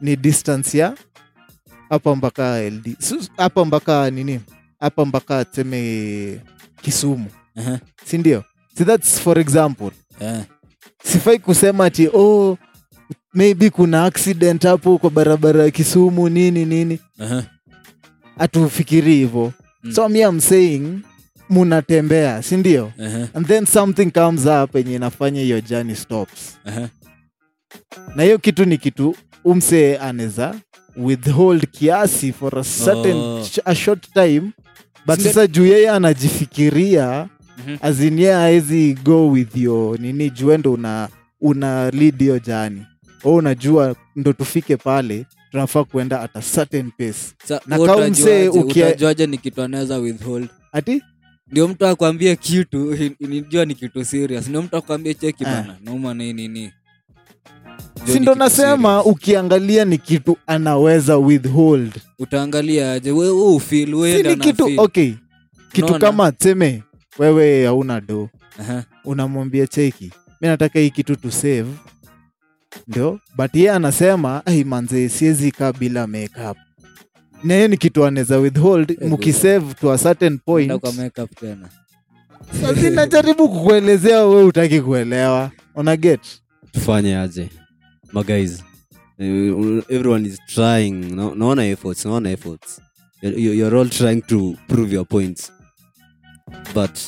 ni 0.00 0.16
distance 0.16 0.78
ya 0.78 0.94
hapa 1.88 2.16
mpaka 2.16 2.62
ld 2.70 2.96
hapa 3.36 3.64
mpaka 3.64 4.10
nini 4.10 4.40
hapa 4.80 5.04
mpaka 5.04 5.44
tuseme 5.44 6.40
kisumu 6.82 7.26
ehe, 7.56 7.78
sindio 8.04 8.44
si 8.78 8.84
thats 8.84 9.20
for 9.20 9.38
example 9.38 9.90
eh, 10.20 10.42
sifai 11.04 11.38
kusema 11.38 11.84
ati 11.84 12.08
oh 12.12 12.58
maybe 13.34 13.70
kuna 13.70 14.04
accident 14.04 14.62
hapo 14.62 14.98
kwa 14.98 15.10
barabara 15.10 15.62
ya 15.64 15.70
kisumu 15.70 16.28
nini 16.28 16.64
nini. 16.64 16.98
Hatufikiri 18.38 19.14
hivo 19.14 19.52
Mm. 19.84 19.92
so 19.92 20.08
mi 20.08 20.22
am 20.22 20.40
saying 20.40 20.98
munatembea 21.48 22.42
sindio 22.42 22.92
ehe, 22.98 23.26
and 23.34 23.46
then 23.46 23.66
something 23.66 24.10
comes 24.10 24.46
up 24.46 24.76
enye 24.76 24.94
inafanya 24.94 25.40
hiyo 25.40 25.60
jani 25.60 25.96
stops. 25.96 26.58
Ehe. 26.66 26.88
na 28.16 28.22
hiyo 28.22 28.38
kitu 28.38 28.64
ni 28.64 28.78
kitu 28.78 29.16
umse 29.44 29.96
anaweza 29.98 30.54
withhold 30.96 31.66
kiasi 31.70 32.32
for 32.32 32.58
a 32.58 32.62
certain 32.84 33.16
Oh. 33.16 33.46
a 33.64 33.74
short 33.74 34.12
time. 34.12 34.42
But 35.06 35.20
sasa 35.20 35.46
juu 35.46 35.66
yeye 35.66 35.90
anajifikiria 35.90 37.28
mm-hmm. 37.58 37.78
azinie 37.82 38.34
aezi 38.34 38.94
go 39.04 39.30
with 39.30 39.56
yo 39.56 39.96
nini 40.00 40.30
juendo 40.30 40.72
una 40.72 41.08
una 41.40 41.90
lead 41.90 42.18
hiyo 42.18 42.38
jani 42.38 42.86
o 43.24 43.34
unajua 43.34 43.96
ndo 44.16 44.32
tufike 44.32 44.76
pale 44.76 45.26
tunafaa 45.50 45.84
kuenda 45.84 46.20
at 46.20 46.36
a 46.36 46.40
certain 46.54 46.90
pace. 46.90 47.14
Sa- 47.44 47.60
Na 47.66 47.76
wewe 47.76 47.88
kama 47.88 47.98
utajuaje- 48.06 48.10
msee 48.10 48.48
ukia- 48.48 48.86
utajuaje 48.86 49.26
ni 49.26 49.38
kitu 49.38 49.62
anaweza 49.62 49.96
withhold? 49.98 50.48
Ati? 50.72 51.02
Ndio 51.48 51.68
mtu 51.68 51.86
akwambie 51.86 52.36
kitu 52.36 52.96
nijua 53.20 53.64
ni 53.64 53.74
kitu 53.74 54.04
serious. 54.04 54.48
Ndio 54.48 54.62
mtu 54.62 54.76
akwambie 54.76 55.14
cheki 55.14 55.44
Ah. 55.44 55.50
bana 55.50 55.76
nauma 55.84 56.14
nini 56.14 56.48
nini. 56.48 56.72
Jua 57.96 58.06
si 58.06 58.12
ni 58.12 58.20
ndo 58.20 58.32
kitu 58.32 58.38
nasema 58.44 59.04
ukiangalia 59.04 59.84
ni 59.84 59.98
kitu 59.98 60.36
anaweza 60.46 61.16
withhold. 61.16 61.92
Utaangalia 62.18 62.92
aje? 62.92 63.10
We 63.10 63.30
we 63.30 63.54
ufeel 63.54 63.88
si 63.88 63.94
wewe 63.94 64.36
kitu 64.36 64.70
okay 64.76 65.12
kitu 65.72 65.92
no, 65.92 65.98
kama 65.98 66.32
tseme 66.32 66.82
wewe 67.18 67.66
hauna 67.66 68.00
do. 68.00 68.28
Aha, 68.60 68.84
unamwambia 69.04 69.66
cheki 69.66 70.12
mi 70.40 70.48
nataka 70.48 70.78
hii 70.78 70.90
kitu 70.90 71.16
to 71.16 71.30
save 71.30 71.66
ndio 72.88 73.20
but 73.36 73.54
yeye 73.54 73.70
anasema 73.70 74.46
ai 74.46 74.64
manze 74.64 75.08
siwezi 75.08 75.50
kaa 75.50 75.72
bila 75.72 76.06
makeup. 76.06 76.56
Na 77.44 77.54
hiyo 77.54 77.68
ni 77.68 77.76
kitu 77.76 78.04
anaweza 78.04 78.38
withhold 78.38 78.90
mkisave 78.90 79.08
mukisave 79.08 79.74
to 79.74 79.92
a 79.92 79.98
certain 79.98 80.38
point. 80.38 80.72
kwa 80.80 80.92
makeup 80.92 81.30
tena. 81.40 81.68
Sasa 82.60 82.90
najaribu 82.90 83.48
kukuelezea 83.48 84.24
we 84.26 84.42
utaki 84.44 84.80
kuelewa. 84.80 85.50
Una 85.74 85.96
get? 85.96 86.20
Tufanye 86.72 87.16
aje? 87.16 87.48
Maguys 88.12 88.62
Eh, 89.18 89.82
everyone 89.88 90.28
is 90.28 90.38
trying 90.46 90.90
no, 91.14 91.34
naona 91.34 91.66
efforts 91.66 92.04
naona 92.04 92.30
efforts. 92.30 92.80
You're, 93.22 93.38
you're- 93.40 93.54
you're 93.58 93.78
all 93.80 93.88
trying 93.90 94.22
to 94.22 94.54
prove 94.68 94.94
your 94.94 95.06
points. 95.08 95.52
But 96.74 96.98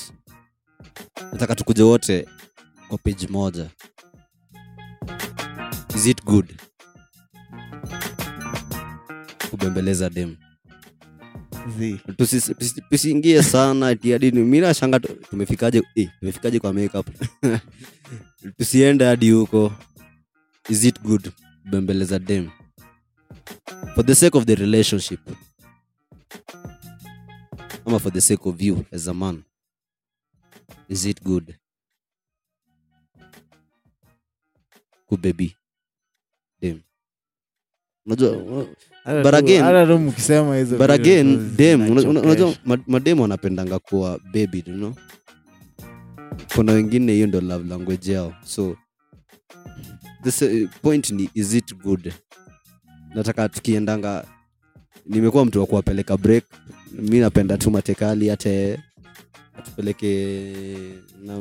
nataka 1.32 1.54
tukuje 1.54 1.82
wote 1.82 2.26
kwa 2.88 2.98
page 2.98 3.26
moja 3.30 3.66
is 6.02 6.06
it 6.08 6.24
good? 6.24 6.48
Kubembeleza 9.50 10.10
dem. 10.10 10.36
Tusi- 12.18 12.54
tusiingie 12.90 13.42
sana 13.42 13.88
ati 13.88 14.12
hadi 14.12 14.30
ni- 14.30 14.42
mi 14.42 14.60
nashanga 14.60 15.00
tumefikaje? 15.00 15.82
Eh, 15.94 16.08
tumefikaje 16.20 16.58
kwa 16.60 16.72
makeup? 16.72 17.06
Tusiende 18.58 19.04
hadi 19.04 19.30
huko. 19.30 19.72
Is 20.68 20.84
it 20.84 21.00
good? 21.02 21.30
Kubembeleza 21.62 22.18
dem. 22.18 22.50
For 23.94 24.06
the 24.06 24.14
sake 24.14 24.38
of 24.38 24.44
the 24.44 24.54
relationship. 24.54 25.20
Ama 27.86 27.98
for 27.98 28.12
the 28.12 28.20
sake 28.20 28.48
of 28.48 28.60
you 28.62 28.84
as 28.92 29.08
a 29.08 29.14
man. 29.14 29.42
Is 30.88 31.04
it 31.06 31.22
good? 31.22 31.54
Kubebi 35.06 35.56
dem 36.60 36.80
unajua 36.80 36.80
Hata 36.80 36.80
But 36.80 36.80
tu- 36.80 36.80
again- 36.80 36.80
hata 36.80 36.80
tu 36.80 36.80
mkisema 36.80 37.10
hizo 37.10 37.60
but 37.60 37.80
vitu 37.80 37.91
again 40.90 41.48
tu 41.48 41.54
dem 41.56 41.90
unajua 41.90 42.54
madem 42.64 42.84
mademu 42.86 43.22
wanapendanga 43.22 43.78
kuwa 43.78 44.18
baby 44.32 44.64
you 44.66 44.74
know? 44.74 44.94
Kuna 46.54 46.72
wengine 46.72 47.12
hiyo 47.12 47.26
ndo 47.26 47.40
love 47.40 47.68
language 47.68 48.12
yao 48.12 48.34
so 48.44 48.76
this 50.22 50.42
uh, 50.42 50.70
point 50.82 51.10
ni 51.10 51.30
is 51.34 51.54
it 51.54 51.74
good? 51.76 52.12
Nataka 53.14 53.48
tukiendanga 53.48 54.24
nimekuwa 55.06 55.44
mtu 55.44 55.60
wa 55.60 55.66
kuwapeleka 55.66 56.16
break 56.16 56.44
mi 56.92 57.18
napenda 57.20 57.58
tu 57.58 57.70
matekali 57.70 58.28
hata 58.28 58.78
atupeleke 59.54 60.52
na 61.22 61.38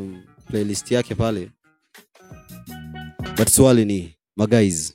playlist 0.48 0.92
yake 0.92 1.16
pale. 1.16 1.52
But 3.38 3.50
swali 3.50 3.86
ni 3.86 4.16
maguys 4.38 4.94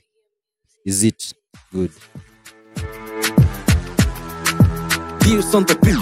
is 0.84 1.02
it 1.04 1.34
good 1.72 1.90
Views 5.22 5.54
on 5.54 5.64
the 5.64 5.74
beat. 5.82 5.96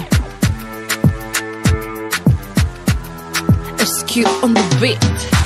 SQ 3.79 4.25
on 4.43 4.53
the 4.53 4.77
beat. 4.81 4.99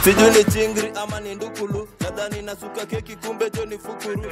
sijui 0.04 0.30
ni 0.38 0.44
chingri 0.44 0.92
ama 0.96 1.20
ni 1.20 1.36
ndukulu 1.36 1.88
nadhani 2.00 2.42
nasuka 2.42 2.86
keki 2.86 3.16
kumbe 3.16 3.50
jo 3.50 3.66
ni 3.66 3.78
fukuru 3.78 4.32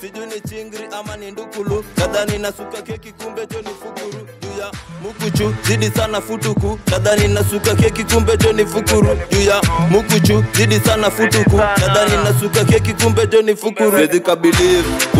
sijui 0.00 0.26
ni 0.26 0.40
chingri 0.40 0.88
ama 0.92 1.16
ni 1.16 1.30
ndukulu 1.30 1.84
nadhani 1.96 2.38
nasuka 2.38 2.82
keki 2.82 3.12
kumbe 3.12 3.46
jo 3.46 3.58
ni 3.62 3.68
fukuru 3.68 4.26
juu 4.56 4.70
mukuchu 5.02 5.54
zidi 5.68 5.86
sana 5.90 6.20
futuku. 6.20 6.78
Nadhani 6.90 7.28
nasuka 7.28 7.74
keki 7.74 8.04
kumbe 8.04 8.36
jo 8.36 8.66
fukuru. 8.66 9.18
Juu 9.30 9.40
ya 9.40 9.60
mukuchu 9.90 10.44
zidi 10.52 10.80
sana 10.80 11.10
futuku. 11.10 11.56
Nadhani 11.56 12.16
nasuka 12.24 12.64
keki 12.64 12.92
kumbe 12.94 13.26
jo 13.26 13.56
fukuru. 13.56 13.90
Siwezi 13.90 14.20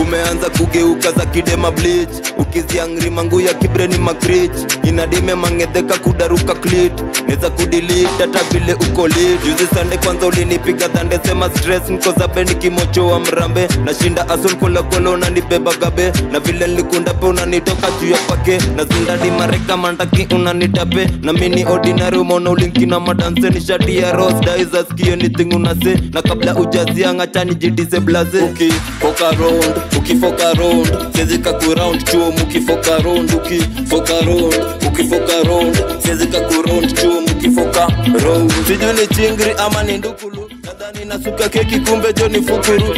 umeanza 0.03 0.51
kugeuka 0.51 1.13
za 1.13 1.27
kidema 1.27 1.71
bleach. 1.71 2.09
Ukiziangri 2.39 3.11
ya 3.41 3.55
kibreni 3.55 3.99
makrich. 3.99 4.53
Inadime 4.83 5.35
mangedheka 5.35 5.99
kudaruka 5.99 6.55
klit 6.55 6.93
neza 7.29 7.51
kudilit 7.51 8.09
hata 8.19 8.43
vile 8.51 8.75
uko 8.75 9.09
juzi 9.45 9.67
sande 9.75 9.97
kwanza 9.97 10.27
ulinipiga 10.27 10.89
dhande 10.89 11.19
sema 11.27 11.51
stress 11.51 11.89
niko 11.89 12.13
zabe 12.19 12.45
nikimochoa 12.45 13.21
mrambe. 13.21 13.69
Nashinda 13.85 14.29
asul 14.29 14.55
kolakolo 14.57 15.13
unanibeba 15.13 15.75
gabe. 15.75 16.13
Na 16.33 16.41
vile 16.41 16.67
nlikundape 16.67 17.27
unanitoka 17.27 17.87
juu 18.01 18.11
ya 18.11 18.19
pake. 18.19 18.59
Na 18.77 18.85
mareka 19.31 19.77
mandaki 19.77 20.35
unanitape 20.35 21.09
na 21.23 21.33
mini 21.33 21.65
ordinary 21.65 22.19
umeona 22.19 22.51
ulinkina 22.51 23.01
madanse 23.01 23.51
ni 23.51 23.61
shati 23.61 23.97
ya 23.99 24.13
ros 24.13 24.35
daizaski 24.41 25.11
anything 25.13 25.55
unase 25.55 25.99
na 26.13 26.23
kabla 26.23 26.55
ujazianga 26.57 27.27
chani 27.27 27.55
jidise 27.55 28.01
blaze 28.01 28.43
ukifoka 28.43 29.31
round 29.31 29.75
ukifoka 29.99 30.53
round. 30.55 30.89
siwezi 31.15 31.39
kakuround 31.39 32.05
chuo 32.05 32.31
mukifoka 32.31 32.99
round. 32.99 33.33
ukifoka 33.35 34.21
round 34.21 34.55
ukifoka 34.89 35.43
round. 35.49 35.77
siwezi 36.03 36.27
kakuround 36.27 36.95
chuo 37.01 37.21
mukifoka 37.21 37.87
round. 38.25 38.53
sijui 38.67 38.93
ni 39.01 39.07
chingri 39.17 39.53
ama 39.67 39.83
ni 39.83 39.99
ndukulu 39.99 40.51
nadhani 40.65 41.05
nasuka 41.09 41.49
keki 41.49 41.81
kumbe 41.81 42.13
jo 42.13 42.29
ni 42.29 42.43
fukuru 42.43 42.95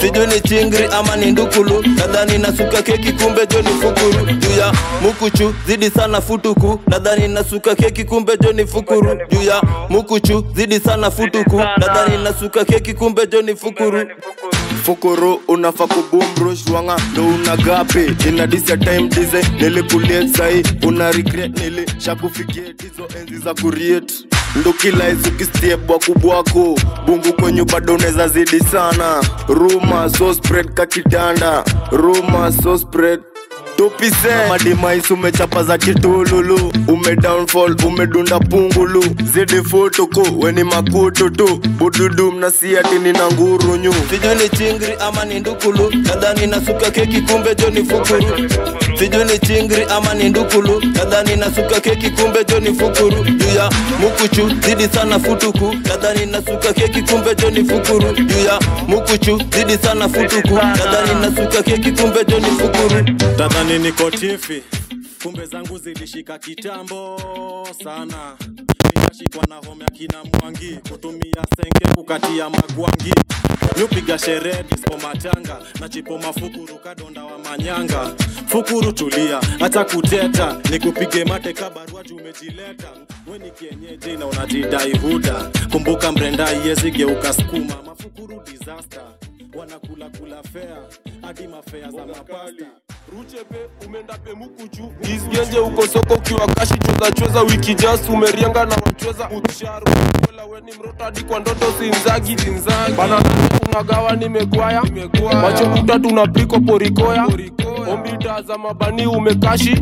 sijui 0.00 0.26
ni 0.26 0.40
chingri 0.40 0.84
ama 0.98 1.16
ni 1.16 1.32
ndukulu. 1.32 1.82
Nadhani 1.96 2.38
nasuka 2.38 2.82
keki 2.82 3.12
kumbe 3.12 3.46
jo 3.46 3.62
ni 3.62 3.68
fukuru. 3.68 4.26
Juu 4.38 4.58
ya 4.58 4.72
mukuchu 5.02 5.54
zidi 5.66 5.90
sana 5.90 6.20
futuku. 6.20 6.80
Nadhani 6.86 7.28
nasuka 7.28 7.74
keki 7.74 8.04
kumbe 8.04 8.32
jo 8.40 8.52
fukuru. 8.66 9.18
Juu 9.30 9.42
ya 9.42 9.62
mukuchu 9.88 10.44
zidi 10.54 10.80
sana 10.80 11.10
futuku. 11.10 11.56
Nadhani 11.56 12.24
nasuka 12.24 12.64
keki 12.64 12.94
kumbe 12.94 13.26
jo 13.26 13.42
fukuru. 13.56 14.06
Fukuru 14.84 15.40
unafa 15.48 15.86
kubumrushwanga 15.86 16.96
ndo 17.12 17.26
una 17.26 17.56
gapi? 17.56 18.14
Ina 18.28 18.46
time 18.76 19.08
dize 19.08 19.42
nilikuliet 19.60 20.36
sahi 20.36 20.62
una 20.86 21.12
regret 21.12 21.58
nilishakufikia 21.58 22.62
hizo 22.62 23.08
enzi 23.20 23.38
za 23.38 23.54
kuriet 23.54 24.12
ndukilaizukistiebwa 24.56 25.98
kubwako 25.98 26.78
bungu 27.06 27.32
kwenyu 27.32 27.64
bado 27.64 27.94
unaweza 27.94 28.28
zidi 28.28 28.60
sana. 28.60 29.22
Ruma 29.48 30.10
so 30.10 30.34
spread 30.34 30.74
kakitanda. 30.74 31.64
Ruma 31.92 32.52
so 32.52 32.78
spread 32.78 33.20
tupise. 33.80 34.28
Madimais 34.48 35.10
umechapa 35.10 35.62
za 35.62 35.78
kitululu. 35.78 36.72
Ume 36.88 37.16
downfall 37.16 37.76
umedunda 37.86 38.38
pungulu. 38.38 39.04
Zidi 39.32 39.56
futuku 39.62 40.40
weni 40.40 40.64
makutu 40.64 41.30
tu. 41.30 41.56
Bududu 41.78 42.32
mnasiatini 42.32 43.12
na 43.12 43.26
ngurunyu 43.30 43.94
sijui 44.10 44.34
ni 44.34 44.48
chingri 44.48 44.94
ama 45.00 45.24
ni 45.24 45.40
ndukulu. 45.40 45.90
Nadhani 46.04 46.46
nasuka 46.46 46.90
keki 46.90 47.20
kumbe 47.22 47.54
jo 47.54 47.70
ni 47.70 47.84
fukuru. 47.84 48.48
Sijui 48.98 49.24
ni 49.24 49.38
chingri 49.38 49.84
ama 49.96 50.14
ni 50.14 50.28
ndukulu. 50.28 50.82
Nadhani 50.94 51.36
nasuka 51.36 51.80
keki 51.80 52.10
kumbe 52.10 52.44
jo 52.44 52.60
ni 52.60 52.74
fukuru. 52.78 53.24
Juu 53.24 53.56
ya 53.56 53.70
mukuchu 54.00 54.50
zidi 54.68 54.88
sana 54.94 55.18
futuku 55.18 55.74
nadhani 55.88 56.26
nasuka 56.26 56.72
keki 56.72 57.02
kumbe 57.02 57.34
jo 57.34 57.50
ni 57.50 57.64
fukuru. 57.68 58.12
Juu 58.12 58.44
ya 58.46 58.58
mukuchu 58.88 59.40
zidi 59.58 59.78
sana 59.78 60.08
futuku 60.08 60.54
nadhani 60.54 61.20
nasuka 61.20 61.62
keki 61.62 61.92
kumbe 61.92 62.24
jo 62.28 62.38
ni 62.38 62.46
fukuru 62.46 63.04
tadhani 63.70 63.84
niko 63.84 64.10
tifi 64.10 64.62
kumbe 65.22 65.46
zangu 65.46 65.78
zilishika 65.78 66.38
kitambo 66.38 67.20
sana. 67.84 68.36
Nikashikwa 68.94 69.46
na 69.48 69.54
home 69.56 69.84
ya 70.00 70.24
mwangi 70.40 70.78
kutumia 70.90 71.44
senke 71.56 71.94
kukatia 71.94 72.50
magwangi. 72.50 73.14
Nyupiga 73.78 74.18
sherehe 74.18 74.62
dispo 74.62 74.96
matanga 74.98 75.58
na 75.80 75.88
chipo 75.88 76.18
mafukuru 76.18 76.78
kadonda 76.84 77.24
wa 77.24 77.38
manyanga. 77.38 78.14
Fukuru 78.46 78.92
tulia 78.92 79.40
hata 79.58 79.84
kuteta 79.84 80.60
nikupige 80.70 81.24
mate 81.24 81.52
kabarua 81.52 82.02
jumejileta. 82.02 82.88
we 83.26 83.50
kienyeji 83.50 84.16
na 84.16 84.26
unajidai 84.26 84.98
huda. 84.98 85.50
Kumbuka 85.72 86.12
mrenda 86.12 86.52
iyezigeuka 86.64 87.32
skuma 87.32 87.82
mafukuru 87.86 88.42
disaster 88.44 89.02
wanakula 89.60 90.08
kula 90.20 90.42
fea 90.42 90.76
hadi 91.22 91.46
mafea 91.48 91.90
za 91.90 92.06
mapasta. 92.06 92.66
ruchepe 93.18 93.56
umendape 93.86 94.32
mukuchu. 94.32 94.92
Isgenje 95.02 95.58
uko 95.58 95.86
soko 95.86 96.14
ukiwa 96.14 96.46
kashi 96.46 96.74
chweza 96.78 97.12
chweza 97.12 97.42
wiki 97.42 97.74
jas 97.74 98.08
umerianga 98.08 98.64
na 98.64 98.74
wachweza 98.86 99.30
ucharu 99.30 99.86
Wala 100.26 100.44
weni 100.44 100.72
mrota 100.78 101.04
hadi 101.04 101.22
kwa 101.22 101.40
ndoto 101.40 101.66
sinzagi 101.78 102.36
zinzagi 102.36 102.92
bana 102.96 103.22
unagawa 103.68 104.16
nimekwaya 104.16 104.82
macho 105.42 105.66
kutatu 105.66 106.10
na 106.14 106.26
priko 106.26 106.60
porikoya. 106.60 107.26
Ombi 107.92 108.10
za 108.46 108.58
mabani 108.58 109.06
umekashi. 109.06 109.74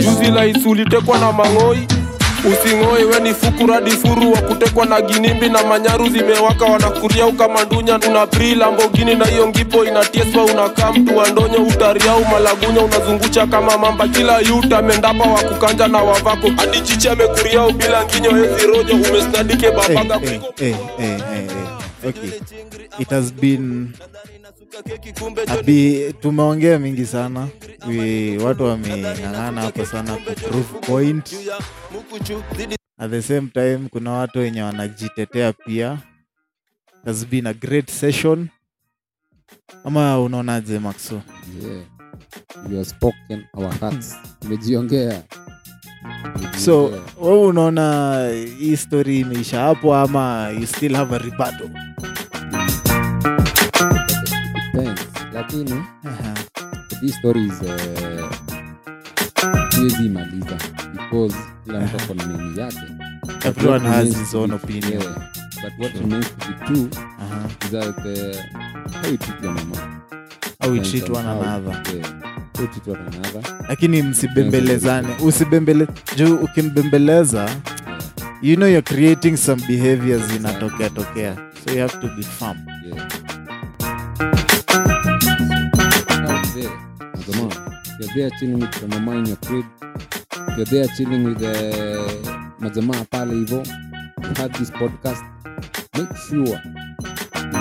Juzi 0.00 0.30
la 0.30 0.46
isulitekwa 0.46 1.18
na 1.18 1.32
mang'oi 1.32 1.86
using'oi 2.44 3.04
weni 3.04 3.34
fukuradi 3.34 3.90
furu 3.90 4.32
wa 4.32 4.40
kutekwa 4.42 4.86
na 4.86 5.00
ginimbi 5.02 5.48
na 5.48 5.62
manyaru 5.64 6.08
zimewaka 6.08 6.64
wanakuria 6.64 7.26
ukamandunya 7.26 7.98
una 8.10 8.26
pri 8.26 8.54
lambogini 8.54 9.14
na 9.14 9.24
hiyo 9.26 9.48
ngipo 9.48 9.84
inatieswa 9.84 10.44
unakaa 10.44 10.92
mtu 10.92 11.16
wa 11.16 11.28
ndonyo 11.28 11.62
utariau 11.62 12.24
malagunya 12.24 12.80
unazungusha 12.80 13.46
kama 13.46 13.78
mamba 13.78 14.08
kila 14.08 14.38
yuta 14.40 14.82
mendapa 14.82 15.24
wa 15.24 15.42
kukanja 15.42 15.88
na 15.88 15.98
wavako 15.98 16.50
hadi 16.56 16.80
chichi 16.80 17.08
amekuriau 17.08 17.72
bila 17.72 18.04
nginyo 18.04 18.30
hezi 18.30 18.66
rojo 18.66 18.94
umesnadike 18.94 19.62
Hey, 19.66 19.96
babaga 19.96 20.18
hey, 20.28 20.38
hey, 20.58 20.72
hey, 20.98 21.08
hey, 21.08 21.18
hey. 21.18 22.08
Okay. 22.08 22.30
It 22.98 23.10
has 23.10 23.32
been 23.32 23.88
Abi, 25.48 26.12
tumeongea 26.20 26.78
mingi 26.78 27.06
sana 27.06 27.48
We, 27.88 28.38
watu 28.38 28.64
wameng'ang'ana 28.64 29.60
hapo 29.60 29.84
sana 29.86 30.16
kuprove 30.16 30.86
point 30.86 31.34
at 32.98 33.10
the 33.10 33.22
same 33.22 33.48
time 33.48 33.78
kuna 33.90 34.10
watu 34.12 34.38
wenye 34.38 34.62
wanajitetea 34.62 35.52
pia 35.52 35.98
has 37.04 37.26
been 37.26 37.46
a 37.46 37.52
great 37.54 37.90
session 37.90 38.48
ama 39.84 40.20
unaonaje 40.20 40.78
maxo 40.78 41.22
yeah. 41.62 41.82
you 42.70 42.76
have 42.76 42.84
spoken 42.84 43.44
our 43.54 43.74
hearts 43.80 44.16
Tumejiongea. 44.40 45.22
so 46.64 46.84
wewe 47.20 47.46
unaona 47.46 48.18
hii 48.58 48.76
story 48.76 49.20
imeisha 49.20 49.60
hapo 49.60 49.94
ama 49.96 50.48
you 50.60 50.66
still 50.66 50.94
have 50.94 51.14
a 51.16 51.18
rebuttal. 51.18 51.70
Lakini 55.52 55.82
Aha. 56.04 56.34
story 57.18 57.44
is 57.46 57.52
uh, 57.62 58.32
siwezi 59.70 60.06
imaliza 60.06 60.56
because 60.92 61.36
kila 61.64 61.80
mtu 61.80 61.96
ako 61.96 62.14
na 62.14 62.26
nini 62.26 62.60
yake 62.60 62.78
Everyone 63.44 63.88
has 63.88 64.18
his 64.18 64.34
own 64.34 64.50
opinion. 64.52 64.92
yeah. 64.92 65.14
but 65.62 65.72
what 65.78 65.94
remains 65.94 66.26
to 66.38 66.46
be 66.48 66.66
true 66.66 66.88
Aha. 67.20 67.48
is 67.64 67.70
that 67.70 67.98
uh, 67.98 68.36
how 69.02 69.10
we 69.10 69.18
treat 69.18 69.40
one 69.42 69.60
another. 69.60 69.92
How 70.60 70.70
we 70.70 70.80
treat 70.80 71.08
one 72.88 73.00
another. 73.00 73.42
lakini 73.68 74.02
msibembelezane 74.02 75.08
usibembele 75.22 75.86
juu 76.16 76.34
ukimbembeleza 76.36 77.50
Yeah. 78.42 78.54
you 78.54 78.56
know 78.56 78.68
you're 78.68 78.82
creating 78.94 79.36
some 79.36 79.62
behaviors 79.68 80.22
inatokea 80.36 80.90
tokea 80.90 81.36
so 81.64 81.72
you 81.74 81.80
have 81.80 81.98
to 82.00 82.08
be 82.16 82.22
firm 82.22 82.56
Yeah. 82.86 83.08
You're 88.14 88.28
there 88.28 88.38
chilling 88.38 88.60
with 88.60 88.80
your 88.80 88.88
mama 88.88 89.12
in 89.12 89.26
your 89.26 89.36
crib. 89.36 89.64
You're 90.56 90.66
there 90.66 90.86
chilling 90.88 91.24
with 91.24 91.42
uh, 91.42 92.28
majamaa 92.58 93.04
pale 93.10 93.32
hivo. 93.32 93.64
You 94.22 94.34
had 94.36 94.52
this 94.54 94.70
podcast. 94.70 95.22
Make 95.96 96.14
sure 96.28 96.60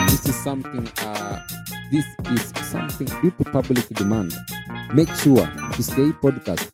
this 0.08 0.26
is 0.26 0.36
something. 0.44 0.90
Uh, 1.06 1.40
this 1.92 2.06
is 2.32 2.54
something 2.70 3.08
to 3.08 3.32
public 3.52 3.88
demand. 3.90 4.34
Make 4.94 5.14
sure 5.16 5.48
ukisikia 5.70 6.06
hii 6.06 6.14
podcast, 6.14 6.72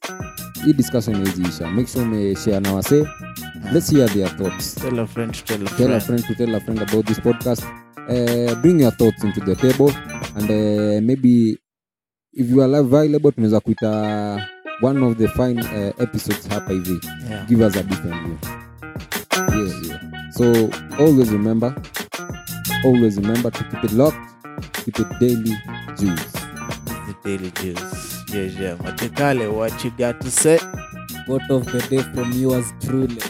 hii 0.65 0.73
discussion 0.73 1.21
iziisha. 1.27 1.67
Make 1.71 1.87
sure 1.87 2.05
umeshare 2.05 2.59
na 2.59 2.73
wasee. 2.73 3.07
Let's 3.73 3.91
hear 3.91 4.09
their 4.09 4.37
thoughts. 4.37 4.75
tell 4.75 4.99
a 4.99 5.07
friend 5.07 5.33
to 5.33 5.43
tell 5.43 5.63
a 5.63 5.69
friend. 5.69 5.77
tell 5.77 5.93
a 5.95 5.99
friend 5.99 6.23
friend 6.23 6.37
to 6.37 6.45
tell 6.45 6.55
a 6.55 6.59
friend 6.59 6.81
about 6.81 7.05
this 7.05 7.19
podcast 7.19 7.63
uh, 8.09 8.55
bring 8.61 8.79
your 8.79 8.91
thoughts 8.91 9.23
into 9.23 9.41
the 9.41 9.55
table 9.55 9.91
and 10.35 10.49
uh, 10.49 11.01
maybe 11.01 11.57
if 12.37 12.49
you 12.51 12.61
are 12.63 12.77
available 12.77 13.31
tunaweza 13.31 13.59
kuita 13.59 14.47
one 14.81 15.05
of 15.05 15.17
the 15.17 15.27
fine 15.27 15.61
uh, 15.61 16.01
episodes 16.01 16.49
hapa 16.49 16.73
hivi 16.73 16.99
yeah. 17.29 17.47
give 17.47 17.65
us 17.65 17.75
a 17.77 17.83
different 17.83 18.15
view 18.23 18.37
yeah, 19.65 19.83
yeah. 19.87 20.31
so 20.31 20.69
always 20.99 21.31
remember 21.31 21.75
always 22.85 23.17
remember 23.17 23.51
to 23.51 23.63
keep 23.63 23.83
it 23.83 23.91
locked 23.93 24.19
keep 24.85 24.99
it 24.99 25.07
daily 25.19 25.57
juice 25.99 26.29
the 27.07 27.15
daily 27.23 27.51
juice 27.63 28.25
yeah 28.33 28.61
yeah 28.61 28.77
matekale 28.83 29.47
what 29.47 29.85
you 29.85 29.91
got 29.97 30.19
to 30.19 30.31
say 30.31 30.59
what 31.27 31.51
of 31.51 31.65
the 31.65 31.81
day 31.89 32.03
from 32.13 32.31
yours 32.41 32.73
truly. 32.79 33.21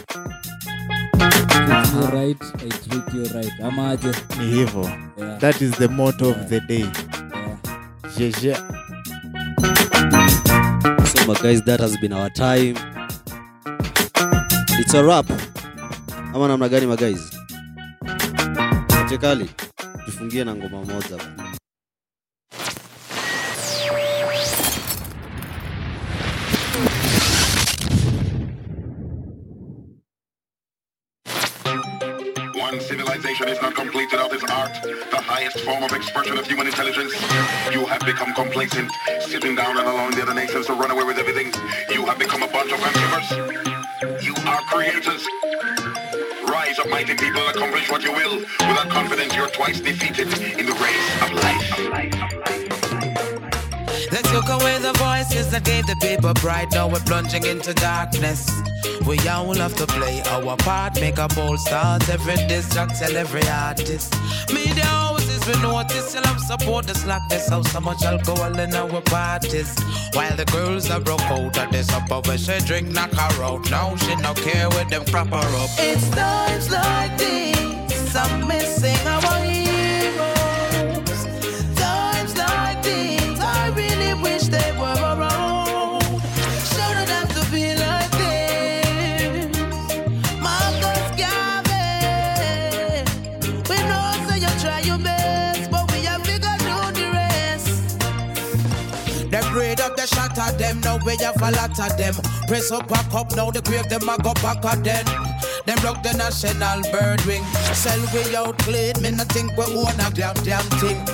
Treat 1.48 1.94
me 1.94 2.06
right, 2.12 2.42
I 2.54 2.68
treat 2.68 3.14
you 3.14 3.24
right. 3.34 3.52
Ama 3.62 3.90
aje? 3.90 4.12
ni 4.38 4.46
hivyo 4.46 4.90
Yeah, 5.18 5.38
that 5.38 5.60
is 5.62 5.70
the 5.70 5.88
motto 5.88 6.26
yeah. 6.28 6.40
of 6.40 6.48
the 6.48 6.60
day 6.60 6.78
yeah. 6.78 7.58
yeah, 8.18 8.44
yeah. 8.44 8.77
So 11.08 11.26
my 11.26 11.34
guys 11.40 11.62
that 11.62 11.80
has 11.80 11.96
been 11.98 12.12
our 12.12 12.30
time. 12.30 12.76
It's 14.80 14.94
a 14.94 15.02
wrap. 15.04 15.26
Ama 16.34 16.48
namna 16.48 16.68
gani 16.68 16.86
maguys 16.86 17.30
chekali 19.08 19.50
tufungie 20.04 20.44
na 20.44 20.54
ngoma 20.54 20.84
moja 20.84 21.16
civilization 33.20 33.48
is 33.48 33.60
not 33.60 33.74
complete 33.74 34.10
without 34.12 34.32
its 34.32 34.44
art, 34.44 34.72
the 34.82 35.20
highest 35.20 35.60
form 35.60 35.82
of 35.82 35.92
expression 35.92 36.38
of 36.38 36.46
human 36.46 36.66
intelligence. 36.66 37.12
You 37.72 37.84
have 37.86 38.00
become 38.00 38.32
complacent, 38.34 38.90
sitting 39.20 39.56
down 39.56 39.76
and 39.76 39.88
allowing 39.88 40.14
the 40.14 40.22
other 40.22 40.34
nations 40.34 40.66
to 40.66 40.74
run 40.74 40.90
away 40.90 41.04
with 41.04 41.18
everything. 41.18 41.52
You 41.90 42.06
have 42.06 42.18
become 42.18 42.42
a 42.42 42.48
bunch 42.48 42.72
of 42.72 42.80
consumers. 42.80 44.24
You 44.24 44.34
are 44.46 44.60
creators. 44.62 45.26
Rise 46.48 46.78
up, 46.78 46.88
mighty 46.88 47.14
people, 47.14 47.46
accomplish 47.48 47.90
what 47.90 48.02
you 48.02 48.12
will. 48.12 48.38
Without 48.38 48.88
confidence, 48.88 49.34
you're 49.34 49.50
twice 49.50 49.80
defeated 49.80 50.28
in 50.58 50.66
the 50.66 50.74
race 50.74 51.22
of 51.22 51.32
life. 51.42 52.47
Let's 54.10 54.32
look 54.32 54.48
away 54.48 54.78
the 54.78 54.92
voices 54.94 55.50
that 55.50 55.64
gave 55.64 55.86
the 55.86 55.96
people 56.00 56.32
pride. 56.34 56.72
Now 56.72 56.88
we're 56.88 57.00
plunging 57.00 57.44
into 57.44 57.74
darkness. 57.74 58.50
We 59.06 59.18
all 59.28 59.54
have 59.54 59.74
to 59.76 59.86
play 59.86 60.22
our 60.26 60.56
part, 60.56 61.00
make 61.00 61.18
a 61.18 61.28
bold 61.28 61.60
start. 61.60 62.08
Every 62.08 62.36
distract, 62.46 62.98
tell 62.98 63.16
every 63.16 63.46
artist. 63.48 64.14
Media 64.52 64.84
houses, 64.84 65.46
we 65.46 65.54
notice, 65.60 66.12
tell 66.12 66.22
them 66.22 66.38
support 66.38 66.86
the 66.86 66.94
slackness. 66.94 67.48
How 67.48 67.62
so 67.62 67.80
much 67.80 68.02
alcohol 68.04 68.58
in 68.58 68.74
our 68.74 69.00
parties. 69.02 69.74
While 70.14 70.36
the 70.36 70.46
girls 70.46 70.90
are 70.90 71.00
broke 71.00 71.22
out 71.22 71.58
of 71.58 71.70
this 71.70 71.90
upper 71.90 72.20
where 72.26 72.38
she 72.38 72.58
drink, 72.60 72.88
knock 72.88 73.12
her 73.12 73.42
out. 73.42 73.70
Now 73.70 73.96
she 73.96 74.14
no 74.16 74.32
care 74.34 74.68
with 74.70 74.88
them 74.88 75.04
crap 75.04 75.28
her 75.28 75.36
up. 75.62 75.70
It's 75.78 76.08
times 76.10 76.70
like 76.70 77.16
this, 77.18 78.16
I'm 78.16 78.46
missing 78.48 79.06
our 79.06 79.20
heroes. 79.20 79.47
We 101.04 101.16
have 101.18 101.40
a 101.40 101.50
lot 101.52 101.78
of 101.78 101.96
them. 101.96 102.14
Press 102.46 102.70
up, 102.70 102.88
back 102.88 103.12
up, 103.14 103.34
now 103.36 103.50
the 103.50 103.60
grave 103.62 103.88
them 103.88 104.08
a 104.08 104.16
go 104.22 104.32
back 104.34 104.64
at 104.64 104.82
them. 104.84 105.04
Them 105.66 105.78
block 105.80 106.02
the 106.02 106.12
national 106.16 106.80
bird 106.92 107.20
wing. 107.26 107.44
Sell 107.74 108.00
we 108.12 108.34
out 108.34 108.58
clean, 108.58 108.94
me 109.02 109.10
not 109.10 109.28
think 109.28 109.56
we 109.56 109.64
own 109.64 110.00
a 110.00 110.10
damn 110.10 110.34
damn 110.44 110.64
thing. 110.80 111.04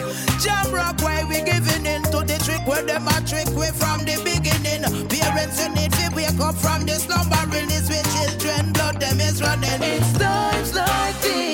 Jam 0.40 0.72
rock, 0.72 1.00
why 1.02 1.24
we 1.28 1.42
giving 1.42 1.86
in 1.86 2.02
to 2.14 2.22
the 2.22 2.38
trick 2.44 2.66
where 2.66 2.82
them 2.82 3.06
a 3.08 3.20
trick 3.26 3.48
we 3.56 3.66
from 3.74 4.04
the 4.04 4.16
beginning. 4.22 4.82
Parents 5.08 5.58
you 5.62 5.68
need 5.74 5.92
to 5.92 6.10
wake 6.14 6.40
up 6.40 6.54
from 6.54 6.86
the 6.86 6.94
slumber, 6.94 7.42
release 7.50 7.88
with 7.88 8.06
children, 8.14 8.72
blood 8.72 9.00
them 9.00 9.20
is 9.20 9.42
running. 9.42 9.82
It's 9.82 10.12
times 10.18 10.74
like 10.74 11.20
this, 11.20 11.53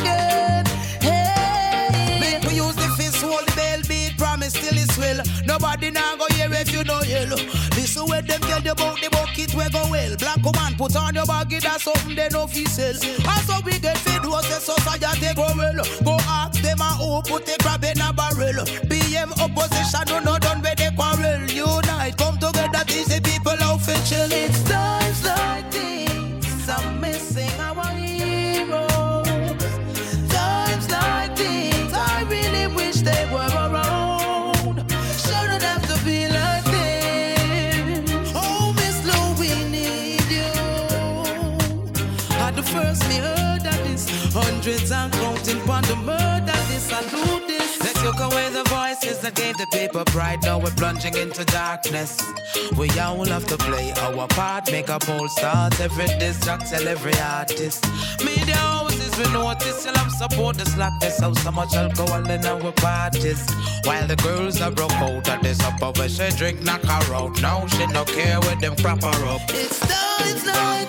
again. 0.00 0.64
Hey, 1.00 2.18
make 2.20 2.42
we 2.44 2.54
use 2.56 2.76
the 2.76 2.88
fist, 2.96 3.22
hold 3.22 3.46
the 3.46 3.52
bell, 3.56 3.80
beat, 3.88 4.16
promise 4.18 4.52
till 4.52 4.76
it's 4.76 4.96
well. 4.98 5.22
Nobody 5.46 5.90
now 5.90 6.16
go 6.16 6.26
hear 6.34 6.52
if 6.52 6.72
you 6.72 6.84
know 6.84 7.00
yellow. 7.02 7.36
Listen 7.76 8.04
what 8.06 8.26
them 8.26 8.40
tell 8.40 8.62
you 8.62 8.72
about 8.72 9.00
the 9.00 9.08
bucket 9.10 9.54
we 9.54 9.68
go 9.70 9.82
well. 9.90 10.16
Black 10.16 10.42
woman 10.42 10.74
put 10.76 10.96
on 10.96 11.14
your 11.14 11.26
baggy, 11.26 11.58
that's 11.58 11.84
something 11.84 12.14
they 12.14 12.28
know 12.28 12.46
fi 12.46 12.64
sell. 12.64 12.96
Also 13.28 13.62
we 13.64 13.78
get 13.78 13.98
fed 13.98 14.24
was 14.24 14.46
the 14.48 14.58
society 14.60 15.34
go 15.34 15.46
well. 15.56 15.80
Go 16.04 16.16
ask 16.28 16.60
them 16.62 16.80
a 16.80 16.90
who 17.00 17.22
put 17.22 17.46
the 17.46 17.56
crab 17.62 17.84
in 17.84 18.00
a 18.00 18.12
barrel. 18.12 18.64
BM 18.90 19.30
opposition 19.40 20.04
no 20.08 20.18
no 20.20 20.38
done 20.38 20.62
with 20.62 20.76
the 20.76 20.92
quarrel. 20.96 21.42
Unite, 21.50 22.16
come 22.16 22.38
together, 22.38 22.84
teach 22.86 23.06
the 23.06 23.20
people 23.22 23.56
to 23.86 23.94
chill. 24.04 24.30
It's 24.32 24.62
times 24.64 25.24
like 25.24 25.70
this, 25.70 26.68
I'm 26.68 27.00
missing 27.00 27.60
our 27.60 27.84
heroes. 27.92 28.05
They 33.06 33.24
were 33.32 33.52
around. 33.66 34.76
Shouldn't 35.24 35.62
have 35.70 35.84
to 35.90 35.96
be 36.04 36.18
like 36.38 36.64
this. 36.74 38.32
Oh, 38.34 38.72
Miss 38.78 38.96
Lou, 39.08 39.22
we 39.40 39.50
need 39.76 40.28
you. 40.38 40.52
At 42.44 42.52
the 42.56 42.62
first 42.74 43.02
me 43.08 43.16
heard 43.28 43.64
of 43.72 43.78
this, 43.86 44.04
hundreds 44.34 44.90
and 44.90 45.12
counting 45.12 45.60
on 45.70 45.82
the 45.84 45.96
murder. 45.96 46.25
That 49.26 49.34
gave 49.34 49.56
the 49.56 49.66
people 49.78 50.04
pride. 50.04 50.42
Now 50.42 50.58
we're 50.58 50.76
plunging 50.82 51.16
into 51.16 51.44
darkness. 51.46 52.22
We 52.78 52.88
all 53.00 53.24
have 53.24 53.46
to 53.46 53.56
play 53.56 53.92
our 53.92 54.28
part, 54.28 54.70
make 54.70 54.88
a 54.88 54.98
bold 55.00 55.30
start. 55.30 55.80
Every 55.80 56.06
distract, 56.18 56.70
tell 56.70 56.86
every 56.86 57.16
artist. 57.18 57.84
Media 58.24 58.54
houses, 58.54 59.12
we 59.18 59.24
notice, 59.32 59.82
tell 59.84 59.94
them 59.94 60.10
support 60.10 60.56
the 60.58 60.66
slackness. 60.66 61.20
How 61.20 61.32
so 61.32 61.50
much 61.50 61.74
alcohol 61.74 62.30
in 62.30 62.46
our 62.46 62.72
parties. 62.72 63.42
While 63.84 64.06
the 64.06 64.16
girls 64.16 64.60
are 64.60 64.70
broke 64.70 64.92
out 64.92 65.28
of 65.28 65.42
this 65.42 65.60
upper 65.60 65.90
where 65.98 66.08
she 66.08 66.28
drink, 66.36 66.62
knock 66.62 66.82
her 66.82 67.14
out. 67.14 67.40
Now 67.42 67.66
she 67.66 67.86
no 67.86 68.04
care 68.04 68.38
with 68.40 68.60
them 68.60 68.76
crap 68.76 69.02
her 69.02 69.24
up. 69.26 69.42
It's 69.48 69.80
times 69.80 70.46
like 70.46 70.86